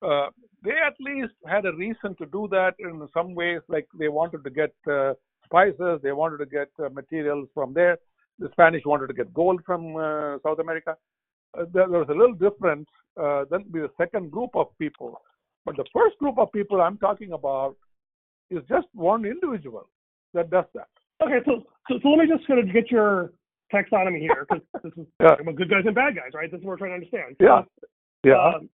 uh, 0.01 0.27
they 0.63 0.77
at 0.89 0.95
least 0.99 1.33
had 1.47 1.65
a 1.65 1.73
reason 1.73 2.15
to 2.19 2.25
do 2.37 2.47
that 2.49 2.73
in 2.79 3.07
some 3.13 3.33
ways. 3.33 3.61
Like 3.67 3.87
they 3.97 4.07
wanted 4.09 4.43
to 4.43 4.49
get 4.49 4.73
uh, 4.87 5.13
spices, 5.55 5.99
they 6.01 6.13
wanted 6.13 6.37
to 6.37 6.45
get 6.45 6.69
uh, 6.79 6.89
materials 6.89 7.47
from 7.53 7.73
there. 7.73 7.97
The 8.39 8.49
Spanish 8.53 8.83
wanted 8.85 9.07
to 9.07 9.13
get 9.13 9.33
gold 9.33 9.61
from 9.65 9.95
uh, 9.95 10.37
South 10.43 10.59
America. 10.59 10.95
Uh, 11.57 11.65
there, 11.73 11.87
there 11.89 11.99
was 11.99 12.09
a 12.09 12.13
little 12.13 12.33
difference. 12.33 12.87
Uh, 13.21 13.43
then 13.51 13.65
be 13.71 13.79
the 13.81 13.91
second 13.99 14.31
group 14.31 14.51
of 14.55 14.67
people, 14.79 15.19
but 15.65 15.75
the 15.75 15.83
first 15.93 16.17
group 16.17 16.37
of 16.39 16.49
people 16.53 16.79
I'm 16.81 16.97
talking 16.97 17.33
about 17.33 17.75
is 18.49 18.63
just 18.69 18.87
one 18.93 19.25
individual 19.25 19.89
that 20.33 20.49
does 20.49 20.63
that. 20.75 20.87
Okay, 21.21 21.39
so, 21.45 21.63
so 21.89 21.99
so 22.01 22.09
let 22.09 22.19
me 22.25 22.33
just 22.33 22.47
sort 22.47 22.59
of 22.59 22.71
get 22.71 22.89
your 22.89 23.33
taxonomy 23.73 24.19
here 24.19 24.47
because 24.49 24.63
this 24.83 24.93
is 24.97 25.05
Yeah. 25.21 25.35
about 25.39 25.55
good 25.55 25.69
guys 25.69 25.83
and 25.85 25.93
bad 25.93 26.15
guys, 26.15 26.31
right? 26.33 26.49
This 26.49 26.59
is 26.59 26.65
what 26.65 26.71
we're 26.71 26.77
trying 26.77 26.91
to 26.91 26.95
understand. 26.95 27.35
So, 27.41 27.45
Yeah. 27.45 27.61
Yeah. 28.23 28.55
um, 28.55 28.69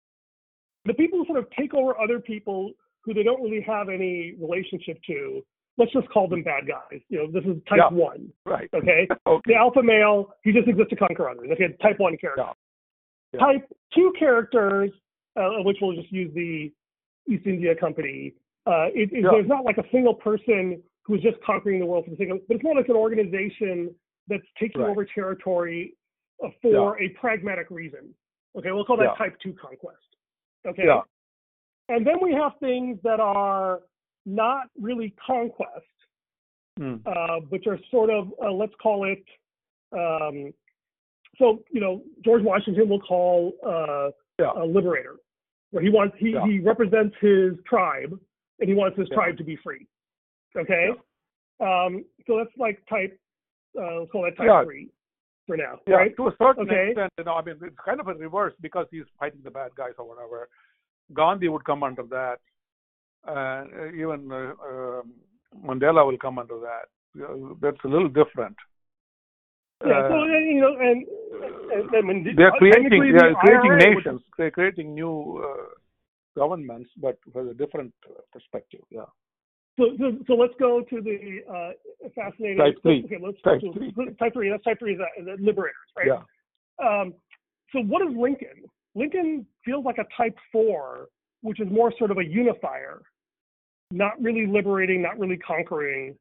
the 0.86 0.94
people 0.94 1.18
who 1.18 1.26
sort 1.26 1.38
of 1.38 1.46
take 1.50 1.74
over 1.74 1.98
other 2.00 2.18
people 2.20 2.72
who 3.04 3.12
they 3.12 3.22
don't 3.22 3.42
really 3.42 3.60
have 3.62 3.90
any 3.90 4.34
relationship 4.40 4.98
to, 5.08 5.44
let's 5.78 5.92
just 5.92 6.08
call 6.10 6.28
them 6.28 6.42
bad 6.42 6.66
guys. 6.66 7.00
You 7.08 7.18
know, 7.18 7.30
this 7.30 7.44
is 7.44 7.60
type 7.68 7.78
Yeah. 7.78 7.88
one. 7.90 8.32
right. 8.46 8.68
Okay. 8.74 9.08
Okay. 9.26 9.42
The 9.52 9.54
alpha 9.54 9.82
male, 9.82 10.34
he 10.44 10.52
just 10.52 10.68
exists 10.68 10.90
to 10.90 10.96
conquer 10.96 11.28
others. 11.28 11.48
Okay, 11.52 11.74
type 11.82 11.98
one 11.98 12.16
character. 12.18 12.42
Yeah. 12.46 12.52
Yeah. 13.34 13.40
Type 13.40 13.68
two 13.94 14.12
characters, 14.18 14.90
uh, 15.36 15.48
which 15.64 15.78
we'll 15.80 15.94
just 15.96 16.12
use 16.12 16.32
the 16.34 16.70
East 17.32 17.46
India 17.46 17.74
Company. 17.74 18.34
Uh, 18.66 18.86
it, 18.94 19.10
it-. 19.12 19.22
There's 19.22 19.48
not 19.48 19.64
like 19.64 19.78
a 19.78 19.84
single 19.90 20.14
person 20.14 20.82
who's 21.04 21.22
just 21.22 21.36
conquering 21.44 21.80
the 21.80 21.86
world 21.86 22.04
for 22.04 22.10
the 22.10 22.16
sake 22.16 22.30
of, 22.30 22.46
but 22.46 22.56
it's 22.56 22.64
more 22.64 22.76
like 22.76 22.88
an 22.88 22.96
organization 22.96 23.94
that's 24.28 24.42
taking 24.60 24.82
Right. 24.82 24.90
over 24.90 25.04
territory 25.04 25.96
uh, 26.44 26.48
for 26.60 27.00
a 27.00 27.08
pragmatic 27.10 27.70
reason. 27.70 28.14
Okay, 28.56 28.70
we'll 28.70 28.84
call 28.84 28.98
that 28.98 29.16
type 29.16 29.36
two 29.42 29.54
conquest. 29.54 29.96
Okay. 30.66 30.84
Yeah. 30.86 31.00
And 31.88 32.06
then 32.06 32.16
we 32.22 32.32
have 32.32 32.52
things 32.60 32.98
that 33.02 33.18
are 33.18 33.80
not 34.26 34.68
really 34.80 35.14
conquest, 35.24 35.86
Mm. 36.80 37.02
uh, 37.04 37.40
which 37.50 37.66
are 37.66 37.78
sort 37.90 38.08
of 38.08 38.32
uh, 38.42 38.50
let's 38.50 38.74
call 38.82 39.04
it. 39.04 39.22
Um, 39.92 40.54
so 41.36 41.62
you 41.70 41.80
know, 41.80 42.02
George 42.24 42.42
Washington 42.42 42.88
will 42.88 43.00
call 43.00 43.52
uh, 43.66 44.10
Yeah. 44.38 44.52
a 44.56 44.64
liberator, 44.64 45.16
where 45.70 45.82
he 45.82 45.90
wants 45.90 46.16
he, 46.18 46.30
Yeah. 46.30 46.46
he 46.46 46.60
represents 46.60 47.14
his 47.20 47.52
tribe 47.66 48.18
and 48.60 48.68
he 48.68 48.74
wants 48.74 48.96
his 48.98 49.08
Yeah. 49.10 49.16
tribe 49.16 49.36
to 49.38 49.44
be 49.44 49.56
free. 49.56 49.86
Okay, 50.56 50.90
um, 51.60 52.04
so 52.26 52.38
that's 52.38 52.56
like 52.56 52.84
type. 52.88 53.18
Uh, 53.78 54.00
let's 54.00 54.12
call 54.12 54.22
that 54.22 54.36
type 54.36 54.64
three 54.64 54.90
for 55.46 55.56
now, 55.56 55.80
Yeah, 55.86 55.96
right? 55.96 56.16
to 56.16 56.28
a 56.28 56.36
certain 56.36 56.68
Okay. 56.68 56.88
extent, 56.88 57.12
you 57.18 57.24
know, 57.24 57.34
I 57.34 57.42
mean, 57.42 57.56
it's 57.62 57.76
kind 57.78 58.00
of 58.00 58.08
a 58.08 58.14
reverse 58.14 58.54
because 58.60 58.86
he's 58.90 59.08
fighting 59.18 59.40
the 59.42 59.50
bad 59.50 59.74
guys 59.74 59.94
or 59.98 60.06
whatever. 60.06 60.48
Gandhi 61.14 61.48
would 61.48 61.64
come 61.64 61.82
under 61.82 62.02
that, 62.04 62.38
uh, 63.28 63.64
even 63.94 64.30
uh, 64.32 64.52
um 64.66 65.12
Mandela 65.64 66.04
will 66.06 66.18
come 66.18 66.38
under 66.38 66.58
that. 66.60 66.88
Uh, 67.22 67.54
That's 67.60 67.76
a 67.84 67.88
little 67.88 68.08
different. 68.08 68.56
Yeah, 69.84 69.98
Uh, 69.98 70.08
so 70.08 70.14
and, 70.22 70.46
you 70.54 70.60
know, 70.60 70.74
and, 70.80 71.04
and, 71.92 72.38
they're 72.38 72.52
creating, 72.52 72.88
they're 73.18 73.34
creating 73.34 73.70
IRA 73.72 73.94
would- 73.94 74.04
nations. 74.04 74.20
They're 74.38 74.50
creating 74.50 74.94
new 74.94 75.42
uh, 75.44 75.66
governments, 76.36 76.90
but 76.96 77.18
with 77.34 77.48
a 77.48 77.54
different 77.54 77.92
uh, 78.08 78.20
perspective. 78.32 78.80
Yeah. 78.90 79.04
So, 79.78 79.84
so, 79.98 80.04
so 80.26 80.32
let's 80.34 80.54
go 80.58 80.82
to 80.88 81.00
the 81.00 81.40
uh, 81.50 81.70
fascinating. 82.14 82.58
Type 82.58 82.76
three. 82.82 83.04
Okay, 83.04 83.16
let's 83.20 83.40
Type 83.42 83.60
so- 83.60 83.72
three. 83.72 83.92
Type 84.18 84.32
three. 84.32 84.50
That's 84.50 84.64
type 84.64 84.78
three 84.78 84.94
is 84.94 85.00
that, 85.00 85.24
the 85.24 85.42
liberators, 85.42 85.88
right? 85.96 86.06
Yeah. 86.08 86.22
Um, 86.86 87.14
so 87.72 87.80
what 87.80 88.02
is 88.06 88.14
Lincoln? 88.16 88.64
Lincoln 88.94 89.46
feels 89.64 89.84
like 89.84 89.98
a 89.98 90.06
type 90.16 90.36
four, 90.50 91.08
which 91.42 91.60
is 91.60 91.68
more 91.70 91.92
sort 91.98 92.10
of 92.10 92.18
a 92.18 92.24
unifier, 92.24 93.02
not 93.92 94.20
really 94.20 94.46
liberating, 94.46 95.02
not 95.02 95.18
really 95.18 95.36
conquering, 95.36 96.14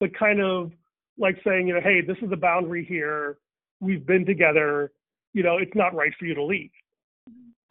but 0.00 0.14
kind 0.16 0.40
of 0.40 0.70
like 1.18 1.36
saying, 1.44 1.66
you 1.66 1.74
know, 1.74 1.80
hey, 1.80 2.00
this 2.00 2.16
is 2.22 2.30
the 2.30 2.36
boundary 2.36 2.84
here. 2.84 3.38
We've 3.80 4.06
been 4.06 4.24
together. 4.24 4.92
You 5.34 5.42
know, 5.42 5.58
it's 5.58 5.74
not 5.74 5.94
right 5.94 6.12
for 6.18 6.24
you 6.26 6.34
to 6.34 6.44
leave. 6.44 6.70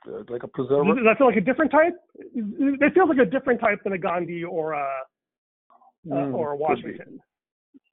Uh, 0.07 0.23
like 0.29 0.43
a 0.43 0.47
preserver. 0.47 0.93
Does 0.95 1.03
that 1.05 1.17
feel 1.17 1.27
like 1.27 1.37
a 1.37 1.41
different 1.41 1.71
type? 1.71 1.95
It 2.35 2.93
feels 2.93 3.09
like 3.09 3.17
a 3.17 3.29
different 3.29 3.59
type 3.59 3.79
than 3.83 3.93
a 3.93 3.97
Gandhi 3.97 4.43
or 4.43 4.73
a 4.73 4.79
uh, 4.83 5.03
Mm, 6.07 6.33
or 6.33 6.51
a. 6.53 6.55
Washington, 6.55 7.19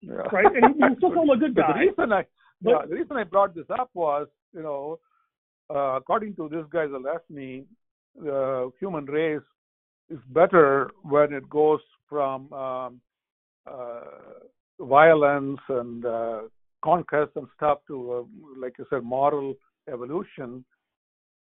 Yeah. 0.00 0.12
right? 0.32 0.46
And 0.54 0.76
you 0.78 0.94
still 0.98 1.10
call 1.12 1.24
him 1.24 1.30
a 1.30 1.36
good 1.36 1.54
guy. 1.62 1.72
the 1.72 1.86
reason 1.88 2.12
I 2.12 2.24
But- 2.62 2.70
yeah, 2.70 2.86
the 2.88 2.94
reason 2.94 3.16
I 3.16 3.24
brought 3.24 3.54
this 3.56 3.68
up 3.70 3.90
was, 3.94 4.28
you 4.52 4.62
know, 4.62 5.00
uh, 5.74 5.96
according 5.96 6.36
to 6.36 6.48
this 6.48 6.64
guy 6.70 6.86
Zelensky, 6.86 7.64
the 8.14 8.70
human 8.78 9.06
race 9.06 9.42
is 10.10 10.18
better 10.28 10.90
when 11.02 11.32
it 11.32 11.48
goes 11.48 11.80
from 12.08 12.52
um, 12.52 13.00
uh, 13.66 14.00
violence 14.80 15.60
and 15.68 16.04
uh, 16.04 16.40
conquest 16.82 17.32
and 17.36 17.46
stuff 17.56 17.78
to, 17.86 18.12
uh, 18.12 18.60
like 18.60 18.74
you 18.78 18.86
said, 18.90 19.02
moral 19.02 19.54
evolution. 19.90 20.64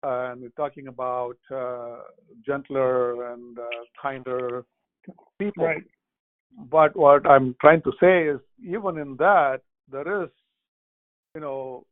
And 0.05 0.43
we're 0.43 0.49
talking 0.57 0.89
about 0.89 1.39
uh, 1.55 1.99
gentler 2.45 3.33
and 3.33 3.59
uh, 3.59 3.63
kinder 4.01 4.65
people. 5.39 5.65
Right. 5.65 5.83
But 6.71 6.97
what 6.97 7.27
I'm 7.27 7.57
trying 7.61 7.83
to 7.83 7.93
say 8.01 8.27
is, 8.29 8.41
even 8.63 8.99
in 8.99 9.17
that, 9.17 9.61
there 9.91 10.25
is, 10.25 10.29
you 11.35 11.41
know, 11.41 11.85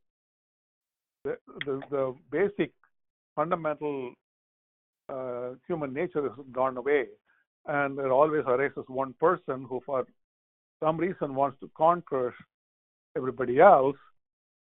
the 1.25 1.37
the, 1.65 1.81
the 1.91 2.15
basic 2.31 2.73
fundamental 3.35 4.13
uh, 5.11 5.51
human 5.67 5.93
nature 5.93 6.23
has 6.23 6.33
gone 6.53 6.77
away, 6.77 7.07
and 7.67 7.99
there 7.99 8.13
always 8.13 8.45
arises 8.47 8.85
one 8.89 9.15
person 9.15 9.67
who, 9.69 9.81
for 9.85 10.07
some 10.83 10.97
reason, 10.97 11.35
wants 11.35 11.59
to 11.61 11.71
conquer 11.77 12.35
everybody 13.17 13.61
else, 13.61 13.97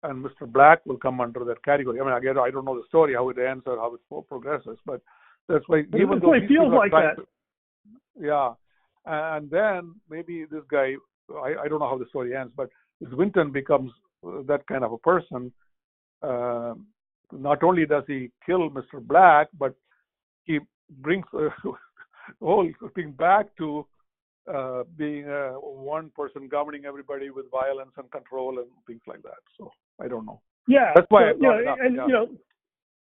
and 0.02 0.24
Mr. 0.24 0.50
Black 0.50 0.84
will 0.86 0.96
come 0.96 1.20
under 1.20 1.44
that 1.44 1.62
category. 1.64 2.00
I 2.00 2.04
mean, 2.04 2.14
again, 2.14 2.38
I 2.38 2.50
don't 2.50 2.64
know 2.64 2.76
the 2.76 2.86
story, 2.88 3.14
how 3.14 3.28
it 3.28 3.38
ends 3.38 3.64
or 3.66 3.76
how 3.76 3.94
it 3.94 4.28
progresses, 4.28 4.78
but 4.86 5.00
that's 5.48 5.64
why 5.68 5.82
But 5.90 6.00
even 6.00 6.20
though 6.20 6.34
feels 6.48 6.72
like 6.72 6.90
that. 6.92 7.16
to- 7.16 7.26
yeah, 8.18 8.52
and 9.06 9.50
then 9.50 9.94
maybe 10.08 10.44
this 10.44 10.64
guy, 10.70 10.94
I, 11.34 11.54
I 11.62 11.68
don't 11.68 11.80
know 11.80 11.88
how 11.88 11.98
the 11.98 12.08
story 12.08 12.34
ends, 12.34 12.52
but 12.56 12.70
this 13.00 13.12
Winton 13.12 13.50
becomes 13.50 13.92
uh, 14.26 14.42
that 14.46 14.66
kind 14.66 14.84
of 14.84 14.92
a 14.92 14.98
person. 14.98 15.52
Uh, 16.22 16.74
not 17.32 17.62
only 17.62 17.86
does 17.86 18.04
he 18.06 18.30
kill 18.44 18.70
Mr. 18.70 19.00
Black, 19.00 19.48
but 19.58 19.74
he 20.50 20.58
brings 21.00 21.26
uh, 21.34 21.48
the 21.64 21.72
whole 22.40 22.68
thing 22.94 23.12
back 23.12 23.46
to 23.58 23.86
uh, 24.52 24.82
being 24.96 25.28
uh, 25.28 25.52
one 25.52 26.10
person 26.16 26.48
governing 26.48 26.84
everybody 26.84 27.30
with 27.30 27.50
violence 27.50 27.92
and 27.96 28.10
control 28.10 28.58
and 28.58 28.68
things 28.86 29.02
like 29.06 29.22
that. 29.22 29.42
So 29.58 29.70
I 30.00 30.08
don't 30.08 30.26
know. 30.26 30.40
Yeah, 30.66 30.92
That's 30.94 31.06
why 31.10 31.22
so, 31.22 31.26
I 31.26 31.30
you 31.30 31.38
brought 31.38 31.64
know, 31.64 31.76
and 31.86 31.96
yeah. 31.96 32.06
you 32.06 32.12
know, 32.12 32.28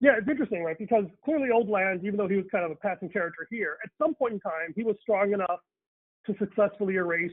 yeah, 0.01 0.11
it's 0.17 0.27
interesting, 0.27 0.63
right? 0.63 0.77
Because 0.77 1.05
clearly, 1.23 1.49
Old 1.53 1.69
Lange, 1.69 2.01
even 2.03 2.17
though 2.17 2.27
he 2.27 2.35
was 2.35 2.45
kind 2.51 2.65
of 2.65 2.71
a 2.71 2.75
passing 2.75 3.09
character 3.09 3.47
here, 3.49 3.77
at 3.83 3.89
some 3.97 4.13
point 4.13 4.33
in 4.33 4.39
time, 4.39 4.73
he 4.75 4.83
was 4.83 4.95
strong 5.01 5.33
enough 5.33 5.59
to 6.25 6.35
successfully 6.37 6.95
erase 6.95 7.31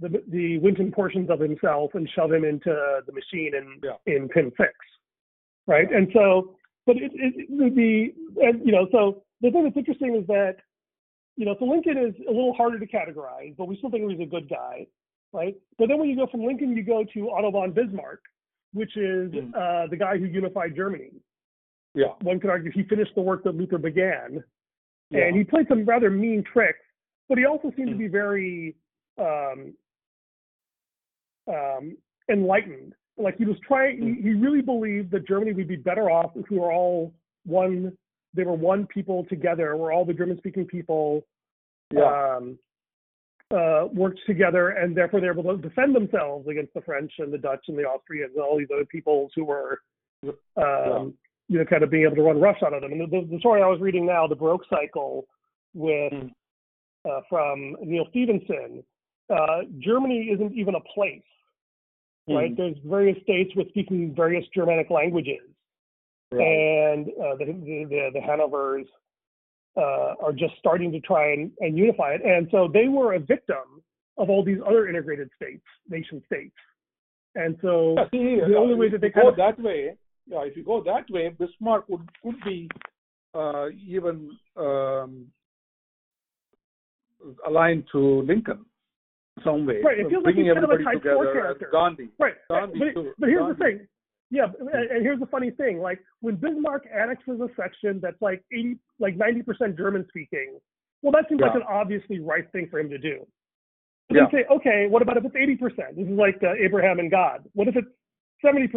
the 0.00 0.22
the 0.28 0.58
Winton 0.58 0.92
portions 0.92 1.30
of 1.30 1.40
himself 1.40 1.90
and 1.94 2.08
shove 2.14 2.32
him 2.32 2.44
into 2.44 2.72
the 3.06 3.12
machine 3.12 3.52
in 3.54 3.80
Yeah. 3.82 3.96
in 4.06 4.28
Pin 4.28 4.52
Six, 4.56 4.72
right? 5.66 5.90
And 5.90 6.08
so, 6.12 6.56
but 6.86 6.96
it, 6.96 7.12
it, 7.14 7.34
it 7.48 7.74
the 7.74 8.42
and 8.44 8.64
you 8.64 8.72
know, 8.72 8.86
so 8.92 9.22
the 9.40 9.50
thing 9.50 9.64
that's 9.64 9.76
interesting 9.76 10.16
is 10.16 10.26
that 10.26 10.56
you 11.36 11.46
know, 11.46 11.56
so 11.58 11.64
Lincoln 11.64 11.96
is 11.96 12.14
a 12.28 12.30
little 12.30 12.52
harder 12.54 12.78
to 12.78 12.86
categorize, 12.86 13.56
but 13.56 13.66
we 13.66 13.76
still 13.78 13.90
think 13.90 14.08
he's 14.10 14.20
a 14.20 14.26
good 14.30 14.48
guy, 14.48 14.86
right? 15.32 15.56
But 15.78 15.88
then 15.88 15.98
when 15.98 16.10
you 16.10 16.16
go 16.16 16.26
from 16.26 16.44
Lincoln, 16.44 16.76
you 16.76 16.82
go 16.82 17.04
to 17.14 17.30
Otto 17.30 17.50
von 17.50 17.72
Bismarck, 17.72 18.20
which 18.74 18.94
is 18.96 19.32
Mm. 19.32 19.54
uh, 19.54 19.86
the 19.88 19.96
guy 19.96 20.18
who 20.18 20.26
unified 20.26 20.76
Germany. 20.76 21.10
Yeah. 21.94 22.12
One 22.20 22.38
could 22.38 22.50
argue 22.50 22.70
he 22.70 22.82
finished 22.84 23.14
the 23.14 23.22
work 23.22 23.44
that 23.44 23.54
Luther 23.54 23.78
began, 23.78 24.44
Yeah. 25.10 25.24
and 25.24 25.36
he 25.36 25.42
played 25.44 25.68
some 25.68 25.84
rather 25.86 26.10
mean 26.10 26.42
tricks, 26.42 26.84
but 27.28 27.38
he 27.38 27.46
also 27.46 27.70
seemed 27.76 27.88
to 27.88 27.94
Mm. 27.94 27.98
be 27.98 28.08
very 28.08 28.76
um, 29.18 29.74
um, 31.48 31.96
enlightened. 32.30 32.94
Like 33.18 33.36
he 33.36 33.44
was 33.44 33.56
trying, 33.66 33.98
Mm. 34.00 34.22
he, 34.22 34.34
really 34.34 34.62
believed 34.62 35.10
that 35.10 35.26
Germany 35.26 35.52
would 35.52 35.68
be 35.68 35.76
better 35.76 36.10
off 36.10 36.32
if 36.36 36.48
we 36.50 36.58
were 36.58 36.72
all 36.72 37.12
one. 37.44 37.96
They 38.34 38.44
were 38.44 38.54
one 38.54 38.86
people 38.86 39.24
together. 39.26 39.76
We're 39.76 39.92
all 39.92 40.04
the 40.06 40.14
German-speaking 40.14 40.66
people 40.66 41.26
yeah. 41.92 42.36
um, 42.36 42.58
uh, 43.54 43.88
worked 43.92 44.20
together, 44.26 44.70
and 44.70 44.96
therefore 44.96 45.20
they're 45.20 45.32
able 45.38 45.54
to 45.54 45.60
defend 45.60 45.94
themselves 45.94 46.48
against 46.48 46.72
the 46.72 46.80
French 46.80 47.12
and 47.18 47.30
the 47.30 47.36
Dutch 47.38 47.64
and 47.68 47.78
the 47.78 47.84
Austrians 47.84 48.32
and 48.34 48.42
all 48.42 48.56
these 48.58 48.70
other 48.72 48.86
peoples 48.86 49.30
who 49.36 49.44
were, 49.44 49.82
um, 50.56 51.12
you 51.48 51.58
know, 51.58 51.64
kind 51.66 51.82
of 51.82 51.90
being 51.90 52.04
able 52.04 52.16
to 52.16 52.22
run 52.22 52.40
roughshod 52.40 52.72
on 52.72 52.80
them. 52.80 52.92
And 52.92 53.10
the, 53.10 53.28
the 53.30 53.38
story 53.40 53.60
I 53.60 53.66
was 53.66 53.80
reading 53.80 54.06
now, 54.06 54.26
the 54.26 54.34
Baroque 54.34 54.64
cycle, 54.70 55.26
with 55.74 56.12
Mm. 56.12 56.30
uh, 57.04 57.20
from 57.28 57.76
Neal 57.82 58.06
Stephenson, 58.10 58.82
uh, 59.28 59.62
Germany 59.78 60.30
isn't 60.32 60.54
even 60.54 60.74
a 60.74 60.80
place, 60.94 61.22
right? 62.28 62.52
Mm. 62.52 62.56
There's 62.56 62.76
various 62.84 63.22
states 63.22 63.52
with 63.56 63.68
speaking 63.68 64.14
various 64.14 64.44
Germanic 64.54 64.90
languages 64.90 65.40
Right. 66.32 66.46
and 66.46 67.08
uh, 67.08 67.36
the, 67.36 67.44
the 67.44 67.84
the 67.90 68.10
the 68.14 68.20
Hanovers 68.20 68.86
uh, 69.76 70.14
are 70.22 70.32
just 70.32 70.54
starting 70.58 70.90
to 70.92 71.00
try 71.00 71.32
and, 71.32 71.50
and 71.60 71.76
unify 71.76 72.12
it. 72.12 72.22
And 72.24 72.48
so 72.50 72.68
they 72.72 72.88
were 72.88 73.14
a 73.14 73.18
victim 73.18 73.82
of 74.16 74.30
all 74.30 74.44
these 74.44 74.58
other 74.66 74.88
integrated 74.88 75.30
states, 75.36 75.64
nation 75.88 76.22
states. 76.26 76.54
And 77.34 77.56
so 77.62 77.94
Yeah, 77.96 78.04
see, 78.10 78.40
the 78.46 78.56
uh, 78.56 78.60
only 78.60 78.74
way 78.74 78.88
that 78.90 79.00
they 79.00 79.08
you 79.08 79.12
kind 79.12 79.24
go 79.24 79.30
of 79.30 79.36
that 79.36 79.62
way, 79.62 79.96
yeah, 80.26 80.40
if 80.44 80.56
you 80.56 80.64
go 80.64 80.82
that 80.84 81.10
way, 81.10 81.28
Bismarck 81.38 81.88
would 81.88 82.08
could 82.22 82.36
be 82.44 82.68
uh, 83.34 83.68
even 83.86 84.30
um, 84.56 85.26
aligned 87.46 87.84
to 87.92 88.22
Lincoln 88.22 88.64
some 89.44 89.66
way. 89.66 89.80
Right, 89.84 89.98
it 89.98 90.08
feels 90.08 90.24
like 90.24 90.34
he's 90.34 90.52
kind 90.52 90.64
of 90.64 90.70
a 90.70 90.78
type 90.82 91.02
four 91.02 91.24
together. 91.24 91.32
character. 91.32 91.68
Gandhi. 91.72 92.08
right. 92.18 92.34
Gandhi 92.50 92.78
but, 92.78 92.94
too. 92.94 93.12
but 93.18 93.28
here's 93.28 93.48
the 93.48 93.64
thing. 93.64 93.86
Yeah, 94.30 94.46
and 94.58 95.02
here's 95.02 95.20
the 95.20 95.26
funny 95.26 95.50
thing. 95.50 95.80
Like 95.80 96.00
when 96.20 96.36
Bismarck 96.36 96.86
annexes 96.92 97.40
a 97.40 97.48
section 97.54 98.00
that's 98.00 98.20
like 98.22 98.42
80, 98.52 98.78
like 98.98 99.16
90% 99.18 99.76
German 99.76 100.06
speaking, 100.08 100.58
well, 101.02 101.12
that 101.12 101.28
seems 101.28 101.40
like 101.40 101.54
an 101.54 101.62
obviously 101.68 102.18
right 102.20 102.50
thing 102.52 102.68
for 102.70 102.78
him 102.78 102.88
to 102.88 102.98
do. 102.98 103.26
But 104.08 104.16
Yeah. 104.16 104.30
say, 104.30 104.44
okay, 104.50 104.86
what 104.88 105.02
about 105.02 105.18
if 105.18 105.24
it's 105.24 105.34
80%? 105.34 105.96
This 105.96 106.06
is 106.06 106.18
like 106.18 106.42
uh, 106.42 106.54
Abraham 106.54 106.98
and 106.98 107.10
God. 107.10 107.44
What 107.54 107.68
if 107.68 107.76
it's 107.76 107.88
70%? 108.44 108.70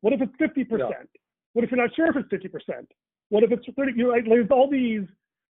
What 0.00 0.12
if 0.12 0.20
it's 0.20 0.32
50%? 0.36 0.78
Yeah. 0.78 0.88
What 1.54 1.64
if 1.64 1.70
you're 1.72 1.80
not 1.80 1.94
sure 1.96 2.06
if 2.08 2.16
it's 2.16 2.28
50%? 2.28 2.86
What 3.30 3.42
if 3.42 3.50
it's 3.50 3.64
30? 3.76 3.92
You 3.96 4.04
know, 4.04 4.10
like, 4.10 4.24
there's 4.26 4.50
all 4.50 4.70
these, 4.70 5.02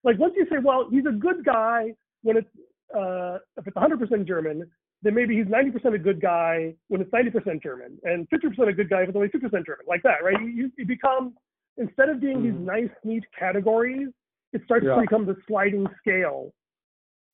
like 0.05 0.19
once 0.19 0.35
you 0.37 0.47
say, 0.49 0.57
well, 0.63 0.87
he's 0.91 1.07
a 1.07 1.13
good 1.13 1.45
guy 1.45 1.95
when 2.23 2.37
it's, 2.37 2.49
uh, 2.97 3.39
if 3.57 3.67
it's 3.67 3.77
100% 3.77 4.27
German, 4.27 4.71
then 5.03 5.15
maybe 5.15 5.37
he's 5.37 5.47
90% 5.47 5.95
a 5.95 5.99
good 5.99 6.21
guy 6.21 6.75
when 6.89 7.01
it's 7.01 7.11
90% 7.11 7.63
German, 7.63 7.99
and 8.05 8.29
50% 8.31 8.69
a 8.69 8.73
good 8.73 8.91
guy 8.91 9.03
if 9.03 9.09
it's 9.09 9.17
only 9.17 9.29
50% 9.29 9.51
German, 9.65 9.87
like 9.89 10.03
that, 10.03 10.23
right? 10.23 10.39
You, 10.41 10.71
you, 10.77 10.85
become, 10.87 11.35
instead 11.79 12.09
of 12.09 12.21
being 12.21 12.43
these 12.43 12.53
Mhm. 12.53 12.65
nice, 12.65 12.91
neat 13.05 13.25
categories, 13.39 14.09
it 14.53 14.63
starts 14.65 14.85
Yeah. 14.85 14.97
to 14.97 15.01
become 15.03 15.25
the 15.25 15.37
sliding 15.47 15.87
scale. 15.99 16.53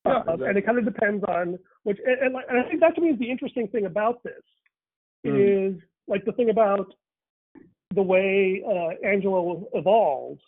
Yeah, 0.05 0.23
Uh, 0.29 0.37
And 0.45 0.57
it 0.57 0.63
kind 0.63 0.79
of 0.79 0.85
depends 0.85 1.25
on 1.25 1.59
which, 1.83 1.99
and, 2.07 2.19
and, 2.21 2.37
and 2.49 2.59
I 2.59 2.69
think 2.69 2.81
that 2.81 2.95
to 2.95 3.01
me 3.01 3.11
is 3.11 3.19
the 3.19 3.31
interesting 3.31 3.67
thing 3.69 3.87
about 3.87 4.23
this 4.23 4.43
Mm. 5.25 5.75
is 5.75 5.83
like 6.07 6.25
the 6.25 6.33
thing 6.33 6.51
about 6.51 6.95
the 7.95 8.03
way 8.03 8.63
uh, 8.65 8.91
Angelo 9.05 9.69
evolves 9.75 10.41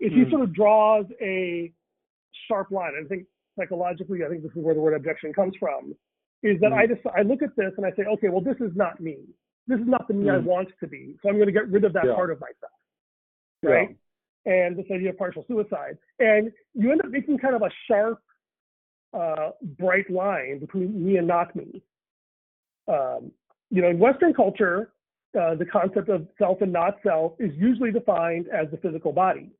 is 0.00 0.12
he 0.12 0.24
Mm. 0.24 0.30
sort 0.30 0.42
of 0.42 0.52
draws 0.54 1.04
a 1.20 1.70
sharp 2.48 2.70
line. 2.70 2.94
I 2.98 3.06
think 3.06 3.26
psychologically, 3.58 4.24
I 4.24 4.28
think 4.28 4.42
this 4.42 4.52
is 4.52 4.62
where 4.62 4.74
the 4.74 4.80
word 4.80 4.94
objection 4.94 5.32
comes 5.32 5.54
from. 5.58 5.94
Is 6.42 6.60
that 6.60 6.72
Mm. 6.72 6.76
I 6.76 6.86
just 6.86 7.00
I 7.06 7.22
look 7.22 7.42
at 7.42 7.56
this 7.56 7.72
and 7.76 7.86
I 7.86 7.92
say, 7.92 8.04
okay, 8.04 8.28
well, 8.28 8.40
this 8.40 8.60
is 8.60 8.74
not 8.76 9.00
me. 9.00 9.18
This 9.66 9.80
is 9.80 9.86
not 9.86 10.06
the 10.08 10.14
me 10.14 10.28
I 10.28 10.34
Mm. 10.34 10.44
want 10.44 10.68
to 10.78 10.86
be. 10.86 11.16
So 11.22 11.28
I'm 11.28 11.36
going 11.36 11.46
to 11.46 11.52
get 11.52 11.68
rid 11.68 11.84
of 11.84 11.92
that 11.94 12.04
Yeah. 12.04 12.14
part 12.14 12.30
of 12.30 12.40
myself, 12.40 12.72
Yeah. 13.62 13.70
right? 13.70 13.96
And 14.44 14.76
this 14.76 14.90
idea 14.90 15.10
of 15.10 15.16
partial 15.16 15.44
suicide, 15.46 15.96
and 16.18 16.52
you 16.74 16.92
end 16.92 17.00
up 17.02 17.10
making 17.10 17.38
kind 17.38 17.54
of 17.54 17.62
a 17.62 17.70
sharp, 17.86 18.22
uh, 19.14 19.52
bright 19.62 20.10
line 20.10 20.58
between 20.58 21.02
me 21.02 21.16
and 21.16 21.26
not 21.26 21.54
me. 21.56 21.82
Um, 22.88 23.32
you 23.70 23.80
know, 23.80 23.88
in 23.88 23.98
Western 23.98 24.34
culture, 24.34 24.92
uh, 25.34 25.54
the 25.54 25.64
concept 25.64 26.10
of 26.10 26.28
self 26.36 26.60
and 26.60 26.72
not 26.72 27.00
self 27.02 27.40
is 27.40 27.54
usually 27.56 27.90
defined 27.90 28.48
as 28.48 28.70
the 28.70 28.76
physical 28.76 29.12
body 29.12 29.50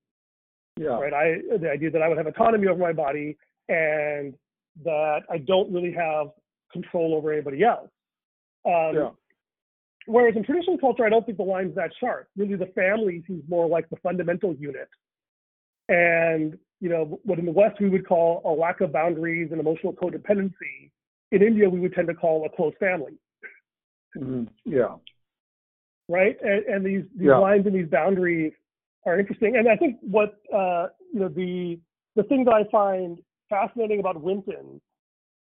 Yeah. 0.76 0.98
right? 1.00 1.12
I 1.12 1.56
the 1.56 1.70
idea 1.70 1.90
that 1.90 2.02
I 2.02 2.08
would 2.08 2.18
have 2.18 2.26
autonomy 2.26 2.66
over 2.66 2.80
my 2.80 2.92
body 2.92 3.36
and 3.68 4.34
that 4.84 5.22
I 5.30 5.38
don't 5.38 5.72
really 5.72 5.92
have 5.92 6.28
control 6.72 7.14
over 7.14 7.32
anybody 7.32 7.62
else. 7.62 7.90
Um, 8.64 8.94
Yeah. 8.94 9.10
Whereas 10.06 10.36
in 10.36 10.44
traditional 10.44 10.76
culture, 10.76 11.06
I 11.06 11.08
don't 11.08 11.24
think 11.24 11.38
the 11.38 11.44
line's 11.44 11.74
that 11.76 11.90
sharp. 11.98 12.28
Really, 12.36 12.56
the 12.56 12.66
family 12.66 13.22
seems 13.26 13.42
more 13.48 13.66
like 13.66 13.88
the 13.88 13.96
fundamental 13.96 14.54
unit, 14.54 14.88
and 15.88 16.58
you 16.80 16.90
know 16.90 17.20
what 17.24 17.38
in 17.38 17.46
the 17.46 17.52
West 17.52 17.80
we 17.80 17.88
would 17.88 18.06
call 18.06 18.42
a 18.44 18.50
lack 18.52 18.82
of 18.82 18.92
boundaries 18.92 19.50
and 19.50 19.58
emotional 19.60 19.94
codependency. 19.94 20.90
In 21.32 21.42
India, 21.42 21.70
we 21.70 21.80
would 21.80 21.94
tend 21.94 22.08
to 22.08 22.14
call 22.14 22.44
a 22.44 22.50
close 22.50 22.74
family, 22.78 23.18
Mhm. 24.14 24.48
Yeah. 24.66 24.98
right? 26.10 26.38
And, 26.42 26.66
and 26.66 26.84
these 26.84 27.04
these 27.14 27.28
Yeah. 27.28 27.38
lines 27.38 27.64
and 27.64 27.74
these 27.74 27.88
boundaries 27.88 28.52
are 29.06 29.18
interesting. 29.18 29.56
And 29.56 29.68
I 29.70 29.76
think 29.76 29.98
what 30.02 30.38
uh, 30.52 30.88
you 31.14 31.20
know 31.20 31.28
the 31.28 31.80
the 32.14 32.24
thing 32.24 32.44
that 32.44 32.52
I 32.52 32.64
find 32.64 33.22
fascinating 33.48 34.00
about 34.00 34.20
Winton 34.20 34.80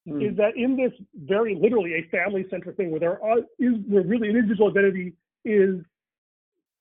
Mm. 0.07 0.21
is 0.21 0.37
that 0.37 0.55
in 0.55 0.77
this 0.77 0.91
very 1.15 1.55
literally 1.55 1.95
a 1.95 2.03
family 2.09 2.45
centric 2.51 2.77
thing 2.77 2.91
where 2.91 2.99
there 2.99 3.23
are 3.23 3.39
is 3.57 3.73
where 3.87 4.03
really 4.03 4.29
an 4.29 4.35
individual 4.35 4.69
identity 4.69 5.13
is 5.45 5.83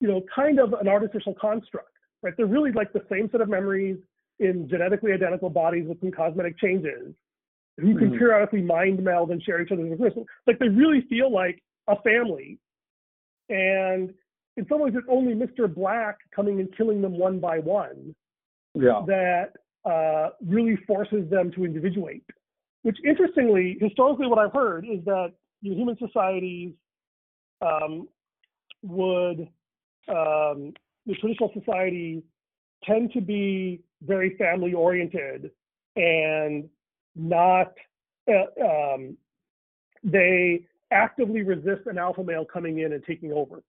you 0.01 0.09
know 0.09 0.23
kind 0.35 0.59
of 0.59 0.75
an 0.75 0.89
artificial 0.89 1.33
construct 1.41 1.89
right 2.23 2.35
they're 2.37 2.45
really 2.45 2.71
like 2.73 2.93
the 2.93 3.03
same 3.11 3.31
set 3.33 3.41
of 3.41 3.49
memories 3.49 3.97
in 4.41 4.69
genetically 4.69 5.11
identical 5.11 5.49
bodies 5.49 5.87
with 5.89 5.99
some 6.01 6.11
cosmetic 6.11 6.59
changes 6.59 7.15
who 7.79 7.97
can 7.97 8.11
Mhm. 8.11 8.19
periodically 8.19 8.61
mind 8.61 9.03
meld 9.03 9.31
and 9.31 9.43
share 9.43 9.63
each 9.63 9.73
other's 9.73 9.91
information 9.91 10.27
like 10.47 10.59
they 10.59 10.69
really 10.69 11.01
feel 11.09 11.31
like 11.31 11.63
a 11.89 11.97
family 12.03 12.59
and 13.49 14.13
in 14.59 14.67
some 14.69 14.81
ways 14.81 14.95
it's 14.95 15.09
only 15.09 15.35
mr 15.35 15.73
black 15.73 16.19
coming 16.31 16.61
and 16.61 16.77
killing 16.77 17.01
them 17.01 17.17
one 17.17 17.39
by 17.41 17.59
one 17.59 18.15
Yeah. 18.75 19.03
that 19.07 19.57
uh, 19.85 20.31
really 20.45 20.77
forces 20.87 21.29
them 21.31 21.53
to 21.53 21.65
individuate. 21.65 22.25
Which, 22.83 22.99
interestingly, 23.05 23.79
historically, 23.81 24.27
what 24.27 24.39
I've 24.39 24.53
heard 24.53 24.85
is 24.85 25.05
that 25.07 25.33
you 25.63 25.71
know, 25.71 25.77
human 25.77 25.97
societies 25.99 26.73
um, 27.63 28.09
would 28.83 29.49
um, 30.09 30.75
the 31.07 31.15
traditional 31.21 31.51
society 31.59 32.23
tend 32.85 33.13
to 33.13 33.21
be 33.21 33.81
very 34.03 34.37
family 34.37 34.75
oriented 34.75 35.51
and 35.97 36.69
not 37.15 37.73
uh, 38.29 38.65
um, 38.65 39.17
they 40.03 40.67
actively 40.91 41.43
resist 41.43 41.87
an 41.87 41.99
alpha 41.99 42.23
male 42.23 42.45
coming 42.45 42.81
in 42.81 42.93
and 42.93 43.03
taking 43.05 43.33
over. 43.33 43.63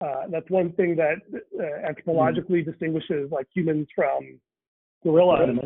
Uh, 0.00 0.24
that's 0.30 0.50
one 0.50 0.72
thing 0.72 0.94
that 0.96 1.16
uh, 1.58 1.90
anthropologically 1.90 2.60
mm-hmm. 2.60 2.70
distinguishes 2.70 3.30
like 3.30 3.46
humans 3.54 3.86
from 3.94 4.38
gorillas. 5.02 5.58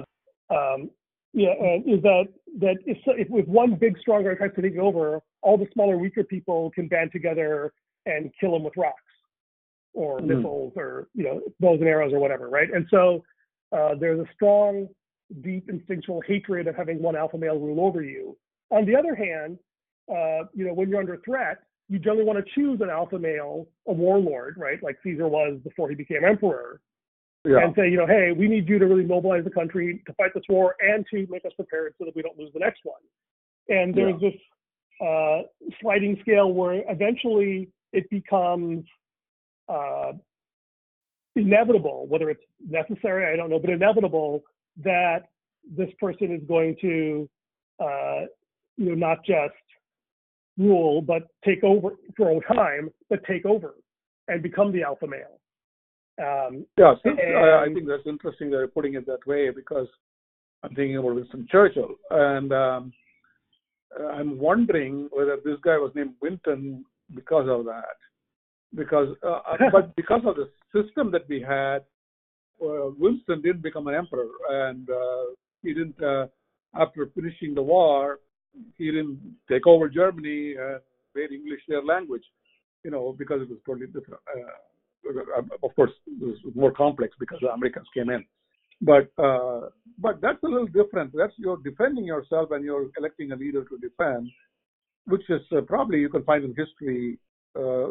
Um, 0.50 0.90
yeah, 1.32 1.52
and 1.60 1.88
is 1.88 2.02
that 2.02 2.24
that 2.58 2.76
if, 2.86 2.98
if, 3.06 3.28
if 3.30 3.46
one 3.46 3.76
big 3.76 3.98
strong 3.98 4.24
guy 4.24 4.34
tries 4.34 4.54
to 4.56 4.62
take 4.62 4.76
over, 4.76 5.20
all 5.42 5.56
the 5.56 5.66
smaller, 5.72 5.96
weaker 5.96 6.24
people 6.24 6.70
can 6.72 6.88
band 6.88 7.12
together 7.12 7.72
and 8.06 8.30
kill 8.40 8.56
him 8.56 8.64
with 8.64 8.76
rocks 8.76 8.96
or 9.92 10.18
mm-hmm. 10.18 10.28
missiles 10.28 10.72
or 10.76 11.08
you 11.14 11.24
know 11.24 11.40
bows 11.60 11.78
and 11.80 11.88
arrows 11.88 12.12
or 12.12 12.18
whatever, 12.18 12.48
right? 12.48 12.68
And 12.72 12.86
so 12.90 13.22
uh, 13.72 13.94
there's 13.98 14.20
a 14.20 14.26
strong, 14.34 14.88
deep 15.42 15.68
instinctual 15.68 16.22
hatred 16.26 16.66
of 16.66 16.74
having 16.74 17.00
one 17.00 17.16
alpha 17.16 17.38
male 17.38 17.58
rule 17.58 17.86
over 17.86 18.02
you. 18.02 18.36
On 18.70 18.84
the 18.84 18.96
other 18.96 19.14
hand, 19.14 19.58
uh, 20.08 20.46
you 20.52 20.66
know 20.66 20.74
when 20.74 20.88
you're 20.88 21.00
under 21.00 21.20
threat, 21.24 21.58
you 21.88 21.98
generally 21.98 22.24
want 22.24 22.44
to 22.44 22.52
choose 22.54 22.80
an 22.80 22.90
alpha 22.90 23.18
male, 23.18 23.68
a 23.86 23.92
warlord, 23.92 24.56
right? 24.56 24.82
Like 24.82 24.98
Caesar 25.04 25.28
was 25.28 25.58
before 25.62 25.88
he 25.88 25.94
became 25.94 26.24
emperor, 26.24 26.80
yeah. 27.44 27.64
and 27.64 27.74
say, 27.76 27.90
you 27.90 27.96
know, 27.96 28.06
hey, 28.06 28.32
we 28.36 28.48
need 28.48 28.68
you 28.68 28.78
to 28.78 28.86
really 28.86 29.04
mobilize 29.04 29.44
the 29.44 29.50
country 29.50 30.02
to 30.06 30.12
fight 30.14 30.32
this 30.34 30.44
war 30.48 30.74
and 30.80 31.06
to 31.10 31.26
make 31.30 31.44
us 31.44 31.52
prepared 31.56 31.94
so 31.98 32.04
that 32.04 32.14
we 32.14 32.22
don't 32.22 32.38
lose 32.38 32.50
the 32.52 32.60
next 32.60 32.80
one. 32.84 33.00
And 33.68 33.94
there's 33.94 34.20
yeah. 34.20 34.30
this 34.30 34.40
uh, 35.06 35.70
sliding 35.80 36.18
scale 36.20 36.52
where 36.52 36.82
eventually 36.88 37.70
it 37.92 38.08
becomes 38.10 38.84
uh, 39.68 40.12
inevitable, 41.36 42.06
whether 42.08 42.28
it's 42.30 42.42
necessary, 42.68 43.32
I 43.32 43.36
don't 43.36 43.50
know, 43.50 43.58
but 43.58 43.70
inevitable 43.70 44.42
that 44.84 45.28
this 45.76 45.88
person 45.98 46.34
is 46.34 46.42
going 46.46 46.76
to, 46.80 47.28
uh, 47.82 48.20
you 48.76 48.90
know, 48.90 48.94
not 48.94 49.24
just 49.24 49.54
rule, 50.58 51.00
but 51.00 51.28
take 51.44 51.64
over 51.64 51.90
for 52.16 52.30
a 52.30 52.54
time, 52.54 52.90
but 53.08 53.24
take 53.24 53.46
over 53.46 53.74
and 54.28 54.42
become 54.42 54.72
the 54.72 54.82
alpha 54.82 55.06
male. 55.06 55.39
Um, 56.18 56.66
yeah, 56.76 56.94
since, 57.02 57.18
and, 57.22 57.36
I 57.36 57.72
think 57.72 57.86
that's 57.86 58.06
interesting 58.06 58.50
that 58.50 58.58
you're 58.58 58.68
putting 58.68 58.94
it 58.94 59.06
that 59.06 59.26
way 59.26 59.50
because 59.50 59.86
I'm 60.62 60.74
thinking 60.74 60.96
about 60.96 61.14
Winston 61.14 61.46
Churchill, 61.50 61.94
and 62.10 62.52
um, 62.52 62.92
I'm 64.12 64.38
wondering 64.38 65.08
whether 65.12 65.36
this 65.44 65.56
guy 65.64 65.78
was 65.78 65.92
named 65.94 66.14
Winton 66.20 66.84
because 67.14 67.48
of 67.48 67.64
that, 67.64 67.96
because 68.74 69.16
uh, 69.22 69.40
uh 69.50 69.56
but 69.72 69.96
because 69.96 70.22
of 70.26 70.36
the 70.36 70.50
system 70.74 71.10
that 71.12 71.28
we 71.28 71.40
had, 71.40 71.78
uh, 72.62 72.90
Winston 72.98 73.40
didn't 73.40 73.62
become 73.62 73.86
an 73.88 73.94
emperor, 73.94 74.28
and 74.48 74.88
uh, 74.90 75.34
he 75.62 75.72
didn't. 75.72 76.02
Uh, 76.02 76.26
after 76.74 77.10
finishing 77.16 77.54
the 77.54 77.62
war, 77.62 78.20
he 78.78 78.86
didn't 78.86 79.18
take 79.50 79.66
over 79.66 79.88
Germany 79.88 80.54
and 80.56 80.80
made 81.14 81.32
English 81.32 81.60
their 81.66 81.82
language, 81.82 82.22
you 82.84 82.90
know, 82.90 83.14
because 83.18 83.42
it 83.42 83.48
was 83.48 83.58
totally 83.66 83.86
different. 83.86 84.20
Uh, 84.32 84.50
of 85.62 85.74
course, 85.76 85.90
it 86.06 86.22
was 86.44 86.54
more 86.54 86.72
complex 86.72 87.14
because 87.18 87.38
the 87.40 87.50
Americans 87.52 87.86
came 87.94 88.10
in. 88.10 88.24
But 88.82 89.10
uh, 89.22 89.68
but 89.98 90.20
that's 90.22 90.42
a 90.42 90.48
little 90.48 90.66
different. 90.66 91.12
That's 91.14 91.32
you're 91.36 91.58
defending 91.62 92.04
yourself 92.04 92.50
and 92.52 92.64
you're 92.64 92.88
electing 92.96 93.32
a 93.32 93.36
leader 93.36 93.64
to 93.64 93.78
defend, 93.78 94.30
which 95.06 95.28
is 95.28 95.42
uh, 95.56 95.60
probably 95.62 96.00
you 96.00 96.08
can 96.08 96.24
find 96.24 96.44
in 96.44 96.54
history. 96.56 97.18
Uh, 97.58 97.88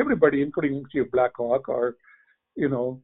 everybody, 0.00 0.42
including 0.42 0.82
Chief 0.90 1.10
Black 1.12 1.32
Hawk, 1.36 1.68
or 1.68 1.96
you 2.56 2.68
know, 2.68 3.00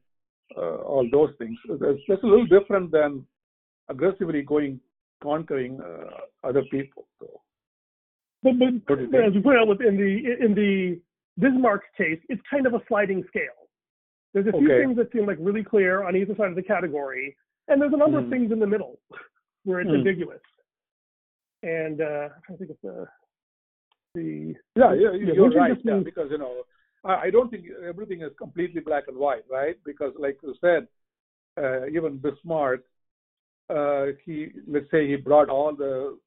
uh, 0.57 0.77
all 0.77 1.07
those 1.11 1.31
things. 1.39 1.57
That's, 1.69 1.99
that's 2.09 2.23
a 2.23 2.27
little 2.27 2.47
different 2.47 2.91
than 2.91 3.25
aggressively 3.89 4.43
going 4.43 4.81
conquering 5.23 5.81
uh, 5.81 6.47
other 6.49 6.63
people. 6.71 7.07
So. 7.21 7.41
But, 8.43 8.53
but 8.87 8.99
as 8.99 9.35
you 9.35 9.41
point 9.41 9.59
out, 9.59 9.81
in 9.81 9.97
the 9.97 10.45
in 10.45 10.55
the 10.55 11.01
Bismarck's 11.39 11.87
case, 11.97 12.21
it's 12.29 12.43
kind 12.51 12.67
of 12.67 12.75
a 12.75 12.83
sliding 12.89 13.25
scale. 13.29 13.69
There's 14.33 14.47
a 14.47 14.53
few 14.53 14.71
okay. 14.71 14.85
things 14.85 14.97
that 14.97 15.13
seem 15.13 15.27
like 15.27 15.39
really 15.41 15.63
clear 15.63 16.05
on 16.05 16.17
either 16.17 16.35
side 16.37 16.49
of 16.49 16.57
the 16.57 16.63
category, 16.63 17.37
and 17.69 17.81
there's 17.81 17.93
a 17.93 17.97
number 17.97 18.19
mm. 18.19 18.21
of 18.21 18.25
hmm. 18.27 18.33
things 18.33 18.53
in 18.53 18.59
the 18.59 18.67
middle 18.67 18.99
where 19.65 19.81
it's 19.81 19.91
mm. 19.91 19.99
ambiguous. 19.99 20.41
And 21.63 22.01
uh, 22.01 22.29
I 22.51 22.57
think 22.57 22.71
it's 22.71 22.83
the 22.83 23.07
the 24.15 24.55
yeah 24.77 24.95
yeah, 24.95 25.13
yeah 25.13 25.33
you're 25.35 25.51
right 25.51 25.77
yeah, 25.85 26.01
because 26.05 26.29
you 26.31 26.39
know 26.39 26.63
I, 27.05 27.27
I 27.27 27.31
don't 27.31 27.51
think 27.51 27.67
everything 27.87 28.23
is 28.23 28.31
completely 28.39 28.81
black 28.81 29.05
and 29.09 29.17
white 29.17 29.45
right 29.51 29.77
because 29.85 30.13
like 30.19 30.39
you 30.43 30.55
said 30.61 30.87
uh, 31.61 31.87
even 31.87 32.19
Bismarck 32.19 32.85
uh, 33.71 34.07
he 34.25 34.49
let's 34.69 34.91
say 34.91 35.09
he 35.09 35.17
brought 35.17 35.49
all 35.49 35.75
the 35.75 36.19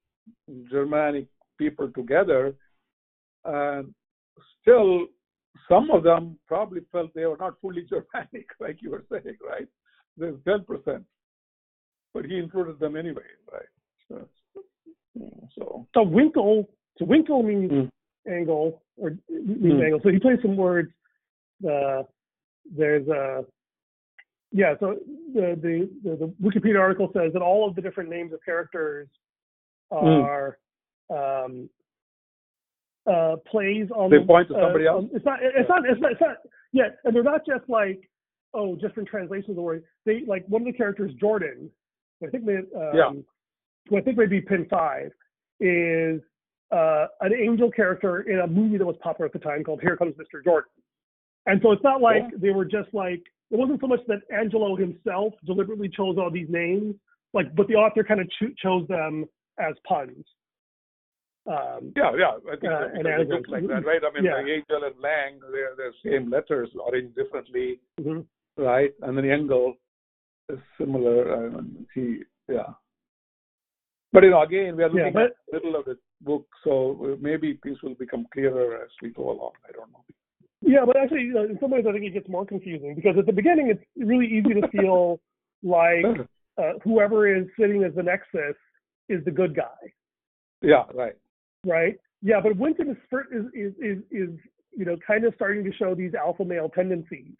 Germanic 0.69 1.27
people 1.57 1.89
together 1.91 2.55
and 3.45 3.93
still 4.61 5.07
some 5.69 5.89
of 5.91 6.03
them 6.03 6.37
probably 6.47 6.81
felt 6.91 7.13
they 7.13 7.25
were 7.25 7.37
not 7.37 7.59
fully 7.61 7.83
Germanic, 7.89 8.47
like 8.59 8.77
you 8.81 8.91
were 8.91 9.05
saying, 9.11 9.37
right? 9.47 9.67
There's 10.17 10.35
10%. 10.47 11.03
But 12.13 12.25
he 12.25 12.37
included 12.37 12.79
them 12.79 12.95
anyway, 12.95 13.21
right? 13.51 13.63
So, 14.09 14.27
so, 15.55 15.87
so 15.93 16.05
Winkel, 16.05 16.67
so 16.97 17.05
Winkel 17.05 17.43
means 17.43 17.71
mm. 17.71 17.91
angle, 18.27 18.81
or 18.97 19.11
means 19.29 19.73
mm. 19.73 19.83
angle. 19.83 19.99
So 20.03 20.09
he 20.09 20.19
plays 20.19 20.39
some 20.41 20.55
words. 20.55 20.91
Uh, 21.63 22.03
there's 22.75 23.07
a, 23.07 23.45
yeah, 24.51 24.73
so 24.79 24.95
the, 25.33 25.57
the, 25.61 25.89
the, 26.03 26.15
the, 26.15 26.33
Wikipedia 26.41 26.79
article 26.79 27.11
says 27.13 27.33
that 27.33 27.41
all 27.41 27.67
of 27.67 27.75
the 27.75 27.81
different 27.81 28.09
names 28.09 28.31
of 28.33 28.39
characters 28.45 29.07
hmm. 29.91 30.05
are 30.05 30.57
mm. 31.11 31.45
um, 31.45 31.69
uh, 33.07 33.35
plays 33.49 33.87
on. 33.95 34.09
They 34.09 34.19
point 34.25 34.47
to 34.49 34.55
somebody 34.55 34.87
uh, 34.87 34.93
else. 34.93 35.05
It's 35.13 35.25
not. 35.25 35.39
It's 35.41 35.69
not. 35.69 35.81
It's 35.89 36.01
not. 36.01 36.11
It's 36.11 36.21
not. 36.21 36.37
Yeah, 36.73 36.89
and 37.03 37.15
they're 37.15 37.23
not 37.23 37.45
just 37.45 37.67
like 37.69 38.09
oh, 38.53 38.75
just 38.75 38.97
in 38.97 39.05
translations 39.05 39.49
of 39.51 39.55
the 39.55 39.61
word. 39.61 39.83
They 40.05 40.23
like 40.27 40.45
one 40.47 40.63
of 40.63 40.65
the 40.65 40.73
characters, 40.73 41.11
Jordan. 41.19 41.69
I 42.23 42.29
think 42.29 42.45
they. 42.45 42.57
Um, 42.57 42.91
yeah. 42.93 43.11
Who 43.89 43.97
I 43.97 44.01
think 44.01 44.17
maybe 44.17 44.41
Pin 44.41 44.67
Five 44.69 45.11
is 45.59 46.21
uh, 46.71 47.05
an 47.21 47.33
angel 47.33 47.71
character 47.71 48.21
in 48.21 48.39
a 48.39 48.47
movie 48.47 48.77
that 48.77 48.85
was 48.85 48.97
popular 49.01 49.27
at 49.27 49.33
the 49.33 49.39
time 49.39 49.63
called 49.63 49.81
Here 49.81 49.95
Comes 49.95 50.15
Mr. 50.15 50.43
Jordan. 50.43 50.69
And 51.45 51.61
so 51.63 51.71
it's 51.71 51.83
not 51.83 52.01
like 52.01 52.23
yeah. 52.23 52.37
they 52.37 52.49
were 52.49 52.65
just 52.65 52.93
like 52.93 53.21
it 53.49 53.57
wasn't 53.57 53.79
so 53.79 53.87
much 53.87 54.01
that 54.07 54.19
Angelo 54.37 54.75
himself 54.75 55.33
deliberately 55.45 55.87
chose 55.87 56.17
all 56.17 56.29
these 56.29 56.49
names, 56.49 56.95
like 57.33 57.55
but 57.55 57.67
the 57.67 57.75
author 57.75 58.03
kind 58.03 58.19
of 58.19 58.27
cho- 58.39 58.53
chose 58.61 58.87
them 58.87 59.25
as 59.59 59.75
puns. 59.87 60.25
Um, 61.47 61.93
yeah, 61.95 62.11
yeah, 62.17 62.51
I 62.51 62.55
think 62.57 62.73
uh, 62.73 62.87
and 62.93 63.29
look 63.29 63.47
like 63.47 63.65
that, 63.67 63.85
right? 63.85 64.01
I 64.03 64.13
mean, 64.13 64.25
yeah. 64.25 64.43
the 64.43 64.51
Angel 64.51 64.83
and 64.83 64.99
Lange, 65.01 65.39
they're 65.49 65.75
the 65.77 65.91
same 66.03 66.29
letters 66.29 66.69
arranged 66.91 67.15
differently, 67.15 67.79
mm-hmm. 68.01 68.61
right? 68.61 68.91
And 69.01 69.17
then 69.17 69.29
Engel 69.29 69.75
is 70.49 70.59
similar. 70.77 71.33
I 71.33 71.49
mean, 71.49 71.87
he, 71.95 72.19
yeah. 72.49 72.73
But 74.11 74.23
you 74.23 74.31
know, 74.31 74.41
again, 74.41 74.75
we 74.75 74.83
are 74.83 74.89
looking 74.89 75.05
yeah, 75.05 75.11
but, 75.13 75.23
at 75.23 75.35
the 75.51 75.57
middle 75.57 75.79
of 75.79 75.85
the 75.85 75.97
book, 76.19 76.47
so 76.65 77.17
maybe 77.21 77.57
things 77.63 77.77
will 77.81 77.95
become 77.95 78.27
clearer 78.33 78.83
as 78.83 78.89
we 79.01 79.09
go 79.09 79.31
along. 79.31 79.51
I 79.67 79.71
don't 79.71 79.89
know. 79.91 80.03
Yeah, 80.61 80.83
but 80.85 80.97
actually, 80.97 81.21
you 81.21 81.33
know, 81.33 81.45
in 81.45 81.57
some 81.61 81.71
ways, 81.71 81.85
I 81.87 81.93
think 81.93 82.03
it 82.03 82.13
gets 82.13 82.27
more 82.27 82.45
confusing 82.45 82.93
because 82.93 83.15
at 83.17 83.25
the 83.25 83.31
beginning, 83.31 83.69
it's 83.69 83.83
really 83.95 84.25
easy 84.25 84.59
to 84.59 84.67
feel 84.67 85.21
like 85.63 86.27
uh, 86.57 86.73
whoever 86.83 87.33
is 87.33 87.45
sitting 87.57 87.85
as 87.85 87.95
the 87.95 88.03
Nexus 88.03 88.57
is 89.07 89.23
the 89.23 89.31
good 89.31 89.55
guy. 89.55 89.93
Yeah, 90.61 90.83
right 90.93 91.15
right? 91.67 91.95
Yeah, 92.21 92.39
but 92.41 92.57
Winton 92.57 92.89
is, 92.89 92.97
is 93.31 93.45
is 93.53 93.73
is 93.79 93.97
is 94.11 94.29
you 94.75 94.85
know 94.85 94.97
kind 95.05 95.25
of 95.25 95.33
starting 95.35 95.63
to 95.63 95.73
show 95.73 95.93
these 95.93 96.13
alpha 96.13 96.43
male 96.43 96.69
tendencies. 96.69 97.35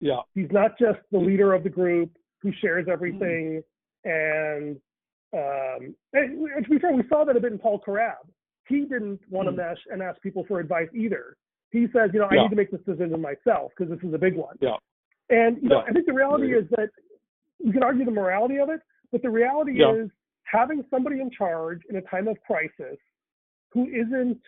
Yeah, 0.00 0.20
he's 0.34 0.50
not 0.50 0.78
just 0.78 0.98
the 1.10 1.18
leader 1.18 1.52
of 1.52 1.64
the 1.64 1.70
group 1.70 2.10
who 2.42 2.52
shares 2.60 2.86
everything, 2.90 3.62
mm-hmm. 4.06 4.10
and 4.10 4.76
um, 5.34 5.94
and, 6.12 6.64
to 6.64 6.70
be 6.70 6.78
fair, 6.78 6.92
we 6.92 7.02
saw 7.08 7.24
that 7.24 7.36
a 7.36 7.40
bit 7.40 7.52
in 7.52 7.58
Paul 7.58 7.80
Karab. 7.84 8.28
He 8.68 8.82
didn't 8.82 9.20
want 9.28 9.48
mm-hmm. 9.48 9.56
to 9.56 9.64
mesh 9.64 9.78
and 9.90 10.02
ask 10.02 10.20
people 10.22 10.44
for 10.46 10.60
advice 10.60 10.88
either. 10.94 11.36
He 11.70 11.86
says, 11.92 12.10
you 12.12 12.20
know, 12.20 12.26
I 12.30 12.34
yeah. 12.34 12.42
need 12.42 12.50
to 12.50 12.56
make 12.56 12.70
this 12.70 12.80
decision 12.86 13.20
myself 13.20 13.72
because 13.76 13.92
this 13.92 14.08
is 14.08 14.14
a 14.14 14.18
big 14.18 14.36
one. 14.36 14.56
Yeah. 14.60 14.76
And 15.28 15.60
you 15.60 15.68
know, 15.68 15.80
I 15.80 15.90
think 15.90 16.06
the 16.06 16.12
reality 16.12 16.52
yeah. 16.52 16.58
is 16.58 16.64
that 16.70 16.90
you 17.58 17.72
can 17.72 17.82
argue 17.82 18.04
the 18.04 18.12
morality 18.12 18.58
of 18.58 18.68
it, 18.68 18.80
but 19.10 19.22
the 19.22 19.30
reality 19.30 19.72
yeah. 19.78 19.92
is 19.92 20.10
having 20.44 20.84
somebody 20.88 21.20
in 21.20 21.30
charge 21.30 21.80
in 21.90 21.96
a 21.96 22.02
time 22.02 22.28
of 22.28 22.36
crisis 22.46 22.98
who 23.74 23.86
isn't 23.88 24.40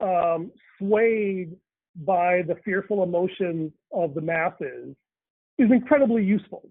um, 0.00 0.52
swayed 0.78 1.56
by 2.04 2.42
the 2.46 2.56
fearful 2.64 3.02
emotions 3.02 3.72
of 3.92 4.14
the 4.14 4.20
masses 4.20 4.94
is 5.58 5.70
incredibly 5.72 6.22
useful. 6.22 6.68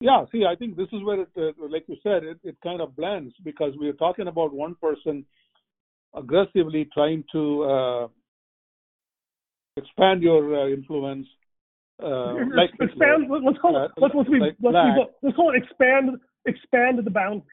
Yeah, 0.00 0.24
see, 0.32 0.44
I 0.44 0.56
think 0.56 0.76
this 0.76 0.88
is 0.92 1.02
where 1.02 1.20
it, 1.22 1.28
uh, 1.36 1.52
like 1.70 1.84
you 1.86 1.96
said, 2.02 2.24
it, 2.24 2.38
it 2.42 2.56
kind 2.62 2.80
of 2.80 2.96
blends 2.96 3.34
because 3.44 3.72
we're 3.76 3.92
talking 3.92 4.28
about 4.28 4.52
one 4.52 4.74
person 4.74 5.24
aggressively 6.14 6.88
trying 6.92 7.24
to 7.32 7.62
uh, 7.64 8.08
expand 9.76 10.22
your 10.22 10.64
uh, 10.64 10.68
influence. 10.68 11.26
Uh, 12.02 12.34
like 12.54 12.70
expand. 12.80 13.30
Let's 13.30 13.58
call 13.58 13.76
it. 13.76 13.90
uh, 13.90 14.00
Let's 14.00 14.14
let's, 14.14 14.28
be, 14.28 14.40
like 14.40 14.56
let's, 14.60 14.74
be, 14.74 15.04
let's 15.22 15.36
call 15.36 15.54
it 15.54 15.62
expand. 15.62 16.18
Expand 16.46 16.98
the 17.02 17.10
boundaries. 17.10 17.46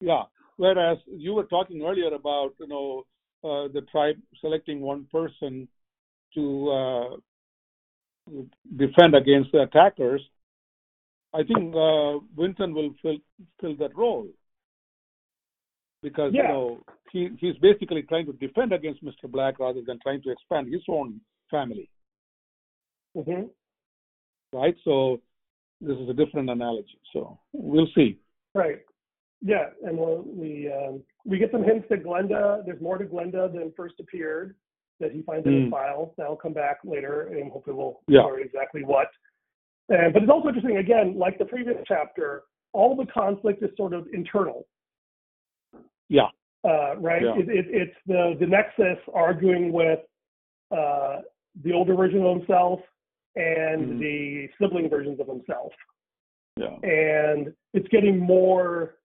Yeah. 0.00 0.22
Whereas 0.58 0.98
you 1.06 1.32
were 1.32 1.44
talking 1.44 1.82
earlier 1.82 2.12
about 2.14 2.50
you 2.60 2.68
know 2.68 3.04
uh, 3.44 3.68
the 3.72 3.82
tribe 3.90 4.16
selecting 4.40 4.80
one 4.80 5.06
person 5.10 5.68
to 6.34 6.70
uh, 6.70 7.16
defend 8.76 9.14
against 9.14 9.52
the 9.52 9.62
attackers. 9.62 10.20
I 11.32 11.42
think 11.44 11.74
uh, 11.74 12.18
Winston 12.36 12.74
will 12.74 12.90
fill 13.00 13.18
fill 13.60 13.76
that 13.76 13.96
role 13.96 14.28
because 16.02 16.32
you 16.34 16.42
know 16.42 16.80
he 17.12 17.28
he's 17.38 17.56
basically 17.58 18.02
trying 18.02 18.26
to 18.26 18.32
defend 18.32 18.72
against 18.72 19.04
Mr. 19.04 19.30
Black 19.30 19.60
rather 19.60 19.80
than 19.86 19.98
trying 20.02 20.22
to 20.22 20.30
expand 20.30 20.72
his 20.72 20.82
own 20.88 21.20
family, 21.50 21.88
hmm 23.14 23.44
right? 24.52 24.76
So 24.84 25.20
this 25.80 25.96
is 25.98 26.08
a 26.08 26.14
different 26.14 26.50
analogy. 26.50 26.98
So 27.12 27.38
we'll 27.52 27.88
see. 27.94 28.18
Right. 28.54 28.80
Yeah, 29.40 29.66
and 29.84 29.96
we'll, 29.96 30.22
we 30.26 30.70
um, 30.72 31.02
we 31.24 31.38
get 31.38 31.52
some 31.52 31.62
hints 31.62 31.86
that 31.90 32.02
Glenda. 32.04 32.64
There's 32.66 32.80
more 32.80 32.98
to 32.98 33.04
Glenda 33.04 33.52
than 33.52 33.72
first 33.76 33.94
appeared 34.00 34.56
that 35.00 35.12
he 35.12 35.22
finds 35.22 35.46
in 35.46 35.52
his 35.52 35.62
Mm. 35.64 35.70
file. 35.70 36.12
That'll 36.18 36.34
come 36.36 36.52
back 36.52 36.78
later, 36.84 37.28
and 37.28 37.50
hopefully 37.52 37.76
we'll 37.76 38.00
Yeah. 38.08 38.22
learn 38.22 38.42
exactly 38.42 38.82
what. 38.82 39.06
And 39.90 40.12
but 40.12 40.22
it's 40.22 40.30
also 40.30 40.48
interesting. 40.48 40.78
Again, 40.78 41.16
like 41.16 41.38
the 41.38 41.44
previous 41.44 41.76
chapter, 41.86 42.42
all 42.72 42.96
the 42.96 43.06
conflict 43.06 43.62
is 43.62 43.70
sort 43.76 43.92
of 43.92 44.08
internal. 44.12 44.66
Yeah. 46.08 46.28
Uh, 46.64 46.96
right. 46.96 47.22
Yeah. 47.22 47.36
It, 47.38 47.48
it, 47.48 47.66
it's 47.68 47.96
the 48.06 48.36
the 48.40 48.46
Nexus 48.46 48.98
arguing 49.14 49.72
with 49.72 50.00
uh, 50.72 51.20
the 51.62 51.72
older 51.72 51.94
version 51.94 52.24
of 52.24 52.38
himself 52.38 52.80
and 53.36 53.92
Mhm. 53.92 53.98
the 54.00 54.48
sibling 54.60 54.88
versions 54.90 55.20
of 55.20 55.28
himself 55.28 55.72
Yeah. 56.56 56.74
and 56.82 57.54
it's 57.72 57.86
getting 57.88 58.18
more 58.18 58.96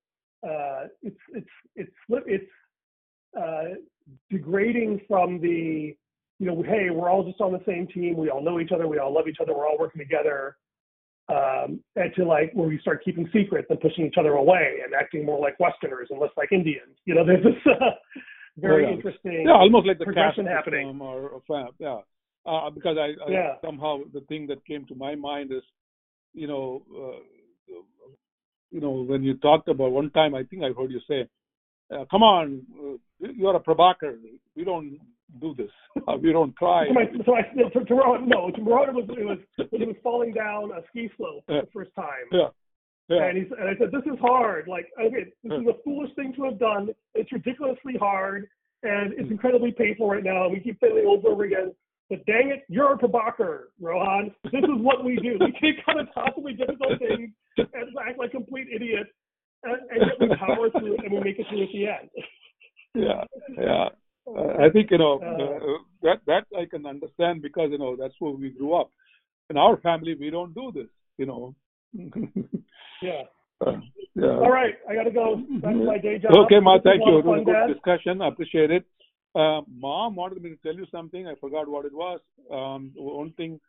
uh, 0.47 0.87
it's 1.01 1.19
it's 1.33 1.47
it's 1.75 1.91
it's 2.27 2.51
uh, 3.39 3.75
degrading 4.29 5.01
from 5.07 5.39
the 5.41 5.95
you 6.39 6.45
know 6.47 6.61
hey 6.63 6.89
we're 6.91 7.09
all 7.09 7.23
just 7.23 7.41
on 7.41 7.51
the 7.53 7.61
same 7.65 7.87
team 7.87 8.17
we 8.17 8.29
all 8.29 8.41
know 8.43 8.59
each 8.59 8.71
other 8.71 8.87
we 8.87 8.99
all 8.99 9.13
love 9.13 9.27
each 9.27 9.37
other 9.41 9.53
we're 9.55 9.67
all 9.67 9.77
working 9.79 9.99
together 10.01 10.57
um, 11.29 11.79
and 11.95 12.13
to 12.15 12.25
like 12.25 12.51
where 12.53 12.67
we 12.67 12.77
start 12.79 13.03
keeping 13.03 13.29
secrets 13.31 13.67
and 13.69 13.79
pushing 13.79 14.05
each 14.05 14.15
other 14.19 14.33
away 14.33 14.79
and 14.83 14.93
acting 14.93 15.25
more 15.25 15.39
like 15.39 15.57
Westerners 15.59 16.07
and 16.09 16.19
less 16.19 16.31
like 16.37 16.51
Indians 16.51 16.95
you 17.05 17.15
know 17.15 17.25
there's 17.27 17.43
this 17.43 17.53
uh, 17.67 17.91
very 18.57 18.85
Oh, 18.85 18.89
yeah. 18.89 18.95
interesting 18.95 19.43
Yeah, 19.45 19.53
almost 19.53 19.87
like 19.87 19.99
the 19.99 20.05
progression 20.05 20.45
happening. 20.45 20.99
or, 21.01 21.41
or 21.49 21.73
yeah. 21.79 21.99
Uh, 22.45 22.69
because 22.69 22.97
I, 22.97 23.13
I 23.25 23.31
Yeah. 23.31 23.55
somehow 23.63 23.99
the 24.13 24.21
thing 24.21 24.47
that 24.47 24.63
came 24.65 24.85
to 24.87 24.95
my 24.95 25.15
mind 25.15 25.51
is, 25.51 25.63
you 26.33 26.47
know, 26.47 26.83
uh, 26.93 27.19
you 28.73 28.81
know, 28.81 29.03
when 29.03 29.23
you 29.23 29.35
talked 29.35 29.69
about 29.69 29.91
one 29.91 30.09
time, 30.09 30.33
I 30.33 30.43
think 30.43 30.63
I 30.63 30.71
heard 30.77 30.91
you 30.91 30.99
say, 31.07 31.27
uh, 31.93 32.05
"Come 32.09 32.23
on, 32.23 32.65
uh, 32.79 33.27
you 33.31 33.47
are 33.47 33.55
a 33.55 33.59
Prabhakar. 33.59 34.17
We 34.55 34.63
don't 34.63 34.99
do 35.39 35.53
this. 35.55 35.69
we 36.21 36.31
don't 36.31 36.55
cry." 36.55 36.87
So, 36.87 36.93
my, 36.93 37.05
so 37.25 37.35
I, 37.35 37.41
to, 37.69 37.85
to 37.85 37.93
Rohan, 37.93 38.27
no, 38.27 38.49
to 38.49 38.61
Rohan 38.61 38.95
was, 38.95 39.05
it 39.09 39.25
was 39.25 39.37
when 39.69 39.81
he 39.81 39.87
was 39.87 39.95
falling 40.03 40.33
down 40.33 40.71
a 40.71 40.81
ski 40.89 41.09
slope 41.15 41.43
the 41.47 41.67
first 41.71 41.91
time. 41.95 42.27
Yeah, 42.31 42.49
yeah, 43.09 43.25
And, 43.25 43.37
he's, 43.37 43.51
and 43.59 43.69
I 43.69 43.75
said, 43.77 43.91
this 43.91 44.05
is 44.11 44.19
hard. 44.19 44.67
Like, 44.67 44.87
okay, 44.99 45.25
this 45.43 45.51
Yeah. 45.51 45.59
is 45.59 45.67
a 45.67 45.77
foolish 45.83 46.13
thing 46.15 46.33
to 46.37 46.45
have 46.45 46.57
done. 46.57 46.89
It's 47.13 47.31
ridiculously 47.31 47.95
hard, 47.99 48.49
and 48.81 49.13
it's 49.13 49.27
Mm. 49.29 49.31
incredibly 49.31 49.71
painful 49.71 50.07
right 50.09 50.23
now. 50.23 50.45
And 50.45 50.53
we 50.53 50.59
keep 50.61 50.79
failing 50.79 51.05
over 51.05 51.27
and 51.27 51.33
over 51.33 51.43
again. 51.43 51.75
But 52.09 52.25
dang 52.25 52.49
it, 52.49 52.63
you're 52.67 52.93
a 52.93 52.97
Prabhakar, 52.97 53.59
Rohan. 53.81 54.31
This 54.45 54.63
is 54.63 54.69
what 54.77 55.03
we 55.03 55.15
do. 55.17 55.37
We 55.39 55.51
take 55.61 55.75
on 55.87 55.99
impossibly 55.99 56.53
difficult 56.53 56.99
things 56.99 57.31
and 57.57 57.67
act 58.07 58.19
like 58.19 58.31
complete 58.31 58.67
idiots, 58.75 59.09
and, 59.63 59.77
and 59.89 60.01
yet 60.01 60.29
we 60.29 60.35
power 60.35 60.69
through 60.69 60.95
it 60.95 60.99
and 61.03 61.13
we 61.13 61.19
make 61.21 61.39
it 61.39 61.45
through 61.49 61.63
at 61.63 61.69
the 61.73 61.87
end. 61.87 62.09
yeah, 62.93 63.23
yeah. 63.57 63.89
Uh, 64.25 64.65
I 64.65 64.69
think 64.71 64.89
you 64.91 64.97
know 64.97 65.19
Uh, 65.21 65.43
uh, 65.43 65.77
that 66.03 66.19
that 66.27 66.45
I 66.57 66.65
can 66.65 66.85
understand 66.85 67.41
because 67.41 67.69
you 67.71 67.77
know 67.77 67.95
that's 67.99 68.13
where 68.19 68.31
we 68.31 68.51
grew 68.51 68.73
up. 68.73 68.89
In 69.49 69.57
our 69.57 69.77
family, 69.77 70.15
we 70.17 70.29
don't 70.29 70.53
do 70.53 70.71
this. 70.73 70.89
You 71.17 71.25
know. 71.25 71.55
Yeah. 73.01 73.23
Uh, 73.59 73.79
yeah. 74.15 74.27
All 74.27 74.49
right, 74.49 74.75
I 74.89 74.95
got 74.95 75.03
to 75.03 75.11
go 75.11 75.35
back 75.61 75.73
to 75.73 75.83
my 75.83 75.97
day 75.97 76.19
job. 76.19 76.31
Okay, 76.45 76.59
Ma, 76.61 76.77
thank 76.81 77.01
you. 77.05 77.19
It 77.19 77.25
was 77.25 77.41
a 77.41 77.43
good 77.43 77.51
Dad. 77.51 77.73
discussion. 77.73 78.21
I 78.21 78.29
appreciate 78.29 78.71
it. 78.71 78.85
Uh, 79.35 79.61
Mom 79.75 80.15
wanted 80.15 80.41
me 80.43 80.49
to 80.51 80.55
tell 80.57 80.75
you 80.75 80.85
something. 80.91 81.27
I 81.27 81.35
forgot 81.35 81.67
what 81.67 81.85
it 81.85 81.93
was. 81.93 82.19
Um, 82.51 82.91
one 82.95 83.31
thing 83.33 83.59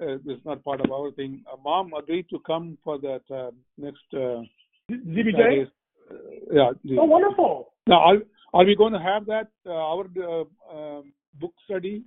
uh, 0.00 0.16
is 0.16 0.40
not 0.44 0.62
part 0.62 0.80
of 0.82 0.90
our 0.92 1.10
thing. 1.12 1.42
Uh, 1.50 1.56
Mom 1.64 1.92
agreed 1.94 2.28
to 2.30 2.38
come 2.46 2.76
for 2.84 2.98
that 2.98 3.22
uh, 3.34 3.50
next 3.78 4.04
uh, 4.12 4.42
ZBJ? 4.90 5.66
Uh, 5.66 6.14
yeah. 6.52 6.70
the- 6.84 6.98
Oh, 7.00 7.04
wonderful. 7.04 7.72
Now, 7.86 8.00
are, 8.00 8.16
are 8.52 8.64
we 8.64 8.76
going 8.76 8.92
to 8.92 8.98
have 8.98 9.26
that 9.26 9.48
uh, 9.66 9.70
our 9.72 10.04
uh, 10.22 10.44
um 10.76 11.12
book 11.40 11.52
study? 11.64 12.04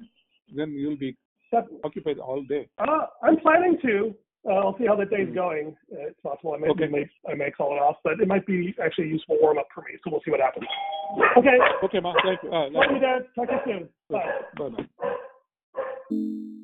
Then 0.55 0.71
you'll 0.73 0.97
be 0.97 1.15
That, 1.51 1.65
occupied 1.83 2.19
all 2.19 2.43
day. 2.43 2.67
uh, 2.79 3.05
I'm 3.23 3.37
planning 3.39 3.77
to. 3.83 4.13
Uh, 4.49 4.53
I'll 4.53 4.77
see 4.77 4.85
how 4.87 4.95
that 4.95 5.09
day's 5.09 5.33
going. 5.33 5.75
Uh, 5.91 6.07
it's 6.07 6.19
possible 6.21 6.53
I 6.53 6.57
may, 6.59 6.69
Okay. 6.69 6.87
may 6.87 7.05
I 7.29 7.33
may 7.35 7.51
call 7.51 7.73
it 7.75 7.79
off, 7.79 7.97
but 8.03 8.13
it 8.19 8.27
might 8.27 8.45
be 8.45 8.73
actually 8.83 9.05
a 9.05 9.07
useful 9.07 9.37
warm 9.41 9.57
up 9.57 9.67
for 9.73 9.81
me. 9.81 9.97
So 10.03 10.11
we'll 10.11 10.21
see 10.23 10.31
what 10.31 10.39
happens. 10.39 10.65
Okay. 11.37 11.57
Okay, 11.83 11.99
Ma. 11.99 12.13
Thank 12.23 12.43
you. 12.43 12.51
Uh, 12.51 12.69
Love 12.69 12.91
you, 12.91 12.99
Dad. 12.99 13.23
Talk 13.35 13.47
to 13.49 13.53
you 13.55 13.61
soon. 13.65 13.89
Bye. 14.09 14.69
Bye. 14.69 16.55